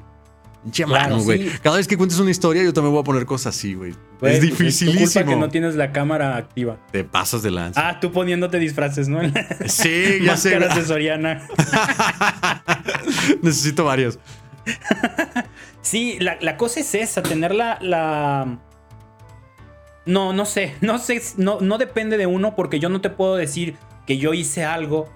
[0.87, 1.49] Mano, güey.
[1.51, 1.59] sí.
[1.63, 3.95] Cada vez que cuentes una historia, yo también voy a poner cosas así, güey.
[4.19, 5.27] Pues, es tu culpa dificilísimo.
[5.31, 6.79] que no tienes la cámara activa.
[6.91, 7.89] Te pasas de lanza.
[7.89, 9.21] Ah, tú poniéndote disfraces, ¿no?
[9.67, 10.51] sí, ya sé.
[10.59, 11.47] Máscaras de Soriana.
[13.43, 14.19] Necesito varios.
[15.81, 18.59] Sí, la, la cosa es esa, tener la, la-
[20.05, 23.37] No, no sé, no sé, no, no depende de uno porque yo no te puedo
[23.37, 23.77] decir
[24.07, 25.09] que yo hice algo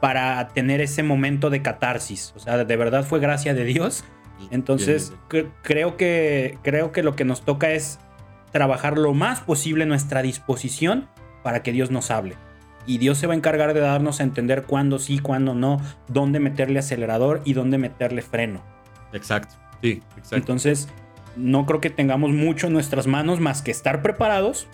[0.00, 2.32] para tener ese momento de catarsis.
[2.36, 4.04] O sea, de verdad fue gracia de Dios.
[4.50, 7.98] Entonces, cre- creo, que, creo que lo que nos toca es
[8.52, 11.08] trabajar lo más posible nuestra disposición
[11.42, 12.36] para que Dios nos hable.
[12.86, 16.38] Y Dios se va a encargar de darnos a entender cuándo sí, cuándo no, dónde
[16.38, 18.62] meterle acelerador y dónde meterle freno.
[19.12, 19.56] Exacto.
[19.82, 20.36] Sí, exacto.
[20.36, 20.88] Entonces,
[21.36, 24.68] no creo que tengamos mucho en nuestras manos más que estar preparados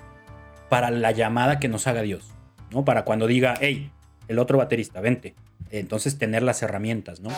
[0.69, 2.31] para la llamada que nos haga Dios,
[2.71, 2.85] ¿no?
[2.85, 3.91] Para cuando diga, hey,
[4.29, 5.35] el otro baterista, vente.
[5.71, 7.31] Entonces, tener las herramientas, ¿no?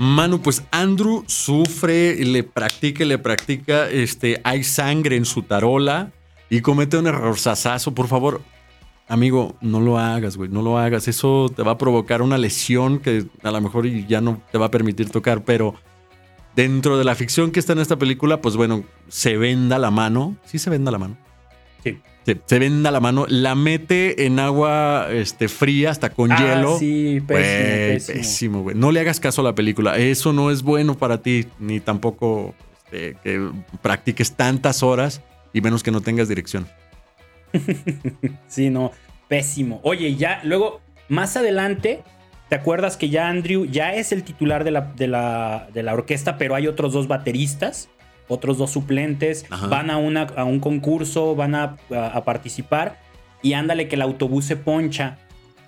[0.00, 6.10] Manu, pues Andrew sufre, le practica, le practica, este, hay sangre en su tarola
[6.48, 7.92] y comete un error sasazo.
[7.94, 8.40] Por favor,
[9.08, 11.06] amigo, no lo hagas, güey, no lo hagas.
[11.06, 14.66] Eso te va a provocar una lesión que a lo mejor ya no te va
[14.66, 15.74] a permitir tocar, pero
[16.56, 20.34] dentro de la ficción que está en esta película, pues bueno, se venda la mano.
[20.46, 21.18] Sí se venda la mano.
[21.84, 22.00] Sí.
[22.46, 26.78] Se, venda la mano, la mete en agua este, fría hasta con Ah, hielo.
[26.78, 28.76] sí, pésimo, güey.
[28.76, 29.96] No le hagas caso a la película.
[29.98, 32.54] Eso no es bueno para ti, ni tampoco
[32.84, 33.50] este, que
[33.82, 36.66] practiques tantas horas y menos que no tengas dirección.
[38.48, 38.92] Sí, no,
[39.28, 39.80] pésimo.
[39.82, 42.02] Oye, ya, luego, más adelante,
[42.48, 45.94] ¿te acuerdas que ya Andrew ya es el titular de la, de la, de la
[45.94, 47.88] orquesta, pero hay otros dos bateristas,
[48.30, 49.66] otros dos suplentes, Ajá.
[49.66, 52.98] van a, una, a un concurso, van a, a- a participar
[53.42, 55.18] y ándale que el autobús se poncha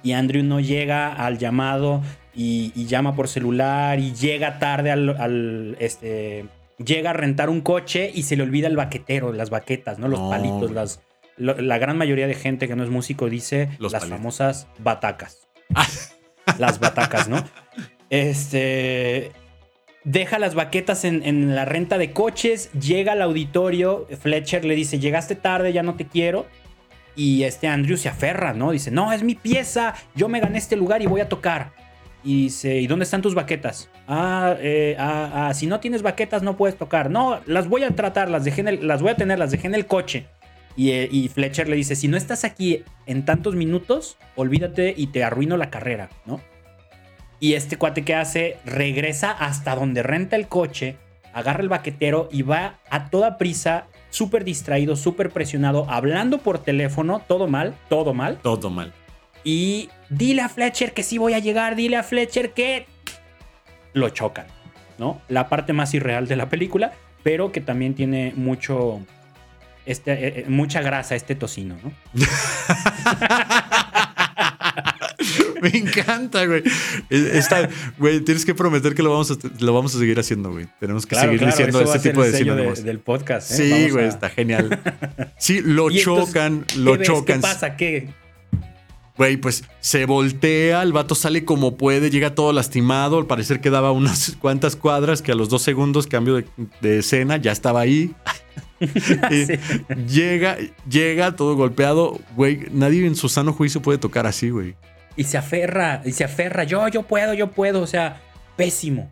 [0.02, 2.01] y Andrew no llega al llamado
[2.34, 6.47] y, y llama por celular y llega tarde al, al, este...
[6.82, 10.09] Llega a rentar un coche y se le olvida el baquetero, las baquetas, ¿no?
[10.09, 11.01] Los No, palitos, las,
[11.36, 14.18] lo- la gran mayoría de gente que no es músico dice Los las palitos.
[14.18, 15.47] famosas batacas.
[16.59, 17.36] las batacas, ¿no?
[18.10, 19.30] Este.
[20.05, 25.37] Deja las baquetas en, la renta de coches, llega al auditorio, Fletcher le dice, llegaste
[25.37, 26.47] tarde, ya no te quiero.
[27.15, 28.73] Y este Andrew se aferra, ¿no?
[28.73, 31.73] Dice, no, es mi pieza, yo me gané este lugar y voy a tocar.
[32.24, 33.91] Y dice, ¿y dónde están tus baquetas?
[34.09, 37.11] Ah, eh, ah, ah, si no tienes baquetas no puedes tocar.
[37.11, 39.87] No, las voy a tratar, las, dejé las voy a tener, las dejé en el
[39.87, 40.27] coche.
[40.77, 45.23] Eh, y Fletcher le dice, si no estás aquí en tantos minutos, olvídate y te
[45.23, 46.41] arruino la carrera, ¿no?
[47.43, 50.97] Y este cuate que hace, regresa hasta donde renta el coche,
[51.32, 57.20] agarra el baquetero y va a toda prisa, súper distraído, súper presionado, hablando por teléfono,
[57.27, 58.39] todo mal, todo mal.
[58.44, 58.93] Todo mal.
[59.43, 62.86] Y dile a Fletcher que sí voy a llegar, dile a Fletcher que
[63.93, 64.47] lo chocan,
[64.98, 65.20] ¿no?
[65.27, 66.93] La parte más irreal de la película,
[67.24, 69.01] pero que también tiene mucho,
[69.85, 71.90] este, eh, eh, mucha grasa este tocino, ¿no?
[75.62, 76.62] Me encanta, güey.
[77.09, 77.68] Está,
[77.98, 80.66] güey, tienes que prometer que lo vamos a, lo vamos a seguir haciendo, güey.
[80.80, 82.72] Tenemos que seguir diciendo este tipo el de sello cine.
[82.74, 83.51] de- del podcast.
[83.52, 83.55] ¿eh?
[83.56, 84.80] Sí, Vamos güey, a- está genial.
[85.39, 87.06] Sí, lo entonces, chocan, ¿qué lo ves?
[87.06, 87.36] chocan.
[87.36, 87.76] ¿Qué pasa?
[87.76, 88.09] ¿Qué?
[89.16, 93.18] Güey, pues se voltea, el vato sale como puede, llega todo lastimado.
[93.18, 96.47] Al parecer quedaba unas cuantas cuadras que a los dos segundos cambio de,
[96.80, 98.12] de escena, ya estaba ahí.
[98.80, 98.89] Y
[99.47, 99.52] Sí.
[100.09, 100.56] Llega,
[100.90, 102.18] llega todo golpeado.
[102.34, 104.74] Güey, nadie en su sano juicio puede tocar así, güey.
[105.16, 108.20] Y se aferra, y se aferra, yo, yo puedo, yo puedo, o sea,
[108.56, 109.10] pésimo.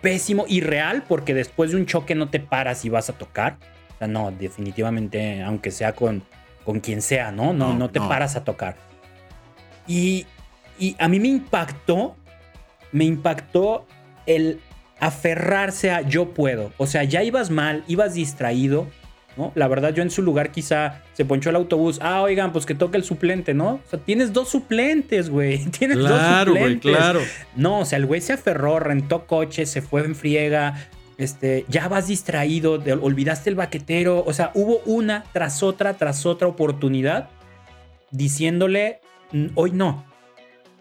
[0.00, 3.58] Pésimo y real porque después de un choque no te paras y vas a tocar.
[3.94, 6.22] O sea, no, definitivamente, aunque sea con,
[6.64, 7.52] con quien sea, ¿no?
[7.52, 8.08] No, No, no te no.
[8.08, 8.76] paras a tocar.
[9.88, 10.26] Y,
[10.78, 12.16] y a mí me impactó,
[12.92, 13.86] me impactó
[14.26, 14.60] el
[15.00, 16.72] aferrarse a yo puedo.
[16.76, 18.86] O sea, ya ibas mal, ibas distraído,
[19.36, 19.52] ¿no?
[19.54, 21.98] La verdad, yo en su lugar quizá se ponchó el autobús.
[22.02, 23.74] Ah, oigan, pues que toque el suplente, ¿no?
[23.74, 25.58] O sea, tienes dos suplentes, güey.
[25.78, 26.92] Tienes dos Claro, güey, suplentes.
[26.96, 27.20] claro.
[27.54, 30.88] No, o sea, el güey se aferró, rentó coche, se fue en friega.
[31.18, 34.22] Este, ya vas distraído, te olvidaste el baquetero.
[34.26, 37.28] O sea, hubo una tras otra, tras otra oportunidad
[38.10, 39.00] diciéndole,
[39.32, 40.04] "Mm, hoy no,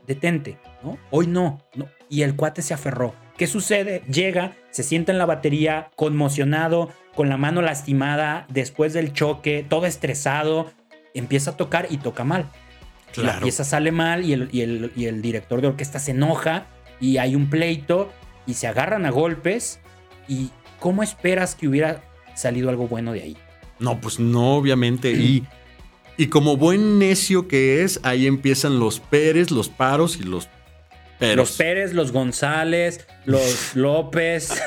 [0.07, 0.97] detente, ¿no?
[1.11, 1.87] Hoy no, no.
[2.09, 3.13] Y el cuate se aferró.
[3.37, 4.01] ¿Qué sucede?
[4.07, 9.85] Llega, se sienta en la batería, conmocionado, con la mano lastimada, después del choque, todo
[9.85, 10.71] estresado,
[11.13, 12.49] empieza a tocar y toca mal.
[13.15, 13.43] La Claro.
[13.43, 16.65] pieza sale mal y el, y el- y el director de orquesta se enoja
[16.99, 18.11] y hay un pleito
[18.45, 19.79] y se agarran a golpes.
[20.27, 22.01] ¿Y cómo esperas que hubiera
[22.35, 23.37] salido algo bueno de ahí?
[23.79, 25.11] No, pues no, obviamente.
[25.11, 25.45] Y,
[26.17, 30.49] y como buen necio que es, ahí empiezan los Pérez, los paros y los
[31.19, 31.37] Peros.
[31.37, 34.61] Los Pérez, los González, los López.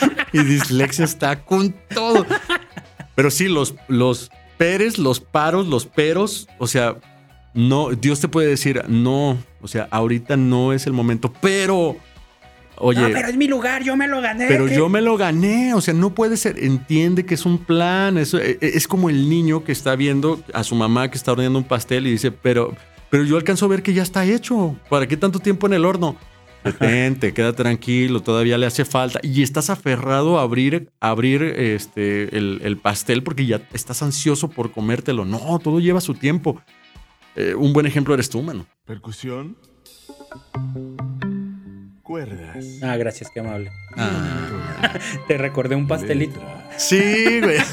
[0.32, 2.24] Y dislexia está con todo.
[3.14, 6.96] Pero sí, los, los Pérez, los paros, los peros, o sea,
[7.54, 11.96] no, Dios te puede decir, no, o sea, ahorita no es el momento, pero,
[12.76, 14.46] oye, no, pero, pero es mi lugar, yo me lo gané.
[14.46, 14.74] ¿qué?
[14.76, 18.38] yo me lo gané, o sea, no puede ser, entiende que es un plan, eso,
[18.38, 21.58] e- e- es como el niño que está viendo a su mamá que está horneando
[21.58, 22.76] un pastel y dice, pero,
[23.08, 25.84] pero yo alcanzo a ver que ya está hecho, ¿para qué tanto tiempo en el
[25.84, 26.16] horno?
[26.64, 29.20] Detente, queda tranquilo, todavía le hace falta.
[29.22, 34.48] Y estás aferrado a abrir, a abrir este, el, el pastel porque ya estás ansioso
[34.50, 35.24] por comértelo.
[35.24, 36.60] No, todo lleva su tiempo.
[37.36, 38.66] Eh, un buen ejemplo eres tú, mano.
[38.84, 39.56] Percusión.
[42.02, 42.64] Cuerdas.
[42.82, 43.70] Ah, gracias, qué amable.
[43.96, 44.98] Ah.
[45.28, 46.40] Te recordé un pastelito.
[46.76, 47.58] Sí, güey.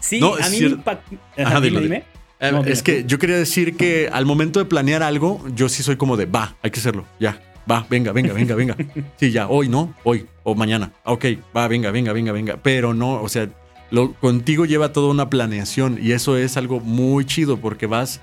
[0.00, 0.76] Sí, No, a mí me cierto.
[0.76, 1.16] impactó.
[1.38, 2.04] Ajá, dilo, dime, dilo.
[2.04, 2.04] dime.
[2.40, 5.82] Eh, No, es que yo quería decir que al momento de planear algo, yo sí
[5.82, 7.40] soy como de, va, hay que hacerlo, ya.
[7.70, 8.76] va, venga, venga, venga, venga.
[9.16, 9.94] Sí, ya, hoy, ¿no?
[10.04, 10.92] Hoy o mañana.
[11.04, 11.24] Ah, Ok,
[11.56, 12.58] va, venga, venga, venga, venga.
[12.62, 13.48] Pero no, o sea,
[13.90, 18.20] lo, contigo lleva toda una planeación y eso es algo muy chido porque vas,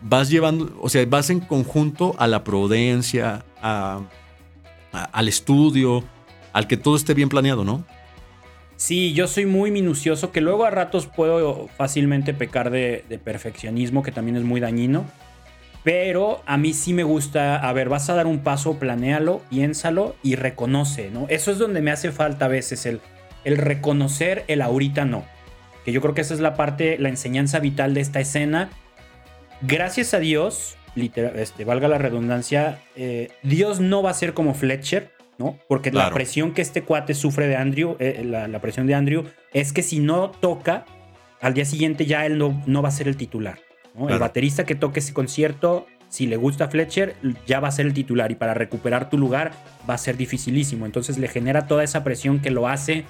[0.00, 4.00] vas llevando, o sea, vas en conjunto a la prudencia, a-
[4.92, 6.02] a- al estudio,
[6.52, 7.84] al que todo esté bien planeado, ¿no?
[8.82, 14.10] Sí, yo soy muy minucioso, que luego a ratos puedo fácilmente pecar de, perfeccionismo, que
[14.10, 15.06] también es muy dañino.
[15.84, 20.16] Pero a mí sí me gusta, a ver, vas a dar un paso, planéalo, piénsalo
[20.24, 21.26] y reconoce, ¿no?
[21.28, 23.00] Eso es donde me hace falta a veces, el,
[23.44, 25.24] el reconocer el ahorita no.
[25.84, 28.68] Que yo creo que esa es la parte, la enseñanza vital de esta escena.
[29.60, 34.54] Gracias a Dios, literal, este, valga la redundancia, eh, Dios no va a ser como
[34.54, 35.58] Fletcher, ¿no?
[35.68, 39.24] Porque la presión que este cuate sufre de Andrew, eh, la, la presión de Andrew,
[39.52, 40.84] es que si no toca,
[41.40, 43.58] al día siguiente ya él no, no va a ser el titular.
[43.94, 44.08] ¿no?
[44.08, 47.16] El baterista que toque ese concierto, si le gusta Fletcher,
[47.46, 49.52] ya va a ser el titular y para recuperar tu lugar
[49.88, 50.86] va a ser dificilísimo.
[50.86, 53.04] Entonces le genera toda esa presión que lo hace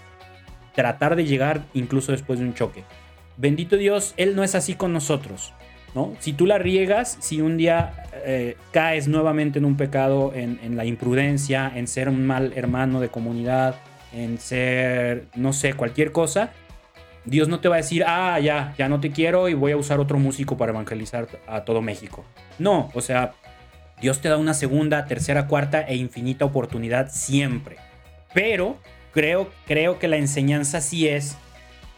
[0.74, 2.84] tratar de llegar incluso después de un choque.
[3.36, 5.52] Bendito Dios, Él no es así con nosotros.
[5.94, 6.14] ¿No?
[6.20, 10.76] Si tú la riegas, si un día eh, caes nuevamente en un pecado, en, en
[10.76, 13.76] la imprudencia, en ser un mal hermano de comunidad,
[14.12, 16.52] en ser, no sé, cualquier cosa,
[17.24, 19.76] Dios no te va a decir, ah, ya, ya no te quiero y voy a
[19.76, 22.24] usar otro músico para evangelizar a todo México.
[22.58, 23.32] No, o sea,
[24.00, 27.76] Dios te da una segunda, tercera, cuarta e infinita oportunidad siempre.
[28.34, 28.76] Pero
[29.12, 31.36] creo, creo que la enseñanza sí es,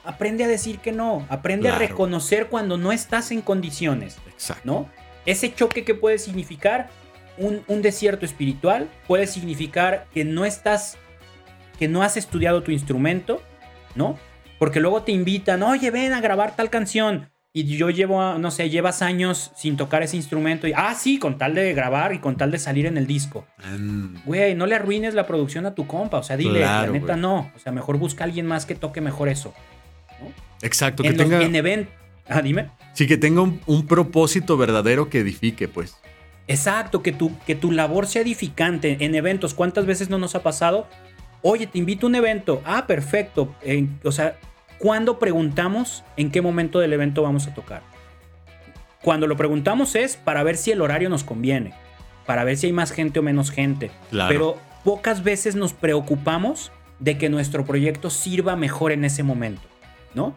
[0.05, 4.63] aprende a decir que no, aprende a reconocer cuando no estás en condiciones, Exacto.
[4.65, 4.89] ¿no?
[5.27, 6.91] Ese choque que puede significar
[7.39, 10.99] un, un desierto espiritual, puede significar que no estás,
[11.79, 13.43] que no has estudiado tu instrumento,
[13.95, 14.19] ¿no?
[14.59, 17.31] Porque luego te invitan, oye, ven a grabar tal canción.
[17.57, 20.67] Y yo llevo, no sé, llevas años sin tocar ese instrumento.
[20.67, 23.47] Y, ah, sí, con tal de grabar y con tal de salir en el disco.
[23.79, 26.19] Mm, Güey, no le arruines la producción a tu compa.
[26.19, 27.53] O sea, dile, Claro, la neta no.
[27.55, 29.55] O sea, mejor busca a alguien más que toque mejor eso.
[30.65, 31.89] Exacto, que En, los- tenga, en event-
[32.29, 32.71] Ah, dime.
[32.95, 35.97] sí, que tenga un, un propósito verdadero que edifique, pues.
[36.49, 39.55] Exacto, que tu, que tu labor sea edificante en eventos.
[39.55, 40.89] ¿Cuántas veces no nos ha pasado?
[41.43, 42.63] Oye, te invito a un evento.
[42.65, 43.55] Ah, perfecto.
[44.03, 44.39] O sea,
[44.79, 47.83] ¿cuándo preguntamos en qué momento del evento vamos a tocar?
[49.03, 51.75] Cuando lo preguntamos es para ver si el horario nos conviene,
[52.27, 53.91] para ver si hay más gente o menos gente.
[54.11, 54.29] Claro.
[54.33, 59.63] Pero pocas veces nos preocupamos de que nuestro proyecto sirva mejor en ese momento,
[60.15, 60.35] ¿no?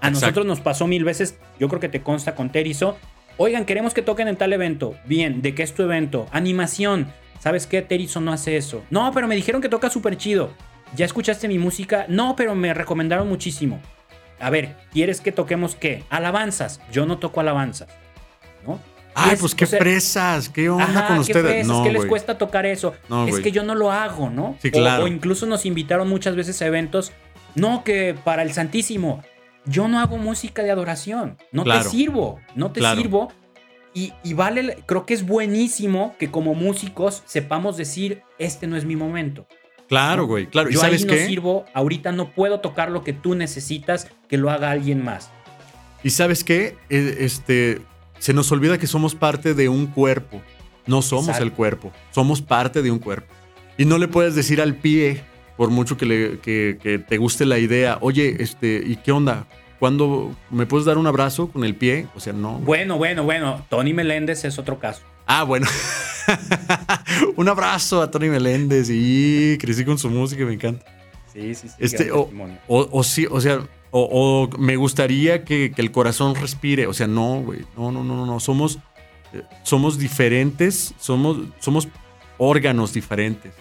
[0.00, 0.10] A Exacto.
[0.26, 2.96] nosotros nos pasó mil veces, yo creo que te consta con Terizo.
[3.36, 4.94] Oigan, queremos que toquen en tal evento.
[5.04, 6.26] Bien, ¿de qué es tu evento?
[6.32, 7.12] Animación.
[7.40, 7.82] ¿Sabes qué?
[7.82, 8.82] Terizo no hace eso.
[8.90, 10.50] No, pero me dijeron que toca súper chido.
[10.96, 12.06] ¿Ya escuchaste mi música?
[12.08, 13.80] No, pero me recomendaron muchísimo.
[14.40, 16.02] A ver, ¿quieres que toquemos qué?
[16.10, 16.80] Alabanzas.
[16.92, 17.88] Yo no toco alabanzas.
[18.66, 18.80] ¿No?
[19.14, 21.42] Ay, Es- pues qué o sea, fresas, qué onda Ajá, con qué ustedes.
[21.44, 22.94] fresas, no, ¿qué les cuesta tocar eso?
[23.08, 24.56] No, es que yo no lo hago, ¿no?
[24.62, 25.04] Sí, O- claro.
[25.04, 27.12] O, incluso nos invitaron muchas veces a eventos.
[27.54, 29.22] No, que para el Santísimo.
[29.68, 31.36] Yo no hago música de adoración.
[31.52, 31.82] No Claro.
[31.84, 32.40] te sirvo.
[32.54, 33.00] No te Claro.
[33.00, 33.32] sirvo.
[33.94, 38.84] Y, y vale, creo que es buenísimo que como músicos sepamos decir, este no es
[38.84, 39.46] mi momento.
[39.88, 40.68] Claro, güey, claro.
[40.70, 41.26] ¿Y Yo sabes ahí no qué?
[41.26, 45.30] sirvo, ahorita no puedo tocar lo que tú necesitas que lo haga alguien más.
[46.04, 46.76] ¿Y sabes qué?
[46.90, 47.80] Eh, Este,
[48.18, 50.40] se nos olvida que somos parte de un cuerpo.
[50.86, 51.44] No somos Exacto.
[51.44, 53.32] el cuerpo, somos parte de un cuerpo.
[53.78, 55.22] Y no le puedes decir al pie,
[55.58, 59.46] por mucho que, le- que- que te guste la idea, oye, este, ¿y qué onda?
[59.78, 62.06] ¿Cuándo me puedes dar un abrazo con el pie?
[62.16, 62.58] O sea, no.
[62.60, 63.64] Bueno, bueno, bueno.
[63.68, 65.02] Tony Meléndez es otro caso.
[65.26, 65.66] Ah, bueno.
[67.36, 70.84] un abrazo a Tony Meléndez y crecí con su música, me encanta.
[71.32, 71.74] Sí, sí, sí.
[71.78, 72.28] Este, o,
[72.66, 73.60] o, o sí, o sea,
[73.90, 76.86] o, o me gustaría que, que el corazón respire.
[76.86, 77.60] O sea, no, güey.
[77.76, 78.40] No, no, no, no, no.
[78.40, 78.78] Somos,
[79.32, 80.94] eh, somos diferentes.
[80.98, 81.88] Somos, somos
[82.38, 83.52] órganos diferentes.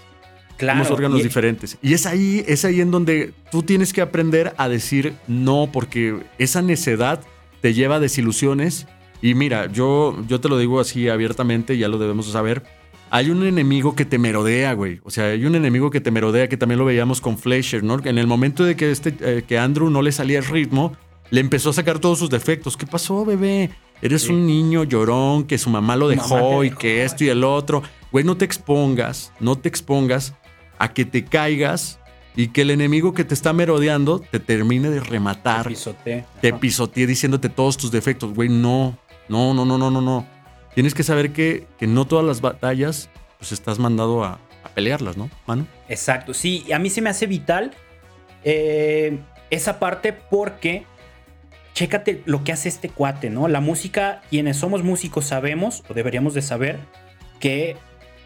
[0.57, 0.83] Claro.
[0.83, 1.77] somos órganos y- diferentes.
[1.81, 6.17] Y es ahí, es ahí en donde tú tienes que aprender a decir no, porque
[6.39, 7.21] esa necedad
[7.61, 8.87] te lleva a desilusiones.
[9.21, 12.63] Y mira, yo, yo te lo digo así abiertamente, ya lo debemos saber.
[13.09, 14.99] Hay un enemigo que te merodea, güey.
[15.03, 17.99] O sea, hay un enemigo que te merodea, que también lo veíamos con Fleischer, ¿no?
[18.03, 20.95] En el momento de que, este, eh, que Andrew no le salía el ritmo,
[21.31, 22.75] le empezó a sacar todos sus defectos.
[22.77, 23.69] ¿Qué pasó, bebé?
[24.01, 24.31] Eres Sí.
[24.33, 27.43] un niño llorón, que su mamá lo dejó mamá y dejó, que esto y el
[27.43, 27.81] otro.
[28.11, 30.33] Güey, no te expongas, no te expongas
[30.77, 31.99] a que te caigas
[32.35, 35.67] y que el enemigo que te está merodeando te termine de rematar,
[36.41, 36.59] te Ajá.
[36.59, 38.33] pisotee diciéndote todos tus defectos.
[38.33, 38.97] Güey, no,
[39.27, 40.27] no, no, no, no, no, no.
[40.75, 43.09] Tienes que saber que, que no todas las batallas,
[43.39, 45.65] pues estás mandado a, a pelearlas, ¿no, mano?
[45.89, 47.71] Exacto, sí, y a mí se me hace vital
[48.43, 49.17] eh,
[49.49, 50.85] esa parte porque
[51.73, 53.47] chécate lo que hace este cuate, ¿no?
[53.47, 56.79] La música, quienes somos músicos sabemos, o deberíamos de saber,
[57.39, 57.77] que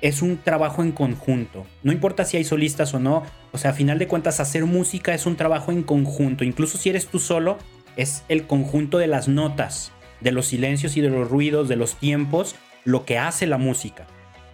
[0.01, 1.65] es un trabajo en conjunto.
[1.83, 5.13] No importa si hay solistas o no, o sea, a final de cuentas hacer música
[5.13, 6.43] es un trabajo en conjunto.
[6.43, 7.57] Incluso si eres tú solo,
[7.95, 11.95] es el conjunto de las notas, de los silencios y de los ruidos, de los
[11.95, 14.07] tiempos, lo que hace la música.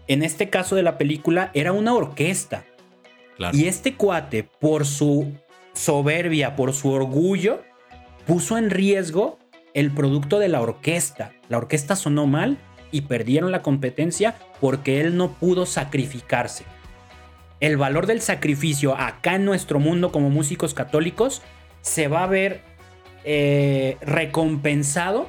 [0.07, 2.65] En este caso de la película era una orquesta.
[3.53, 5.33] Y este cuate, por su
[5.73, 7.61] soberbia, por su orgullo,
[8.25, 9.37] puso en riesgo
[9.73, 11.33] el producto de la orquesta.
[11.49, 12.57] La orquesta sonó mal
[12.91, 16.65] y perdieron la competencia porque él no pudo sacrificarse.
[17.59, 21.41] El valor del sacrificio acá en nuestro mundo como músicos católicos
[21.81, 22.61] se va a ver
[23.23, 25.27] eh, recompensado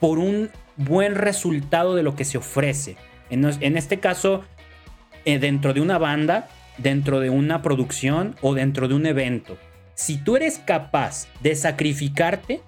[0.00, 2.96] por un buen resultado de lo que se ofrece.
[3.30, 4.44] En, este caso,
[5.24, 6.48] eh, dentro de una banda,
[6.78, 9.56] dentro de una producción o dentro de un evento.
[9.94, 12.60] Si tú eres capaz de sacrificarte,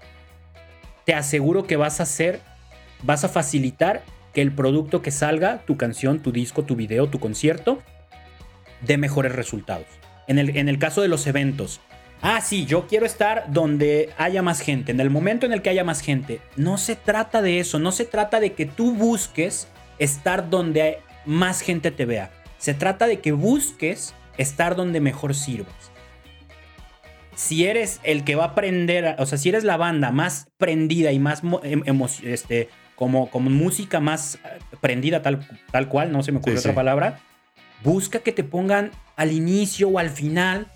[1.04, 2.40] te aseguro que vas a hacer,
[3.06, 4.02] vas a facilitar
[4.34, 7.82] que el producto que salga, tu canción, tu disco, tu video, tu concierto,
[8.82, 9.86] dé mejores resultados.
[10.26, 11.80] En el, en el caso de los eventos,
[12.20, 15.70] ah, sí, yo quiero estar donde haya más gente, en el momento en el que
[15.70, 16.40] haya más gente.
[16.56, 19.68] No se trata de eso, no se trata de que tú busques
[19.98, 22.30] estar donde más gente te vea.
[22.58, 25.92] Se trata de que busques estar donde mejor sirvas.
[27.34, 31.12] Si eres el que va a aprender, o sea, si eres la banda más prendida
[31.12, 31.82] y más em,
[32.24, 36.74] este, como, como música más eh, prendida tal, tal cual, no se me ocurre otra
[36.74, 37.20] palabra,
[37.84, 40.66] busca que te pongan al inicio o al final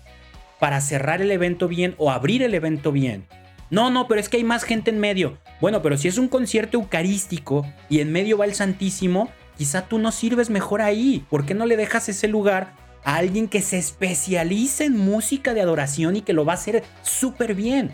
[0.59, 3.25] para cerrar el evento bien o abrir el evento bien.
[3.71, 5.37] No, no, pero es que hay más gente en medio.
[5.59, 9.97] Bueno, pero si es un concierto eucarístico y en medio va el Santísimo, quizá tú
[9.97, 11.25] no sirves mejor ahí.
[11.29, 12.73] ¿Por qué no le dejas ese lugar
[13.03, 16.83] a alguien que se especialice en música de adoración y que lo va a hacer
[17.01, 17.91] súper bien?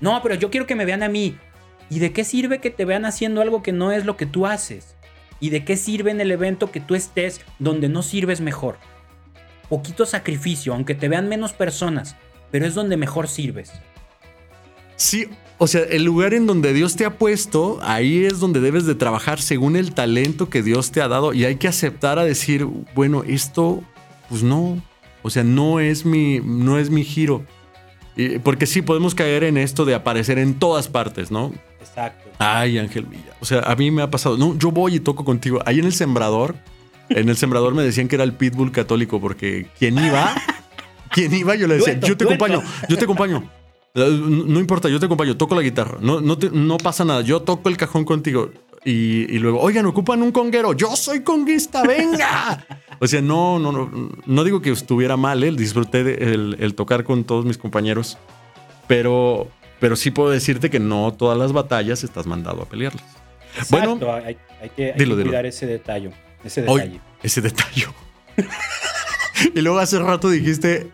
[0.00, 1.38] No, pero yo quiero que me vean a mí.
[1.90, 4.46] ¿Y de qué sirve que te vean haciendo algo que no es lo que tú
[4.46, 4.94] haces?
[5.40, 8.78] ¿Y de qué sirve en el evento que tú estés donde no sirves mejor?
[9.68, 12.14] Poquito sacrificio, aunque te vean menos personas,
[12.52, 13.72] pero es donde mejor sirves.
[14.96, 18.86] Sí, o sea, el lugar en donde Dios te ha puesto, ahí es donde debes
[18.86, 22.24] de trabajar según el talento que Dios te ha dado y hay que aceptar a
[22.24, 23.82] decir, bueno, esto,
[24.28, 24.80] pues no,
[25.22, 27.44] o sea, no es mi, no es mi giro.
[28.42, 31.52] porque sí, podemos caer en esto de aparecer en todas partes, ¿no?
[31.80, 32.30] Exacto.
[32.38, 33.34] Ay, Ángel Villa.
[33.40, 34.36] O sea, a mí me ha pasado.
[34.36, 35.60] No, yo voy y toco contigo.
[35.64, 36.54] Ahí en el sembrador,
[37.08, 40.34] en el sembrador me decían que era el pitbull católico porque quien iba,
[41.10, 43.50] quien iba, yo le decía, yo te acompaño, yo te acompaño.
[43.94, 45.98] No importa, yo te acompaño, toco la guitarra.
[46.00, 48.50] No, no, no pasa nada, yo toco el cajón contigo.
[48.84, 50.72] Y, y, luego, oigan, ocupan un conguero.
[50.72, 52.64] Yo soy conguista, venga.
[52.98, 53.90] o sea, no, no, no,
[54.24, 55.52] no digo que estuviera mal, ¿eh?
[55.52, 56.00] disfruté
[56.32, 58.16] el, el tocar con todos mis compañeros.
[58.86, 59.48] Pero,
[59.80, 63.04] pero sí puedo decirte que no todas las batallas estás mandado a pelearlas.
[63.70, 64.36] bueno, hay,
[64.76, 66.12] que, cuidar ese detalle.
[66.44, 67.00] Ese detalle.
[67.22, 67.86] ese detalle.
[69.54, 70.88] y luego hace rato dijiste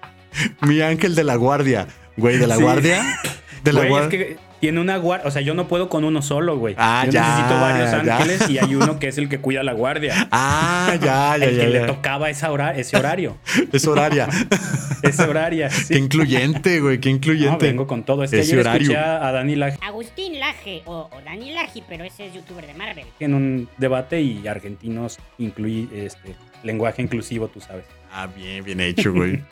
[0.63, 1.87] mi ángel de la guardia.
[2.17, 3.21] Güey, de la guardia.
[3.63, 5.27] De la guardia tiene una guardia.
[5.29, 6.75] O sea, yo no puedo con uno solo, güey.
[6.79, 9.73] Ah, yo ya, necesito varios ángeles y hay uno que es el que cuida la
[9.73, 10.29] guardia.
[10.39, 13.37] Ah, ya, ya, el que le tocaba ese horario.
[13.73, 14.29] es horaria.
[15.03, 15.71] es horaria.
[15.71, 15.95] Sí.
[15.95, 17.67] Qué incluyente, güey, qué incluyente.
[17.67, 18.23] No, vengo con todo.
[18.23, 18.93] Es que ayer horario.
[18.93, 19.79] escuché a Dani Laje.
[19.83, 23.07] Agustín Laje o, Dani Laje, pero ese es youtuber de Marvel.
[23.21, 27.85] En un debate y argentinos incluye este lenguaje inclusivo, tú sabes.
[28.13, 29.43] Ah, bien, bien hecho, güey.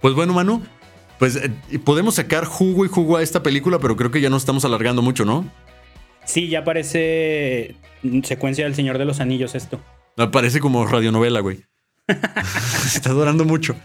[0.00, 0.62] pues bueno, Manu,
[1.22, 4.42] pues eh, podemos sacar jugo y jugo a esta película, pero creo que ya nos
[4.42, 5.48] estamos alargando mucho, ¿no?
[6.24, 7.76] Sí, ya parece
[8.24, 9.78] secuencia del Señor de los Anillos esto.
[10.32, 11.60] Parece como radionovela, güey.
[12.08, 13.76] Se está durando mucho.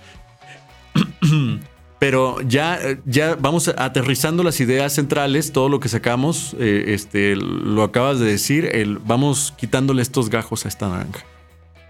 [1.99, 7.84] Pero ya, ya vamos aterrizando las ideas centrales, todo lo que sacamos, eh, este, lo
[7.84, 11.23] acabas de decir, el, vamos quitándole estos gajos a esta naranja.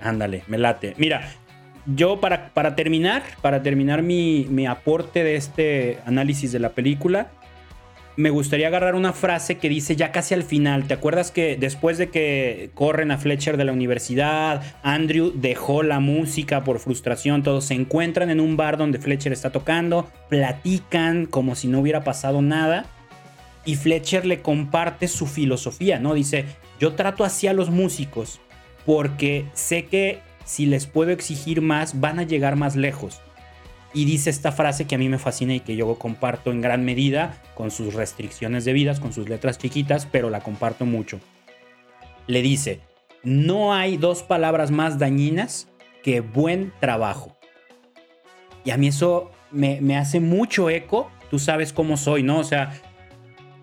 [0.02, 0.94] Ándale, me late.
[0.98, 1.32] Mira,
[1.96, 7.32] yo para, para terminar, para terminar mi, aporte de este análisis de la película,
[8.18, 10.88] me gustaría agarrar una frase que dice ya casi al final.
[10.88, 16.00] ¿Te acuerdas que después de que corren a Fletcher de la universidad, Andrew dejó la
[16.00, 21.56] música por frustración, todos se encuentran en un bar donde Fletcher está tocando, platican como
[21.56, 22.86] si no hubiera pasado nada
[23.66, 26.14] y Fletcher le comparte su filosofía, ¿no?
[26.16, 26.46] Dice,
[26.80, 28.40] yo trato así a los músicos
[28.86, 33.20] porque sé que si les puedo exigir más, van a llegar más lejos.
[33.94, 36.86] Y dice esta frase que a mí me fascina y que yo comparto en gran
[36.86, 41.20] medida, con sus restricciones debidas, con sus letras chiquitas, pero la comparto mucho.
[42.28, 42.80] Le dice,
[43.24, 45.68] no hay dos palabras más dañinas
[46.02, 47.36] que buen trabajo.
[48.64, 52.40] Y a mí eso me, me hace mucho eco, tú sabes cómo soy, ¿no?
[52.40, 52.82] O sea,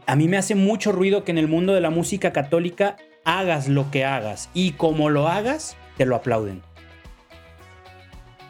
[0.07, 3.69] a mí me hace mucho ruido que en el mundo de la música católica hagas
[3.69, 6.61] lo que hagas y como lo hagas, te lo aplauden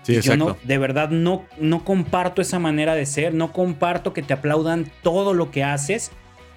[0.05, 4.23] Sí, Yo no, de verdad no, no comparto esa manera de ser, no comparto que
[4.23, 6.13] te aplaudan todo lo que haces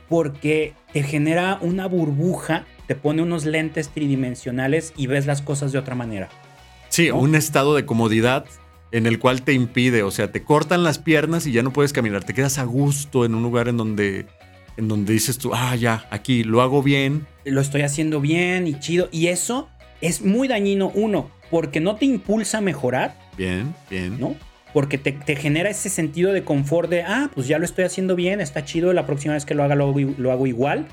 [0.10, 5.80] porque te genera una burbuja, te pone unos lentes tridimensionales y ves las cosas de
[5.80, 6.30] otra manera.
[6.90, 7.18] Sí, ¿no?
[7.18, 8.46] un estado de comodidad
[8.92, 11.94] en el cual te impide, o sea, te cortan las piernas y ya no puedes
[11.94, 14.26] caminar, te quedas a gusto en un lugar en donde,
[14.78, 17.28] en donde dices tú, ah, ya, aquí lo hago bien.
[17.44, 19.10] Lo estoy haciendo bien y chido.
[19.12, 19.70] Y eso
[20.00, 24.20] es muy dañino, uno, porque no te impulsa a mejorar, Bien, bien.
[24.20, 24.36] ¿no?
[24.74, 28.16] Porque te, te genera ese sentido de confort de, ah, pues ya lo estoy haciendo
[28.16, 30.88] bien, está chido, la próxima vez que lo haga lo lo hago igual.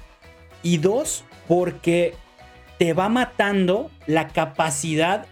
[0.63, 2.15] Y dos, porque
[2.79, 5.27] te va matando la capacidad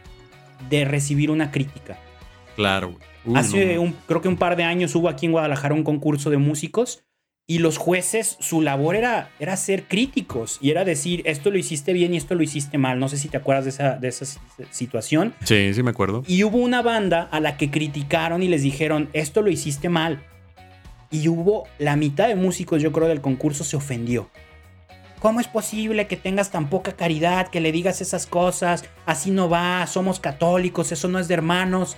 [0.69, 1.99] de recibir una crítica.
[2.57, 3.37] Claro, güey.
[3.37, 3.83] Hace no.
[3.83, 7.05] un, creo que un par de años hubo aquí en Guadalajara un concurso de músicos
[7.47, 11.93] y los jueces, su labor era, era ser críticos y era decir, esto lo hiciste
[11.93, 12.99] bien y esto lo hiciste mal.
[12.99, 14.25] No sé si te acuerdas de esa, de esa
[14.71, 15.35] situación.
[15.45, 16.23] Sí, sí me acuerdo.
[16.27, 20.23] Y hubo una banda a la que criticaron y les dijeron, esto lo hiciste mal.
[21.11, 24.31] Y hubo la mitad de músicos, yo creo, del concurso se ofendió.
[25.19, 28.85] ¿Cómo es posible que tengas tan poca caridad, que le digas esas cosas?
[29.05, 31.97] Así no va, somos católicos, eso no es de hermanos.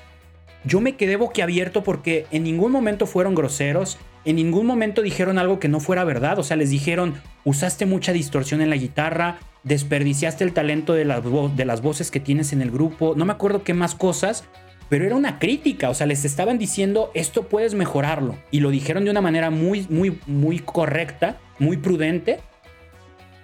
[0.64, 5.58] Yo me quedé boquiabierto porque en ningún momento fueron groseros, en ningún momento dijeron algo
[5.58, 6.38] que no fuera verdad.
[6.38, 7.14] O sea, les dijeron,
[7.44, 11.22] usaste mucha distorsión en la guitarra, desperdiciaste el talento de las,
[11.56, 14.44] de las voces que tienes en el grupo, no me acuerdo qué más cosas,
[14.88, 15.90] pero era una crítica.
[15.90, 18.36] O sea, les estaban diciendo, esto puedes mejorarlo.
[18.50, 22.40] Y lo dijeron de una manera muy, muy, muy correcta, muy prudente.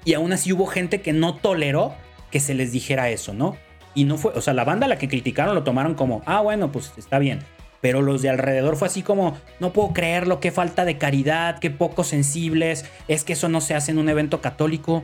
[0.05, 1.94] Y aún así hubo gente que no toleró
[2.30, 3.56] que se les dijera eso, ¿no?
[3.95, 6.71] Y no fue, o sea, la banda la que criticaron lo tomaron como, ah, bueno,
[6.71, 7.41] pues está bien.
[7.81, 11.71] Pero los de alrededor fue así como, no puedo creerlo, qué falta de caridad, qué
[11.71, 15.03] poco sensibles, es que eso no se hace en un evento católico.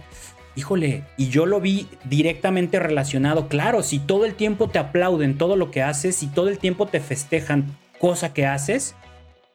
[0.56, 3.48] Híjole, y yo lo vi directamente relacionado.
[3.48, 6.86] Claro, si todo el tiempo te aplauden todo lo que haces, si todo el tiempo
[6.86, 8.94] te festejan cosa que haces,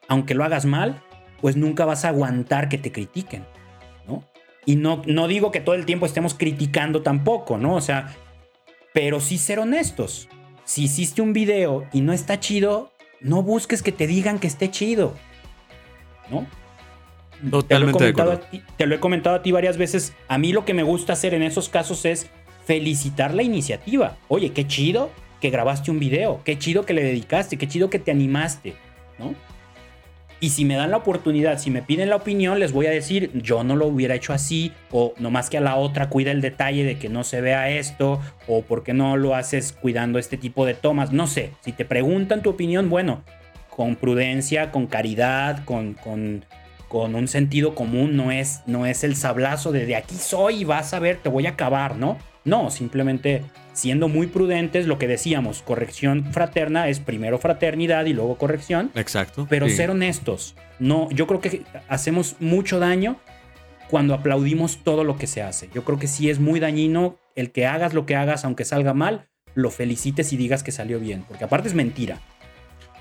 [0.08, 1.00] aunque lo hagas mal,
[1.40, 3.44] pues nunca vas a aguantar que te critiquen,
[4.06, 4.24] ¿no?
[4.64, 7.74] Y no, no digo que todo el tiempo estemos criticando tampoco, ¿no?
[7.74, 8.14] O sea,
[8.92, 10.28] pero sí ser honestos.
[10.64, 14.70] Si hiciste un video y no está chido, no busques que te digan que esté
[14.70, 15.14] chido,
[16.30, 16.46] ¿no?
[17.42, 18.46] te lo, he Totalmente de comentado acuerdo.
[18.46, 20.12] a ti, te lo he comentado a ti varias veces.
[20.28, 22.28] A mí lo que me gusta hacer en esos casos es
[22.64, 24.16] felicitar la iniciativa.
[24.28, 25.10] Oye, qué chido
[25.40, 28.76] que grabaste un video, qué chido que le dedicaste, qué chido que te animaste,
[29.18, 29.34] ¿no?
[30.42, 33.30] Y si me dan la oportunidad, si me piden la opinión, les voy a decir,
[33.32, 36.82] yo no lo hubiera hecho así, o nomás que a la otra cuida el detalle
[36.82, 40.66] de que no se vea esto, o por qué no lo haces cuidando este tipo
[40.66, 41.52] de tomas, no sé.
[41.60, 43.22] Si te preguntan tu opinión, bueno,
[43.70, 46.44] con prudencia, con caridad, con, con,
[46.88, 50.64] con un sentido común, no es, no es el sablazo de de aquí soy y
[50.64, 52.18] vas a ver, te voy a acabar, ¿no?
[52.44, 58.36] No, simplemente siendo muy prudentes, lo que decíamos, corrección fraterna es primero fraternidad y luego
[58.36, 58.90] corrección.
[58.94, 59.46] Exacto.
[59.48, 59.76] Pero sí.
[59.76, 60.54] ser honestos.
[60.78, 63.18] No, yo creo que hacemos mucho daño
[63.88, 65.68] cuando aplaudimos todo lo que se hace.
[65.74, 68.94] Yo creo que sí es muy dañino el que hagas lo que hagas, aunque salga
[68.94, 71.24] mal, lo felicites y digas que salió bien.
[71.28, 72.20] Porque aparte es mentira.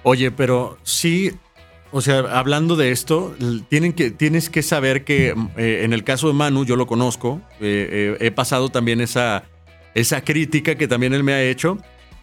[0.03, 1.31] Oye, pero sí,
[1.91, 3.35] o sea, hablando de esto,
[3.69, 7.41] tienen que, tienes que saber que eh, en el caso de Manu, yo lo conozco,
[7.60, 9.43] eh, eh, he pasado también esa,
[9.95, 11.77] esa crítica que también él me ha hecho,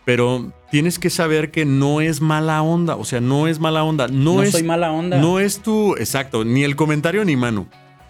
[0.04, 4.08] pero tienes que saber que no es mala onda, o sea, no es mala onda,
[4.08, 5.18] no, No, es, soy mala onda.
[5.18, 7.66] no es tu, exacto, ni el comentario ni Manu.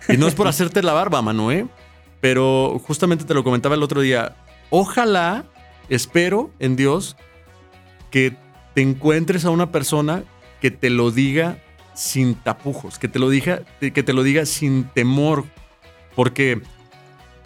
[0.09, 1.67] Y no es por hacerte la barba, Manu, ¿eh?
[2.21, 4.37] Pero justamente te lo comentaba el otro día,
[4.71, 5.45] ojalá,
[5.89, 7.17] espero en Dios,
[8.11, 8.37] que
[8.75, 10.23] te encuentres a una persona
[10.61, 11.59] que te lo diga
[11.95, 15.47] sin tapujos, que te lo diga, que te lo diga sin temor,
[16.15, 16.61] porque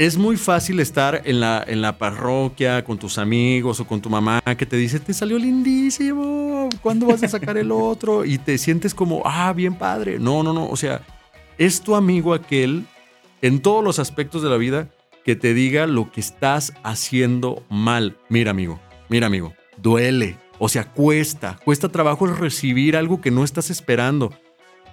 [0.06, 4.10] es muy fácil estar en la, en la parroquia con tus amigos o con tu
[4.10, 8.24] mamá que te dice, te salió lindísimo, ¿cuándo vas a sacar el otro?
[8.24, 10.18] Y te sientes como, ah, bien padre.
[10.18, 11.02] No, no, no, o sea,
[11.56, 12.84] es tu amigo aquel
[13.42, 14.88] en todos los aspectos de la vida
[15.24, 18.16] que te diga lo que estás haciendo mal.
[18.28, 20.36] Mira, amigo, mira, amigo, duele.
[20.58, 24.32] O sea, cuesta, cuesta trabajo recibir algo que no estás esperando.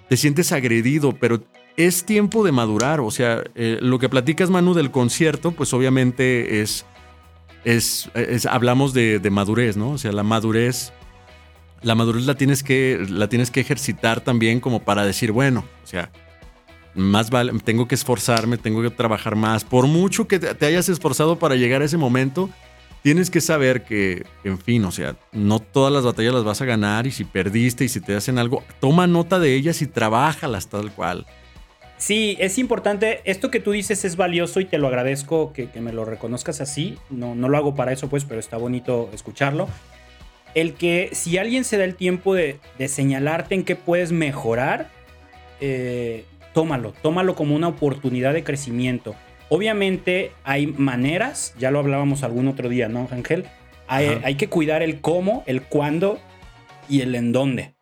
[0.07, 1.41] Te sientes agredido, pero
[1.77, 2.99] es tiempo de madurar.
[2.99, 6.85] O sea, eh, lo que platicas, Manu, del concierto, pues obviamente es,
[7.63, 8.09] es,
[8.45, 9.91] hablamos de, madurez, ¿no?
[9.91, 10.91] O sea, la madurez,
[11.81, 15.87] la madurez la tienes que, la tienes que ejercitar también como para decir, bueno, o
[15.87, 16.11] sea,
[16.95, 19.63] más vale, tengo que esforzarme, tengo que trabajar más.
[19.63, 22.49] Por mucho que te te hayas esforzado para llegar a ese momento,
[23.01, 26.65] tienes que saber que, en fin, o sea, no todas las batallas las vas a
[26.65, 30.67] ganar y si perdiste y si te hacen algo, toma nota de ellas y trabájalas
[30.69, 31.25] tal cual.
[31.99, 33.21] Sí, es importante.
[33.25, 36.61] Esto que tú dices es valioso y te lo agradezco que, que me lo reconozcas
[36.61, 36.97] así.
[37.11, 39.67] No, no lo hago para eso, pues, pero está bonito escucharlo.
[40.55, 44.89] el que si alguien se da el tiempo de, de señalarte en qué puedes mejorar,
[45.61, 49.15] eh, tómalo, tómalo como una oportunidad de crecimiento.
[49.49, 53.45] Obviamente hay maneras, ya lo hablábamos algún otro día, ¿no, Ángel?
[53.87, 56.19] Hay, hay que cuidar el cómo, el cuándo
[56.87, 57.73] y el en dónde.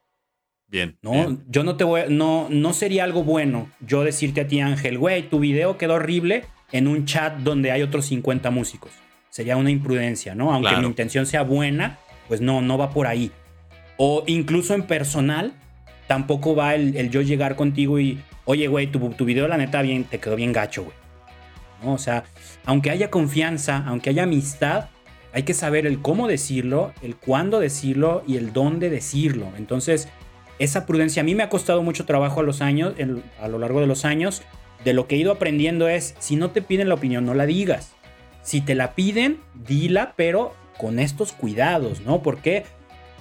[0.69, 0.97] Bien.
[1.01, 1.43] No, bien.
[1.47, 5.29] yo no te voy, no, no sería algo bueno yo decirte a ti, Ángel, güey,
[5.29, 8.91] tu video quedó horrible en un chat donde hay otros 50 músicos.
[9.29, 10.51] Sería una imprudencia, ¿no?
[10.51, 10.81] Aunque Claro.
[10.81, 13.31] mi intención sea buena, pues no, no va por ahí.
[13.97, 15.53] O incluso en personal,
[16.07, 19.81] tampoco va el, el yo llegar contigo y, oye, güey, tu, tu video la neta
[19.81, 20.95] bien, te quedó bien gacho, güey.
[21.83, 21.93] ¿No?
[21.93, 22.23] O sea,
[22.65, 24.89] aunque haya confianza, aunque haya amistad,
[25.33, 29.47] hay que saber el cómo decirlo, el cuándo decirlo y el dónde decirlo.
[29.57, 30.09] Entonces,
[30.59, 32.93] esa prudencia a mí me ha costado mucho trabajo a los años,
[33.41, 34.41] a lo largo de los años.
[34.83, 37.45] De lo que he ido aprendiendo es, si no te piden la opinión, no la
[37.45, 37.93] digas.
[38.41, 42.21] Si te la piden, dila, pero con estos cuidados, ¿no?
[42.21, 42.63] ¿Por qué?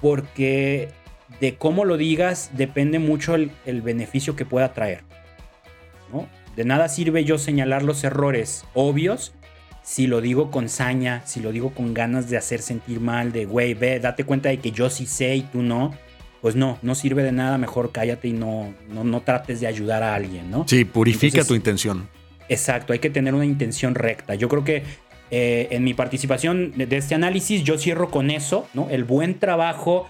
[0.01, 0.89] Porque
[1.41, 5.03] de cómo lo digas depende mucho el, el beneficio que pueda traer.
[6.55, 9.33] De nada sirve yo señalar los errores obvios
[9.87, 13.45] si lo digo con saña, si lo digo con ganas de hacer sentir mal, de
[13.45, 15.93] güey, ve, date cuenta de que yo sí sé y tú no.
[16.41, 20.03] Pues no, no sirve de nada, mejor cállate y no, no, no trates de ayudar
[20.03, 20.65] a alguien, ¿no?
[20.67, 22.07] Sí, purifica Entonces- tu intención.
[22.49, 24.35] Exacto, hay que tener una intención recta.
[24.35, 24.83] Yo creo que
[25.31, 28.87] eh, en mi participación de, este análisis yo cierro con eso, ¿no?
[28.89, 30.07] El buen trabajo,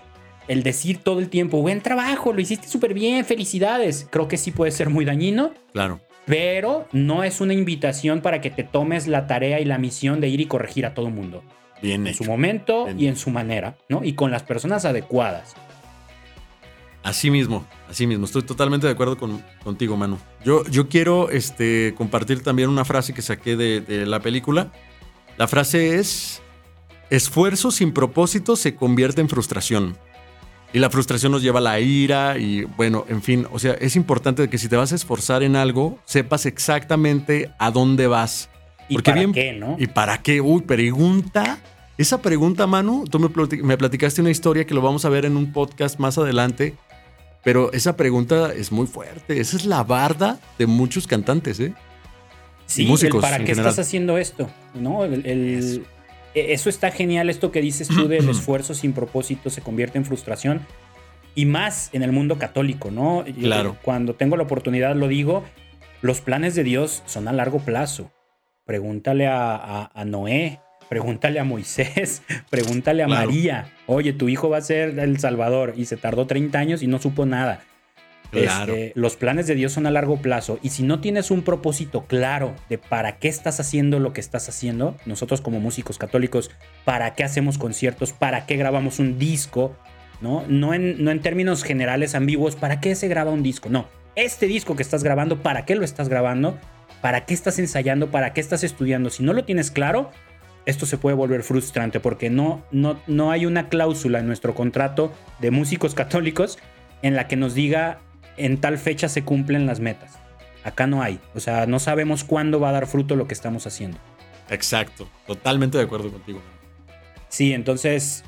[0.48, 4.08] el decir todo el tiempo, buen trabajo, lo hiciste súper bien, felicidades.
[4.12, 6.00] Creo que sí puede ser muy dañino, Claro.
[6.28, 10.28] pero no es una invitación para que te tomes la tarea y la misión de
[10.28, 11.44] ir y corregir a todo el mundo.
[11.82, 12.24] Bien En hecho.
[12.24, 13.00] su momento Bien.
[13.00, 14.04] y en su manera, ¿no?
[14.04, 15.56] Y con las personas adecuadas.
[17.04, 18.26] Así mismo, así mismo.
[18.26, 20.18] Estoy totalmente de acuerdo con- contigo, Manu.
[20.44, 24.72] Yo, yo quiero este, compartir también una frase que saqué de, de la película.
[25.38, 26.42] La frase es,
[27.10, 29.98] esfuerzo sin propósito se convierte en frustración.
[30.74, 33.96] Y la frustración nos lleva a la ira y bueno, en fin, o sea, es
[33.96, 38.50] importante que si te vas a esforzar en algo, sepas exactamente a dónde vas.
[38.90, 39.78] ¿Y Porque para bien- qué, no?
[39.80, 40.42] ¿Y para qué?
[40.42, 41.58] Uy, pregunta.
[41.98, 43.18] Esa pregunta, Manu, tú
[43.64, 46.76] me platicaste una historia que lo vamos a ver en un podcast más adelante.
[47.48, 49.40] Pero esa pregunta es muy fuerte.
[49.40, 51.74] Esa es la barda de muchos cantantes, ¿eh?
[52.66, 53.70] Sí, músicos el para qué general.
[53.70, 55.06] estás haciendo esto, ¿no?
[55.06, 55.82] El- el- Eso.
[56.36, 60.04] e- eso está genial, esto que dices tú del esfuerzo sin propósito se convierte en
[60.04, 60.60] frustración.
[61.36, 63.26] Y más en el mundo católico, ¿no?
[63.26, 63.78] Yo- Claro.
[63.82, 65.46] Cuando tengo la oportunidad lo digo,
[66.02, 68.12] los planes de Dios son a largo plazo.
[68.66, 73.28] Pregúntale a, a- a Noé, pregúntale a Moisés, pregúntale a Claro.
[73.28, 73.74] María.
[73.86, 77.00] Oye, tu hijo va a ser el Salvador y se tardó 30 años y no
[77.00, 77.62] supo nada.
[78.32, 78.74] Claro.
[78.74, 82.08] Este, los planes de Dios son a largo plazo y si no tienes un propósito
[82.08, 86.52] claro de para qué estás haciendo lo que estás haciendo, nosotros como músicos católicos,
[86.84, 89.78] para qué hacemos conciertos, para qué grabamos un disco,
[90.20, 90.44] ¿no?
[90.50, 93.70] No en, no en términos generales ambiguos, ¿para qué se graba un disco?
[93.70, 96.60] No, este disco que estás grabando, ¿para qué lo estás grabando?
[97.02, 98.12] ¿Para qué estás ensayando?
[98.12, 99.10] ¿Para qué estás estudiando?
[99.10, 100.12] Si no lo tienes claro,
[100.68, 105.14] esto se puede volver frustrante porque no, no, no hay una cláusula en nuestro contrato
[105.40, 106.60] de músicos católicos
[107.02, 108.00] en la que nos diga
[108.36, 110.20] en tal fecha se cumplen las metas.
[110.66, 111.22] Acá no hay.
[111.34, 113.98] O sea, no sabemos cuándo va a dar fruto lo que estamos haciendo.
[114.50, 115.08] Exacto.
[115.26, 116.42] Totalmente de acuerdo contigo.
[117.30, 118.26] Sí, entonces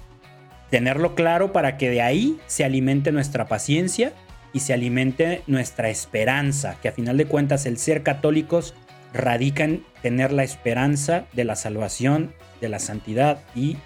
[0.70, 4.14] tenerlo claro para que de ahí se alimente nuestra paciencia
[4.54, 8.76] y se alimente nuestra esperanza, que a final de cuentas el ser católicos
[9.14, 13.78] radica en tener la esperanza de la salvación, de la santidad y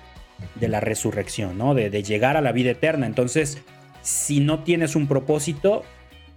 [0.55, 1.73] de la resurrección, ¿no?
[1.73, 3.05] De, de llegar a la vida eterna.
[3.05, 3.61] Entonces,
[4.01, 5.83] si no tienes un propósito,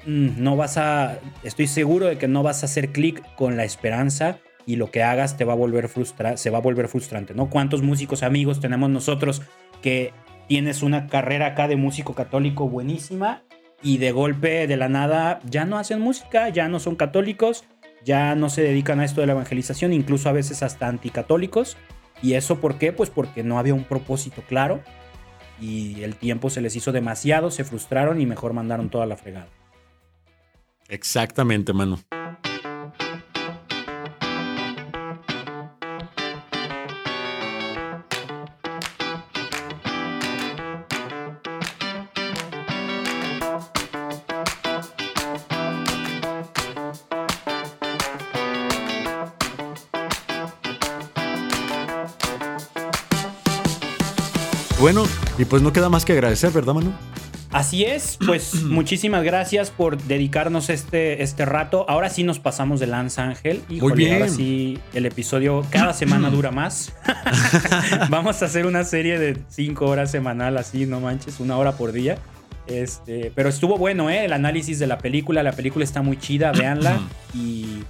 [0.07, 3.65] mm, no vas a, estoy seguro de que no vas a hacer clic con la
[3.65, 7.35] esperanza y lo que hagas te va a volver frustra se va a volver frustrante,
[7.35, 7.49] ¿no?
[7.51, 9.43] ¿Cuántos músicos amigos tenemos nosotros
[9.83, 10.13] que
[10.49, 13.43] tienes una carrera acá de músico católico buenísima
[13.83, 17.65] y de golpe de la nada ya no hacen música, ya no son católicos,
[18.07, 21.77] ya no se dedican a esto de la evangelización, incluso a veces hasta anticatólicos.
[22.23, 22.93] ¿Y eso por qué?
[22.93, 24.81] Pues porque no había un propósito claro
[25.61, 29.49] y el tiempo se les hizo demasiado, se frustraron y mejor mandaron toda la fregada.
[30.89, 31.99] Exactamente, Manu.
[55.39, 56.93] Y pues no queda más que agradecer, ¿verdad, Manu?
[57.53, 61.87] Así es, pues muchísimas gracias por dedicarnos este, este rato.
[61.89, 63.63] Ahora sí nos pasamos de lanza, Ángel.
[63.69, 64.15] Muy bien.
[64.15, 66.93] Ahora sí el episodio cada semana dura más.
[68.11, 71.93] Vamos a hacer una serie de cinco horas semanal, así, no manches, una hora por
[71.93, 72.19] día.
[72.67, 74.25] Este, pero estuvo bueno, ¿eh?
[74.25, 75.43] El análisis de la película.
[75.43, 77.01] La película está muy chida, véanla.
[77.35, 77.85] y,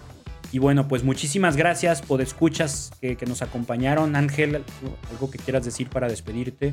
[0.57, 4.17] y bueno, pues muchísimas gracias por escuchas que, que nos acompañaron.
[4.17, 4.63] Ángel,
[5.11, 6.73] algo que quieras decir para despedirte.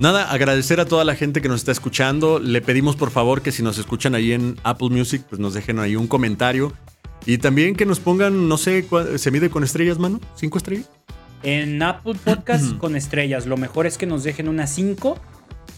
[0.00, 2.40] Nada, agradecer a toda la gente que nos está escuchando.
[2.40, 5.78] Le pedimos por favor que si nos escuchan ahí en Apple Music, pues nos dejen
[5.78, 6.72] ahí un comentario.
[7.24, 10.20] Y también que nos pongan, no sé, ¿cuál- ¿se mide con estrellas, mano?
[10.34, 10.90] ¿Cinco estrellas?
[11.44, 14.70] En Apple Podcast con estrellas, lo mejor es que nos dejen unas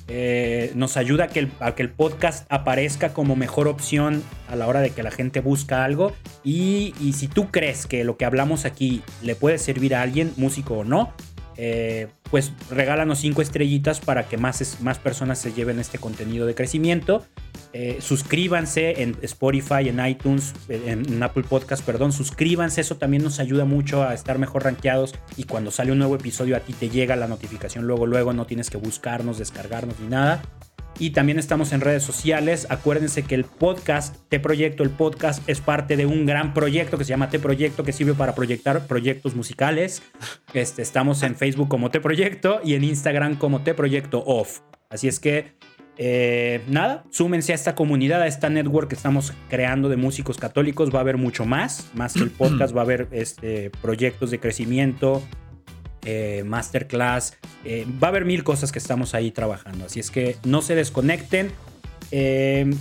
[0.06, 0.76] 5.
[0.76, 4.66] nos ayuda a que, el, a que el podcast aparezca como mejor opción a la
[4.66, 6.12] hora de que la gente busca algo.
[6.42, 10.78] Y si tú crees que lo que hablamos aquí le puede servir a alguien, músico
[10.78, 11.12] o no,
[11.56, 16.54] eh, pues regálanos 5 estrellitas para que más, más personas se lleven este contenido de
[16.54, 17.24] crecimiento.
[17.72, 22.12] Eh, suscríbanse en Spotify, en iTunes, en, en Apple Podcast, perdón.
[22.12, 25.14] Suscríbanse, eso también nos ayuda mucho a estar mejor rankeados.
[25.36, 28.32] Y cuando sale un nuevo episodio, a ti te llega la notificación luego, luego.
[28.32, 30.42] No tienes que buscarnos, descargarnos ni nada.
[30.98, 32.66] Y también estamos en redes sociales.
[32.70, 37.04] Acuérdense que el podcast, T Proyecto, el podcast es parte de un gran proyecto que
[37.04, 40.02] se llama T Proyecto, que sirve para proyectar proyectos musicales.
[40.52, 44.60] Este, estamos en Facebook como T Proyecto y en Instagram como T Proyecto Off.
[44.88, 45.56] Así es que,
[45.96, 50.94] eh, nada, súmense a esta comunidad, a esta network que estamos creando de músicos católicos.
[50.94, 54.38] Va a haber mucho más, más que el podcast, va a haber este, proyectos de
[54.38, 55.22] crecimiento,
[56.04, 57.36] eh, masterclass.
[57.64, 59.86] eh, va a haber mil cosas que estamos ahí trabajando.
[59.86, 61.52] Así es que no se desconecten.
[62.10, 62.74] eh,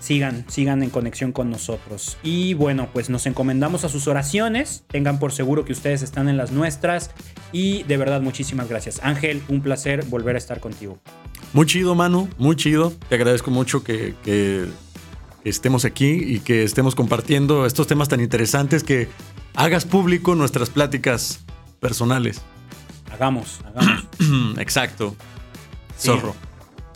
[0.00, 2.18] sigan, sigan en conexión con nosotros.
[2.22, 4.84] Y bueno, pues nos encomendamos a sus oraciones.
[4.88, 7.10] Tengan por seguro que ustedes están en las nuestras.
[7.52, 9.00] Y de verdad, muchísimas gracias.
[9.02, 10.98] Ángel, un placer volver a estar contigo.
[11.54, 12.92] Muy chido, mano, muy chido.
[13.08, 14.14] Te agradezco mucho que
[15.44, 19.08] estemos aquí y que estemos compartiendo estos temas tan interesantes, que
[19.54, 21.44] hagas público nuestras pláticas
[21.80, 22.42] personales.
[23.14, 24.04] Hagamos, hagamos.
[24.58, 25.16] Exacto.
[25.96, 26.08] Sí.
[26.08, 26.34] Zorro.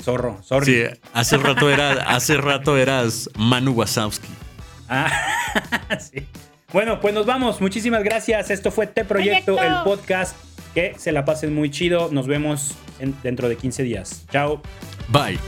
[0.03, 0.66] Zorro, sorry.
[0.66, 0.82] Sí,
[1.12, 4.28] hace rato, era, hace rato eras Manu Wazowski.
[4.89, 5.11] Ah,
[6.01, 6.27] sí.
[6.73, 7.61] Bueno, pues nos vamos.
[7.61, 8.51] Muchísimas gracias.
[8.51, 9.78] Esto fue T Proyecto, Proyecto.
[9.78, 10.36] el podcast.
[10.74, 12.09] Que se la pasen muy chido.
[12.12, 14.24] Nos vemos en- dentro de 15 días.
[14.31, 14.62] Chao.
[15.09, 15.39] Bye.